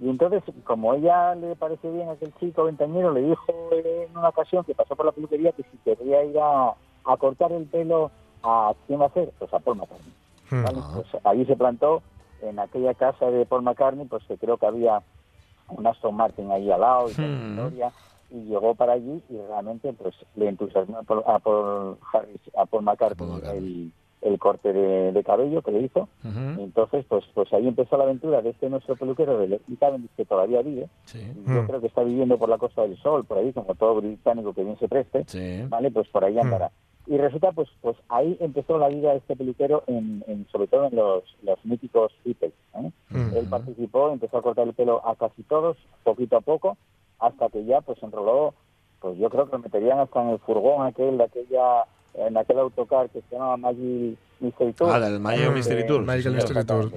Y 0.01 0.09
entonces, 0.09 0.43
como 0.65 0.95
ella 0.95 1.35
le 1.37 1.55
pareció 1.55 1.93
bien 1.93 2.09
a 2.09 2.13
aquel 2.13 2.35
chico 2.41 2.65
ventañero, 2.65 3.13
le 3.13 3.21
dijo 3.23 3.45
en 3.73 4.17
una 4.17 4.31
ocasión 4.31 4.65
que 4.65 4.75
pasó 4.75 4.97
por 4.97 5.07
la 5.07 5.13
peluquería 5.13 5.53
que 5.53 5.63
si 5.63 5.77
quería 5.85 6.25
ir 6.25 6.37
a, 6.41 6.71
a 7.05 7.17
cortar 7.19 7.53
el 7.53 7.67
pelo, 7.67 8.11
¿a 8.43 8.73
quién 8.89 9.01
va 9.01 9.07
a 9.07 9.11
ser? 9.11 9.31
Pues 9.39 9.53
a 9.55 9.61
Paul 9.61 9.77
McCartney. 9.77 10.13
¿vale? 10.51 10.79
Pues 10.95 11.07
allí 11.25 11.45
se 11.47 11.55
plantó 11.57 12.03
en 12.41 12.59
aquella 12.59 12.95
casa 12.95 13.31
de 13.31 13.47
Paul 13.47 13.63
McCartney, 13.63 14.07
pues 14.07 14.25
que 14.25 14.37
creo 14.37 14.57
que 14.57 14.67
había 14.67 15.01
un 15.69 15.87
Aston 15.87 16.17
Martin 16.17 16.51
ahí 16.51 16.69
al 16.73 16.81
lado 16.81 17.09
y 17.09 17.15
toda 17.15 17.29
la 17.29 17.35
historia, 17.63 17.93
y 18.33 18.45
llegó 18.49 18.75
para 18.75 18.95
allí 18.95 19.23
y 19.29 19.37
realmente 19.49 19.93
pues 19.93 20.15
le 20.37 20.49
entusiasmó 20.49 20.99
a 20.99 21.03
Paul, 21.03 21.23
a 21.27 21.39
Paul 21.39 21.97
Harris, 22.13 22.41
a 22.57 22.67
Paul 22.67 22.83
McCartney, 22.85 23.29
Paul. 23.29 23.43
El, 23.57 23.93
el 24.23 24.39
corte 24.39 24.73
de, 24.73 25.11
de 25.13 25.25
cabello 25.25 25.63
que 25.63 25.73
le 25.73 25.81
hizo. 25.83 26.09
Ujú. 26.25 26.61
Y 26.61 26.63
entonces, 26.65 27.05
pues 27.09 27.25
pues 27.35 27.53
ahí 27.53 27.67
empezó 27.67 27.97
la 27.97 28.05
aventura 28.05 28.41
de 28.41 28.51
este 28.51 28.71
nuestro 28.71 28.95
peluquero 28.97 29.37
de 29.39 29.61
Cavendish, 29.81 30.11
que 30.17 30.25
todavía 30.25 30.63
vive. 30.63 30.89
Sí. 31.05 31.19
Yo 31.47 31.63
Hmm. 31.63 31.67
creo 31.67 31.81
que 31.81 31.89
está 31.89 32.03
viviendo 32.05 32.39
por 32.39 32.49
la 32.49 32.57
Costa 32.59 32.83
del 32.83 32.97
Sol, 32.99 33.25
por 33.25 33.39
ahí, 33.39 33.53
como 33.53 33.75
todo 33.75 33.97
británico 33.97 34.53
que 34.55 34.63
bien 34.65 34.79
se 34.79 34.87
preste. 34.89 35.25
Sí. 35.27 35.65
¿vale? 35.69 35.91
Pues 35.91 36.07
por 36.09 36.25
ahí 36.25 36.39
andará. 36.39 36.71
Y 37.09 37.17
resulta, 37.19 37.51
pues, 37.51 37.69
pues 37.81 37.97
ahí 38.09 38.37
empezó 38.39 38.79
la 38.79 38.87
vida 38.87 39.11
de 39.11 39.17
este 39.17 39.35
peluquero, 39.35 39.83
en, 39.89 40.23
en- 40.29 40.47
sobre 40.53 40.69
todo 40.69 40.85
en 40.87 40.95
los, 40.95 41.25
los 41.43 41.59
míticos 41.65 42.13
Beatles. 42.25 42.53
¿eh? 42.77 42.93
Él 43.37 43.47
participó, 43.51 44.13
empezó 44.13 44.39
a 44.39 44.43
cortar 44.43 44.69
el 44.69 44.73
pelo 44.75 45.05
a 45.05 45.17
casi 45.17 45.43
todos, 45.43 45.77
poquito 46.05 46.37
a 46.37 46.41
poco, 46.43 46.77
hasta 47.23 47.49
que 47.49 47.65
ya, 47.65 47.81
pues, 47.81 48.03
enroló, 48.03 48.53
pues 49.01 49.17
yo 49.19 49.31
creo 49.31 49.47
que 49.47 49.53
lo 49.53 49.59
meterían 49.63 49.99
hasta 50.01 50.23
en 50.23 50.29
el 50.31 50.39
furgón 50.41 50.87
aquel, 50.87 51.17
de 51.19 51.25
aquella, 51.25 51.85
en 52.15 52.37
aquel 52.37 52.59
autocar 52.59 53.09
que 53.11 53.21
se 53.23 53.35
llama 53.37 53.57
Magic 53.57 54.19
Mystery 54.41 54.73
Tour. 54.73 54.91
Ah, 54.93 55.01
del 55.01 55.21
Magic 55.21 55.47
Eh, 55.47 55.51
Mystery 55.51 55.87
Tour. 55.87 56.03
Magical 56.03 56.33
sí, 56.33 56.37
Mystery 56.37 56.65
Tour. 56.67 56.91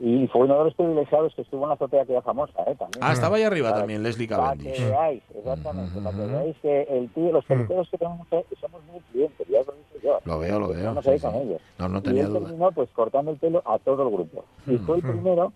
Y 0.00 0.26
fue 0.28 0.42
uno 0.42 0.58
de 0.58 0.64
los 0.64 0.74
privilegiados 0.74 1.32
que 1.34 1.42
estuvo 1.42 1.62
en 1.62 1.68
la 1.68 1.74
azotea 1.76 2.02
aquella 2.02 2.22
famosa, 2.22 2.60
¿eh? 2.66 2.74
También. 2.76 3.00
Ah, 3.02 3.12
estaba 3.12 3.36
ahí 3.36 3.44
arriba 3.44 3.68
Para- 3.70 3.80
también, 3.82 4.02
Leslie 4.02 4.26
Para 4.28 4.52
que 4.56 4.64
Cavendish. 4.64 4.88
veáis, 4.88 5.22
exactamente, 5.36 6.00
para 6.00 6.16
que 6.16 6.26
veáis 6.26 6.56
que 6.60 6.82
el 6.82 7.08
tío, 7.10 7.32
los 7.32 7.44
peluqueros 7.44 7.88
que 7.88 7.98
tenemos 7.98 8.26
eh, 8.32 8.44
somos 8.60 8.80
muy 8.90 9.00
clientes, 9.12 9.46
ya 9.48 9.58
lo 9.58 9.72
digo 9.72 10.02
yo. 10.02 10.18
Lo 10.24 10.38
veo, 10.40 10.58
lo 10.60 10.68
veo. 10.68 10.78
Estamos 10.78 11.04
sí, 11.04 11.10
ahí 11.10 11.18
sí. 11.18 11.26
con 11.26 11.34
ellos. 11.36 11.60
No, 11.78 11.88
no 11.88 11.98
y 11.98 12.02
tenía 12.02 12.22
él 12.22 12.28
duda. 12.30 12.40
terminó 12.40 12.72
pues 12.72 12.90
cortando 12.90 13.30
el 13.30 13.36
pelo 13.38 13.62
a 13.64 13.78
todo 13.78 14.02
el 14.02 14.10
grupo. 14.12 14.44
Y 14.66 14.76
fue 14.78 14.96
el 14.96 15.02
primero, 15.02 15.52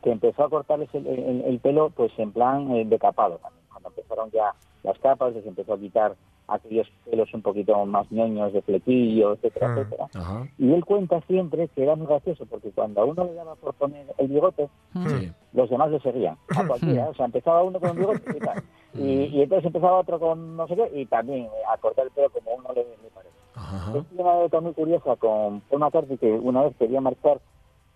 que 0.00 0.10
empezó 0.10 0.44
a 0.44 0.50
cortarles 0.50 0.88
el, 0.94 1.06
el- 1.06 1.42
el 1.44 1.58
pelo 1.60 1.90
pues 1.90 2.12
en 2.18 2.32
plan 2.32 2.70
eh, 2.76 2.84
decapado 2.86 3.36
también. 3.38 3.64
Cuando 3.70 3.88
empezaron 3.90 4.30
ya 4.30 4.54
las 4.82 4.98
capas, 4.98 5.34
les 5.34 5.46
empezó 5.46 5.74
a 5.74 5.78
quitar 5.78 6.14
aquellos 6.50 6.88
pelos 7.04 7.32
un 7.34 7.42
poquito 7.42 7.84
más 7.84 8.10
ñoños 8.10 8.52
de 8.54 8.62
flequillo, 8.62 9.34
etcétera, 9.34 9.66
Ah. 9.68 9.72
etcétera. 9.78 10.08
Ajá. 10.14 10.48
Y 10.58 10.72
él 10.72 10.82
cuenta 10.84 11.20
siempre 11.26 11.68
que 11.68 11.82
era 11.82 11.94
muy 11.94 12.06
gracioso 12.06 12.46
porque 12.46 12.70
cuando 12.70 13.02
a 13.02 13.04
uno 13.04 13.24
le 13.24 13.34
daba 13.34 13.54
por 13.56 13.74
poner 13.74 14.06
el 14.16 14.28
bigote, 14.28 14.68
Sí. 14.94 15.30
los 15.52 15.68
demás 15.68 15.90
le 15.90 16.00
seguían, 16.00 16.38
a 16.56 16.66
cualquiera. 16.66 17.08
O 17.10 17.14
sea, 17.14 17.26
empezaba 17.26 17.62
uno 17.62 17.78
con 17.78 17.90
un 17.90 17.96
bigote 17.98 18.22
y 18.36 18.40
tal. 18.40 18.62
Y, 18.94 19.24
y 19.24 19.42
entonces 19.42 19.66
empezaba 19.66 19.98
otro 19.98 20.18
con 20.18 20.56
no 20.56 20.66
sé 20.66 20.74
qué 20.74 20.90
y 21.00 21.04
también 21.06 21.44
eh, 21.44 21.48
a 21.70 21.76
cortar 21.76 22.06
el 22.06 22.10
pelo 22.12 22.30
como 22.30 22.52
uno 22.54 22.68
le, 22.74 22.82
le 22.84 23.10
parece. 23.14 23.34
Ajá. 23.54 23.92
Una 23.92 24.30
anécdota 24.32 24.60
muy 24.60 24.72
curiosa 24.72 25.16
con 25.16 25.60
Paul 25.68 25.80
McCartney 25.80 26.16
que 26.16 26.32
una 26.32 26.62
vez 26.62 26.74
quería 26.78 27.00
marchar 27.02 27.38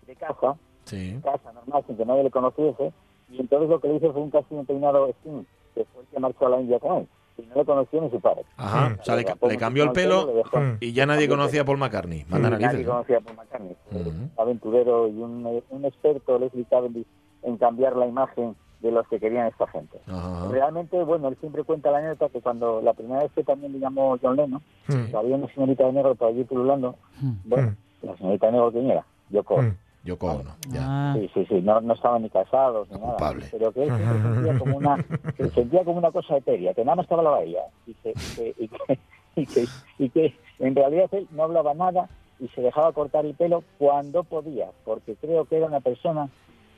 de 0.05 0.15
casa, 0.15 0.55
Sí. 0.85 1.19
casa 1.23 1.51
normal, 1.53 1.83
sin 1.87 1.97
que 1.97 2.05
nadie 2.05 2.23
le 2.23 2.31
conociese, 2.31 2.91
y 3.29 3.39
entonces 3.39 3.69
lo 3.69 3.79
que 3.79 3.87
le 3.87 3.95
hizo 3.95 4.11
fue 4.13 4.21
un 4.21 4.31
casting 4.31 4.65
peinado 4.65 5.07
Sting, 5.09 5.43
que 5.75 5.85
fue 5.85 6.01
el 6.03 6.07
que 6.09 6.19
marchó 6.19 6.45
a 6.45 6.49
la 6.49 6.61
India 6.61 6.79
con 6.79 6.97
él. 6.97 7.07
Y 7.35 7.41
no 7.47 7.55
le 7.55 7.65
conoció 7.65 7.99
ni 7.99 8.11
su 8.11 8.19
padre. 8.21 8.43
Ajá. 8.57 8.95
O 9.01 9.03
sea, 9.03 9.15
le, 9.15 9.25
le 9.49 9.57
cambió 9.57 9.83
el 9.85 9.91
pelo 9.91 10.43
y 10.79 10.93
ya 10.93 11.07
nadie 11.07 11.27
conocía 11.27 11.63
a 11.63 11.65
Paul 11.65 11.79
McCartney. 11.79 12.25
Manda 12.29 12.49
y 12.49 12.61
nadie 12.61 12.85
conocía 12.85 13.17
a 13.17 13.21
Paul 13.21 13.37
McCartney. 13.37 13.75
Ujú. 13.91 14.09
Un 14.09 14.31
aventurero 14.37 15.07
y 15.07 15.17
un, 15.19 15.61
un 15.71 15.85
experto, 15.85 16.37
Leslie 16.37 16.65
Cavendish, 16.65 17.07
en 17.41 17.57
cambiar 17.57 17.95
la 17.95 18.05
imagen 18.05 18.55
de 18.81 18.91
los 18.91 19.07
que 19.07 19.19
querían 19.19 19.47
esta 19.47 19.65
gente. 19.67 19.97
Ajá. 20.07 20.47
Realmente, 20.51 21.01
bueno, 21.03 21.29
él 21.29 21.37
siempre 21.39 21.63
cuenta 21.63 21.89
la 21.89 21.97
anécdota 21.99 22.29
que 22.29 22.39
cuando 22.41 22.81
la 22.83 22.93
primera 22.93 23.23
vez 23.23 23.31
que 23.31 23.43
también 23.43 23.71
le 23.73 23.79
llamó 23.79 24.15
John 24.21 24.35
Lennon, 24.35 24.61
Mm. 24.89 25.05
que 25.09 25.17
había 25.17 25.35
una 25.35 25.47
señorita 25.55 25.85
de 25.87 25.93
negro 25.93 26.13
por 26.13 26.27
allí 26.27 26.43
pululando, 26.43 26.97
bueno, 27.45 27.75
la 28.03 28.15
señorita 28.17 28.45
de 28.45 28.51
negro, 28.51 28.71
¿quién 28.71 28.91
era? 28.91 29.05
Yoko. 29.29 29.59
Mm. 29.61 29.77
Yoko 30.03 30.27
Ono. 30.27 30.55
Ya. 30.69 30.81
Ah. 30.83 31.15
Sí, 31.17 31.29
sí, 31.33 31.45
sí, 31.47 31.61
no, 31.61 31.79
no 31.81 31.93
estaban 31.93 32.21
ni 32.23 32.29
casados 32.29 32.89
ni 32.89 32.97
nada, 32.97 33.11
Culpable. 33.13 33.45
pero 33.51 33.71
que 33.71 33.83
él 33.83 33.89
siempre 33.95 34.21
sentía 34.33 34.59
como 34.59 34.77
una, 34.77 35.05
se 35.37 35.49
sentía 35.51 35.83
como 35.85 35.97
una 35.97 36.11
cosa 36.11 36.37
etérea, 36.37 36.73
que 36.73 36.83
nada 36.83 36.95
más 36.97 37.07
que 37.07 37.13
hablaba 37.13 37.41
ella, 37.41 37.63
y 37.87 37.93
que, 37.95 38.09
y 38.11 38.35
que, 38.35 38.53
y 38.57 38.67
que, 38.67 38.99
y 39.35 39.45
que, 39.45 39.65
y 39.99 40.09
que 40.09 40.35
en 40.59 40.75
realidad 40.75 41.07
él 41.13 41.27
no 41.31 41.43
hablaba 41.43 41.73
nada 41.73 42.09
y 42.39 42.47
se 42.49 42.61
dejaba 42.61 42.91
cortar 42.91 43.25
el 43.25 43.33
pelo 43.35 43.63
cuando 43.77 44.23
podía, 44.23 44.67
porque 44.83 45.15
creo 45.15 45.45
que 45.45 45.57
era 45.57 45.67
una 45.67 45.79
persona 45.79 46.27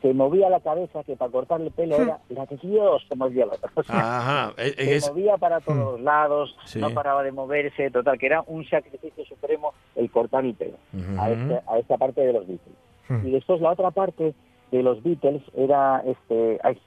que 0.02 0.14
movía 0.14 0.50
la 0.52 0.60
cabeza, 0.60 1.04
que 1.04 1.16
para 1.16 1.32
cortar 1.32 1.62
el 1.62 1.72
pelo 1.72 1.96
era 1.96 2.20
la 2.30 2.46
que 2.46 2.58
Dios 2.58 3.04
se 3.10 3.16
movía 3.16 3.48
la 3.48 3.58
cabeza. 3.58 3.92
Ajá. 3.92 4.54
Es, 4.58 4.76
se 4.76 4.96
es- 4.98 5.10
movía 5.10 5.38
para 5.38 5.62
todos 5.62 5.94
los 5.94 6.02
lados, 6.02 6.56
Sí. 6.66 6.80
no 6.80 6.92
paraba 6.92 7.24
de 7.24 7.32
moverse, 7.32 7.90
total, 7.90 8.20
que 8.20 8.28
era 8.28 8.44
un 8.46 8.64
sacrificio 8.70 9.26
supremo 9.26 9.74
el 9.96 10.12
cortar 10.12 10.46
el 10.46 10.54
pelo 10.54 10.78
a, 11.18 11.32
este- 11.32 11.60
a 11.68 11.80
esta 11.80 11.98
parte 11.98 12.22
de 12.22 12.34
los 12.34 12.46
Beatles. 12.46 12.76
Mm. 13.10 13.28
Y 13.28 13.32
después 13.32 13.62
la 13.62 13.72
otra 13.72 13.91
parte 13.91 14.34
de 14.72 14.84
los 14.84 15.01
Beatles 15.03 15.41
era 15.56 16.01
este, 16.06 16.60
ay, 16.64 16.80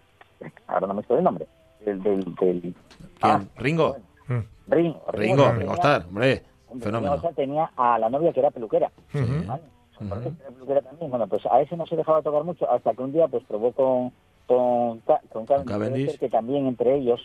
ahora 0.66 0.86
no 0.88 0.94
me 0.94 1.02
estoy 1.02 1.18
el 1.18 1.24
nombre, 1.24 1.46
del, 1.84 2.02
del, 2.02 2.34
del 2.36 2.74
ah, 3.22 3.38
¿Quién? 3.38 3.50
¿Ringo? 3.64 3.96
Mm. 4.26 4.38
Ringo, 4.70 5.02
Ringo, 5.12 5.36
tenía- 5.44 5.52
Ringo 5.52 5.74
Starr, 5.74 6.04
hombre. 6.06 6.42
Fenómeno. 6.80 7.00
Ringo 7.00 7.14
Starr 7.16 7.34
tenía 7.34 7.70
a 7.76 7.98
la 7.98 8.10
novia 8.10 8.32
que 8.32 8.40
era 8.40 8.50
peluquera, 8.50 8.90
Sí. 9.12 9.20
¿vale? 9.46 9.62
Era 10.00 10.50
peluquera 10.52 10.82
también. 10.82 11.10
Bueno, 11.10 11.26
pues 11.26 11.44
a 11.46 11.60
ese 11.60 11.76
no 11.76 11.86
se 11.86 11.96
dejaba 11.96 12.22
tocar 12.22 12.44
mucho 12.44 12.70
hasta 12.70 12.92
que 12.94 13.02
un 13.02 13.12
día 13.12 13.26
pues 13.28 13.42
probó 13.44 13.72
con 13.72 14.12
con, 14.46 15.00
con 15.32 15.44
Cavendish, 15.66 16.18
que 16.18 16.28
también 16.30 16.66
entre 16.66 16.96
ellos 16.96 17.20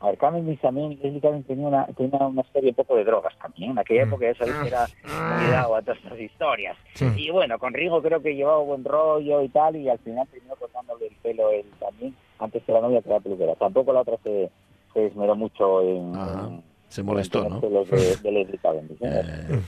a 0.00 0.06
ver, 0.08 0.18
Cavendish 0.18 0.60
también, 0.60 0.90
Leslie 1.02 1.20
Cavendish 1.20 1.46
tenía 1.46 1.68
una, 1.68 1.86
tenía 1.86 2.18
una 2.26 2.42
serie 2.52 2.70
un 2.70 2.74
poco 2.76 2.96
de 2.96 3.04
drogas 3.04 3.36
también. 3.38 3.70
En 3.72 3.78
aquella 3.78 4.02
época 4.02 4.26
ya 4.26 4.34
sabéis 4.34 4.56
que 4.58 4.68
era 4.68 4.86
cuidado 5.04 5.74
a 5.76 5.82
todas 5.82 5.98
estas 5.98 6.20
historias. 6.20 6.76
Y 7.16 7.30
bueno, 7.30 7.58
con 7.58 7.72
Rigo 7.72 8.02
creo 8.02 8.20
que 8.20 8.34
llevaba 8.34 8.58
buen 8.62 8.84
rollo 8.84 9.42
y 9.42 9.48
tal, 9.48 9.76
y 9.76 9.88
al 9.88 9.98
final 10.00 10.26
terminó 10.28 10.54
cortándole 10.56 11.06
el 11.06 11.14
pelo 11.16 11.50
él 11.50 11.64
también, 11.80 12.14
antes 12.38 12.62
que 12.64 12.72
la 12.72 12.80
novia 12.82 13.00
que 13.02 13.08
era 13.08 13.20
peluquera. 13.20 13.54
Tampoco 13.54 13.92
la 13.92 14.00
otra 14.02 14.16
se, 14.22 14.50
se 14.92 15.06
esmeró 15.06 15.34
mucho 15.34 15.80
en... 15.82 16.62
Se 16.88 17.02
molestó, 17.02 17.44
en 17.44 17.50
¿no? 17.50 17.60
de, 17.60 18.16
de 18.22 18.32
Leslie 18.32 18.58
Cavendish. 18.58 18.98
Eh, 19.00 19.60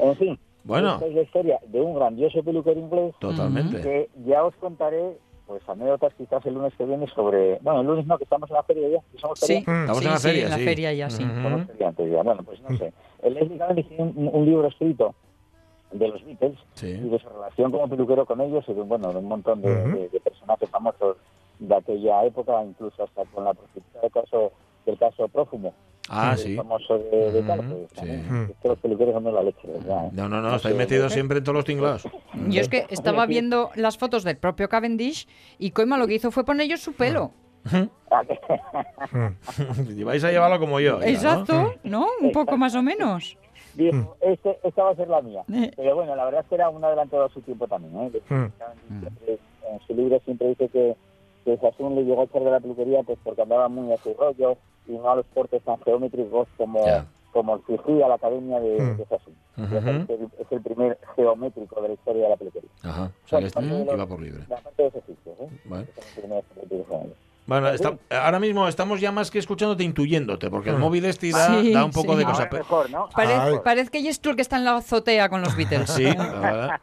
En 0.00 0.16
fin, 0.16 0.38
Bueno. 0.64 0.94
esta 0.94 1.06
es 1.06 1.14
la 1.14 1.22
historia 1.22 1.60
de 1.66 1.80
un 1.80 1.94
grandioso 1.94 2.42
peluquero 2.42 2.78
inglés 2.78 3.14
totalmente. 3.20 3.80
que 3.80 4.10
ya 4.26 4.44
os 4.44 4.54
contaré 4.56 5.16
pues 5.48 5.66
anécdotas 5.68 6.12
quizás 6.14 6.44
el 6.46 6.54
lunes 6.54 6.72
que 6.76 6.84
viene 6.84 7.06
sobre... 7.08 7.58
Bueno, 7.62 7.80
el 7.80 7.86
lunes 7.86 8.06
no, 8.06 8.18
que 8.18 8.24
estamos 8.24 8.48
en 8.50 8.54
la 8.56 8.62
feria 8.62 8.88
ya, 8.90 8.98
que 9.10 9.18
somos 9.18 9.40
Sí. 9.40 9.54
Estamos 9.54 9.98
sí, 9.98 10.04
en 10.04 10.10
la 10.12 10.18
sí, 10.18 10.28
feria, 10.28 10.44
en 10.44 10.50
la 10.50 10.56
sí. 10.58 10.64
feria 10.64 10.92
ya, 10.92 11.10
sí. 11.10 11.24
Ya. 11.78 12.22
Bueno, 12.22 12.42
pues 12.44 12.60
no 12.62 12.76
sé. 12.76 12.92
El 13.22 13.34
Leslie 13.34 13.56
Cavendish 13.58 13.88
tiene 13.88 14.02
un, 14.04 14.30
un 14.32 14.44
libro 14.44 14.68
escrito 14.68 15.14
de 15.90 16.06
los 16.08 16.22
Beatles 16.24 16.58
y 16.76 16.78
Sí. 16.78 16.92
de 16.92 17.18
su 17.18 17.28
relación 17.30 17.72
como 17.72 17.88
peluquero 17.88 18.26
con 18.26 18.40
ellos 18.42 18.62
y 18.68 18.74
de, 18.74 18.82
bueno, 18.82 19.10
de 19.10 19.18
un 19.18 19.24
montón 19.24 19.62
de, 19.62 19.72
Ujú. 19.72 19.88
de- 19.96 20.08
de 20.10 20.20
personajes 20.20 20.68
famosos 20.68 21.16
de 21.58 21.74
aquella 21.74 22.24
época, 22.26 22.62
incluso 22.62 23.02
hasta 23.02 23.24
con 23.24 23.44
la 23.44 23.54
prostituta 23.54 24.00
del 24.02 24.12
caso, 24.12 24.52
del 24.84 24.98
caso 24.98 25.26
Prófumo, 25.28 25.72
Ah, 26.08 26.32
el 26.32 26.38
sí. 26.38 26.56
famoso 26.56 26.98
de, 26.98 27.04
pues, 27.10 27.34
sí. 27.34 27.42
también, 27.42 27.86
es 28.50 28.56
que 28.62 28.68
los 28.68 28.78
peluqueros 28.78 29.14
son 29.14 29.24
de 29.24 29.32
la 29.32 29.42
leche, 29.42 29.68
¿verdad? 29.68 30.06
¿eh? 30.06 30.10
No, 30.12 30.28
no, 30.28 30.40
no, 30.40 30.54
estáis 30.56 30.76
metidos 30.76 31.12
siempre 31.12 31.38
en 31.38 31.44
todos 31.44 31.56
los 31.56 31.64
tinglados. 31.64 32.08
Yo 32.48 32.60
es 32.60 32.68
que 32.68 32.86
estaba 32.90 33.26
viendo 33.26 33.70
las 33.74 33.98
fotos 33.98 34.22
del 34.24 34.36
propio 34.36 34.68
Cavendish 34.68 35.26
y 35.58 35.72
Coima 35.72 35.98
lo 35.98 36.06
que 36.06 36.14
hizo 36.14 36.30
fue 36.30 36.44
poner 36.44 36.66
ellos 36.66 36.80
su 36.80 36.94
pelo. 36.94 37.32
Y 39.96 40.04
vais 40.04 40.24
a 40.24 40.30
llevarlo 40.30 40.58
como 40.58 40.80
yo. 40.80 41.02
Exacto, 41.02 41.74
¿no? 41.82 42.06
Un 42.20 42.32
poco 42.32 42.56
más 42.56 42.74
o 42.74 42.82
menos. 42.82 43.36
Dijo, 43.74 44.16
este, 44.20 44.58
esta 44.64 44.82
va 44.82 44.90
a 44.90 44.96
ser 44.96 45.08
la 45.08 45.22
mía. 45.22 45.44
Eh. 45.52 45.70
Pero 45.76 45.94
bueno, 45.94 46.16
la 46.16 46.24
verdad 46.24 46.40
es 46.40 46.48
que 46.48 46.56
era 46.56 46.68
un 46.68 46.84
adelantado 46.84 47.26
a 47.26 47.28
su 47.28 47.40
tiempo 47.42 47.68
también. 47.68 47.94
¿eh? 47.96 48.10
Mm. 48.28 49.00
Siempre, 49.00 49.38
en 49.70 49.80
su 49.86 49.94
libro 49.94 50.20
siempre 50.24 50.48
dice 50.48 50.68
que, 50.68 50.96
que 51.56 51.56
Sassoon 51.58 51.94
le 51.94 52.04
llegó 52.04 52.20
a 52.20 52.24
echar 52.24 52.42
de 52.44 52.50
la 52.50 52.60
peluquería 52.60 53.02
pues 53.02 53.18
porque 53.24 53.42
andaba 53.42 53.68
muy 53.68 53.90
a 53.92 53.96
su 53.98 54.12
rollo 54.14 54.56
y 54.86 54.92
no 54.92 55.10
a 55.10 55.16
los 55.16 55.26
portes 55.26 55.62
tan 55.62 55.78
geométricos 55.82 56.48
como, 56.56 56.84
Ya. 56.84 57.06
como 57.32 57.56
exigía 57.56 58.08
la 58.08 58.14
academia 58.14 58.60
de, 58.60 58.80
Mm. 58.80 58.96
de 58.98 59.04
Sassoon. 59.06 59.34
Es 60.38 60.52
el 60.52 60.62
primer 60.62 60.98
geométrico 61.16 61.80
de 61.82 61.88
la 61.88 61.94
historia 61.94 62.22
de 62.24 62.28
la 62.30 62.36
peluquería. 62.36 62.70
Ajá. 62.84 63.10
O 63.24 63.28
sea, 63.28 63.40
Bueno, 63.54 63.76
este 63.78 63.94
iba 63.94 64.06
por 64.06 64.20
libre. 64.22 64.44
La 64.48 64.56
parte 64.56 64.82
de 64.82 64.90
los 64.90 64.96
egipcios, 64.96 65.40
¿eh? 65.40 65.48
Vale. 65.64 65.86
Bueno, 67.48 67.68
está- 67.70 67.96
ahora 68.10 68.38
mismo 68.38 68.68
estamos 68.68 69.00
ya 69.00 69.10
más 69.10 69.30
que 69.30 69.38
escuchándote, 69.38 69.82
intuyéndote, 69.82 70.50
porque 70.50 70.68
el 70.70 70.76
móvil 70.76 71.06
este 71.06 71.30
da, 71.30 71.60
Sí, 71.62 71.72
da 71.72 71.82
un 71.84 71.90
poco 71.90 72.12
sí. 72.12 72.18
de 72.18 72.24
cosa. 72.26 72.48
Parece 73.64 73.90
que 73.90 74.02
el 74.28 74.36
que 74.36 74.42
está 74.42 74.56
en 74.58 74.64
la 74.66 74.76
azotea 74.76 75.28
con 75.30 75.40
los 75.40 75.56
Beatles. 75.56 75.88
Sí, 75.90 76.04
la 76.04 76.24
verdad. 76.40 76.80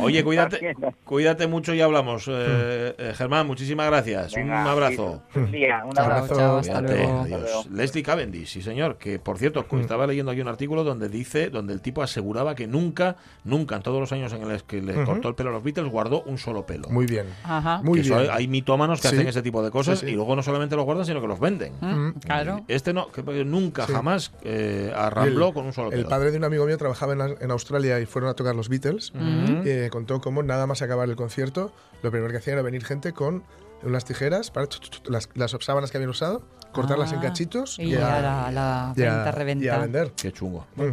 Oye, 0.00 0.22
cuídate, 0.24 0.76
cuídate 1.04 1.46
mucho 1.46 1.74
y 1.74 1.80
hablamos. 1.80 2.28
Eh, 2.28 2.94
eh, 2.96 3.12
Germán, 3.16 3.46
muchísimas 3.46 3.86
gracias. 3.86 4.32
Venga, 4.34 4.62
un 4.62 4.68
abrazo. 4.68 5.22
sí, 5.34 5.40
Un 5.40 5.92
Chao, 5.92 6.04
abrazo. 6.04 6.36
chao, 6.36 6.56
hasta 6.58 6.80
luego. 6.80 7.20
adiós. 7.22 7.24
Hasta 7.24 7.38
luego. 7.38 7.76
Leslie 7.76 8.02
Cavendish, 8.04 8.48
sí 8.48 8.62
señor, 8.62 8.96
que 8.96 9.18
por 9.18 9.38
cierto, 9.38 9.66
estaba 9.80 10.06
leyendo 10.06 10.30
aquí 10.30 10.40
un 10.40 10.48
artículo 10.48 10.84
donde 10.84 11.08
dice, 11.08 11.50
donde 11.50 11.72
el 11.72 11.80
tipo 11.80 12.02
aseguraba 12.02 12.54
que 12.54 12.66
nunca, 12.68 13.16
nunca 13.42 13.76
en 13.76 13.82
todos 13.82 14.00
los 14.00 14.12
años 14.12 14.32
en 14.32 14.48
los 14.48 14.62
que 14.62 14.80
le 14.80 15.04
cortó 15.04 15.28
el 15.28 15.34
pelo 15.34 15.50
a 15.50 15.52
los 15.54 15.62
Beatles 15.64 15.88
guardó 15.90 16.22
un 16.22 16.38
solo 16.38 16.64
pelo. 16.64 16.88
Muy 16.90 17.06
bien. 17.06 17.26
Ajá. 17.42 17.80
Muy 17.82 17.96
Que 18.00 18.06
eso 18.06 18.16
bien. 18.18 18.30
hay, 18.30 18.36
hay 18.38 18.48
mitómanos 18.48 19.00
que 19.00 19.08
Sí. 19.08 19.14
hacen 19.16 19.26
ese 19.28 19.42
tipo 19.42 19.62
de 19.62 19.63
cosas 19.70 19.98
Sí, 20.00 20.06
sí. 20.06 20.12
y 20.12 20.14
luego 20.14 20.34
no 20.36 20.42
solamente 20.42 20.76
los 20.76 20.84
guardan, 20.84 21.06
sino 21.06 21.20
que 21.20 21.26
los 21.26 21.38
venden. 21.40 21.72
Mm, 21.80 22.18
Claro. 22.20 22.64
Este 22.68 22.92
no, 22.92 23.10
que 23.10 23.22
nunca, 23.44 23.86
Sí. 23.86 23.92
jamás 23.92 24.32
eh, 24.42 24.90
Y 24.90 24.94
arrambló 24.98 25.48
el- 25.48 25.54
con 25.54 25.66
un 25.66 25.72
solo 25.72 25.92
El 25.92 26.06
padre 26.06 26.30
de 26.30 26.38
un 26.38 26.44
amigo 26.44 26.66
mío 26.66 26.76
trabajaba 26.78 27.12
en, 27.12 27.36
en 27.40 27.50
Australia 27.50 28.00
y 28.00 28.06
fueron 28.06 28.30
a 28.30 28.34
tocar 28.34 28.54
los 28.54 28.68
Beatles. 28.68 29.12
Y 29.14 29.68
eh, 29.68 29.88
contó 29.90 30.20
cómo 30.20 30.42
nada 30.42 30.66
más 30.66 30.82
acabar 30.82 31.08
el 31.08 31.16
concierto, 31.16 31.72
lo 32.02 32.10
primero 32.10 32.30
que 32.30 32.38
hacían 32.38 32.54
era 32.54 32.62
venir 32.62 32.84
gente 32.84 33.12
con 33.12 33.42
unas 33.82 34.04
tijeras 34.04 34.50
para 34.50 34.66
las, 35.08 35.28
las 35.34 35.56
sábanas 35.60 35.90
que 35.90 35.98
habían 35.98 36.10
usado, 36.10 36.42
cortarlas 36.72 37.12
en 37.12 37.18
Ah, 37.18 37.22
cachitos 37.22 37.78
Y 37.78 37.94
a 37.96 38.00
la, 38.00 38.50
la 38.50 38.92
y 38.96 39.02
a- 39.02 39.54
y 39.60 39.68
a 39.68 39.78
vender. 39.78 40.12
Qué 40.16 40.32
chungo. 40.32 40.66
Ujú. 40.76 40.90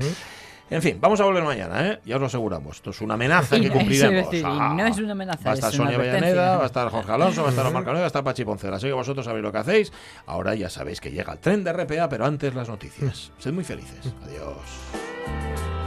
En 0.71 0.81
fin, 0.81 0.97
vamos 1.01 1.19
a 1.19 1.25
volver 1.25 1.43
mañana, 1.43 1.85
¿eh? 1.87 1.99
Ya 2.05 2.15
os 2.15 2.21
lo 2.21 2.27
aseguramos. 2.27 2.77
Esto 2.77 2.91
es 2.91 3.01
una 3.01 3.15
amenaza 3.15 3.59
que 3.59 3.69
cumpliremos. 3.69 4.31
decir, 4.31 4.45
Ah, 4.47 4.73
no 4.75 4.87
es 4.87 4.97
una 4.97 5.11
amenaza, 5.11 5.43
Va 5.45 5.51
a 5.51 5.53
estar 5.55 5.71
Sonia. 5.71 5.97
Vallaneda, 5.97 6.57
va 6.57 6.63
a 6.63 6.65
estar 6.65 6.89
Jorge 6.89 7.11
Alonso, 7.11 7.41
va 7.41 7.47
a 7.49 7.51
estar 7.51 7.65
Omar 7.67 7.83
Caneda, 7.83 7.99
va 7.99 8.05
a 8.05 8.07
estar 8.07 8.23
Pachi 8.23 8.45
Poncela. 8.45 8.77
Así 8.77 8.87
que 8.87 8.93
vosotros 8.93 9.25
sabéis 9.25 9.43
lo 9.43 9.51
que 9.51 9.57
hacéis. 9.57 9.91
Ahora 10.25 10.55
ya 10.55 10.69
sabéis 10.69 11.01
que 11.01 11.11
llega 11.11 11.33
el 11.33 11.39
tren 11.39 11.63
de 11.65 11.73
RPA, 11.73 12.07
pero 12.07 12.25
antes 12.25 12.55
las 12.55 12.69
noticias. 12.69 13.31
Sed 13.37 13.51
muy 13.51 13.65
felices. 13.65 14.13
Adiós. 14.23 15.80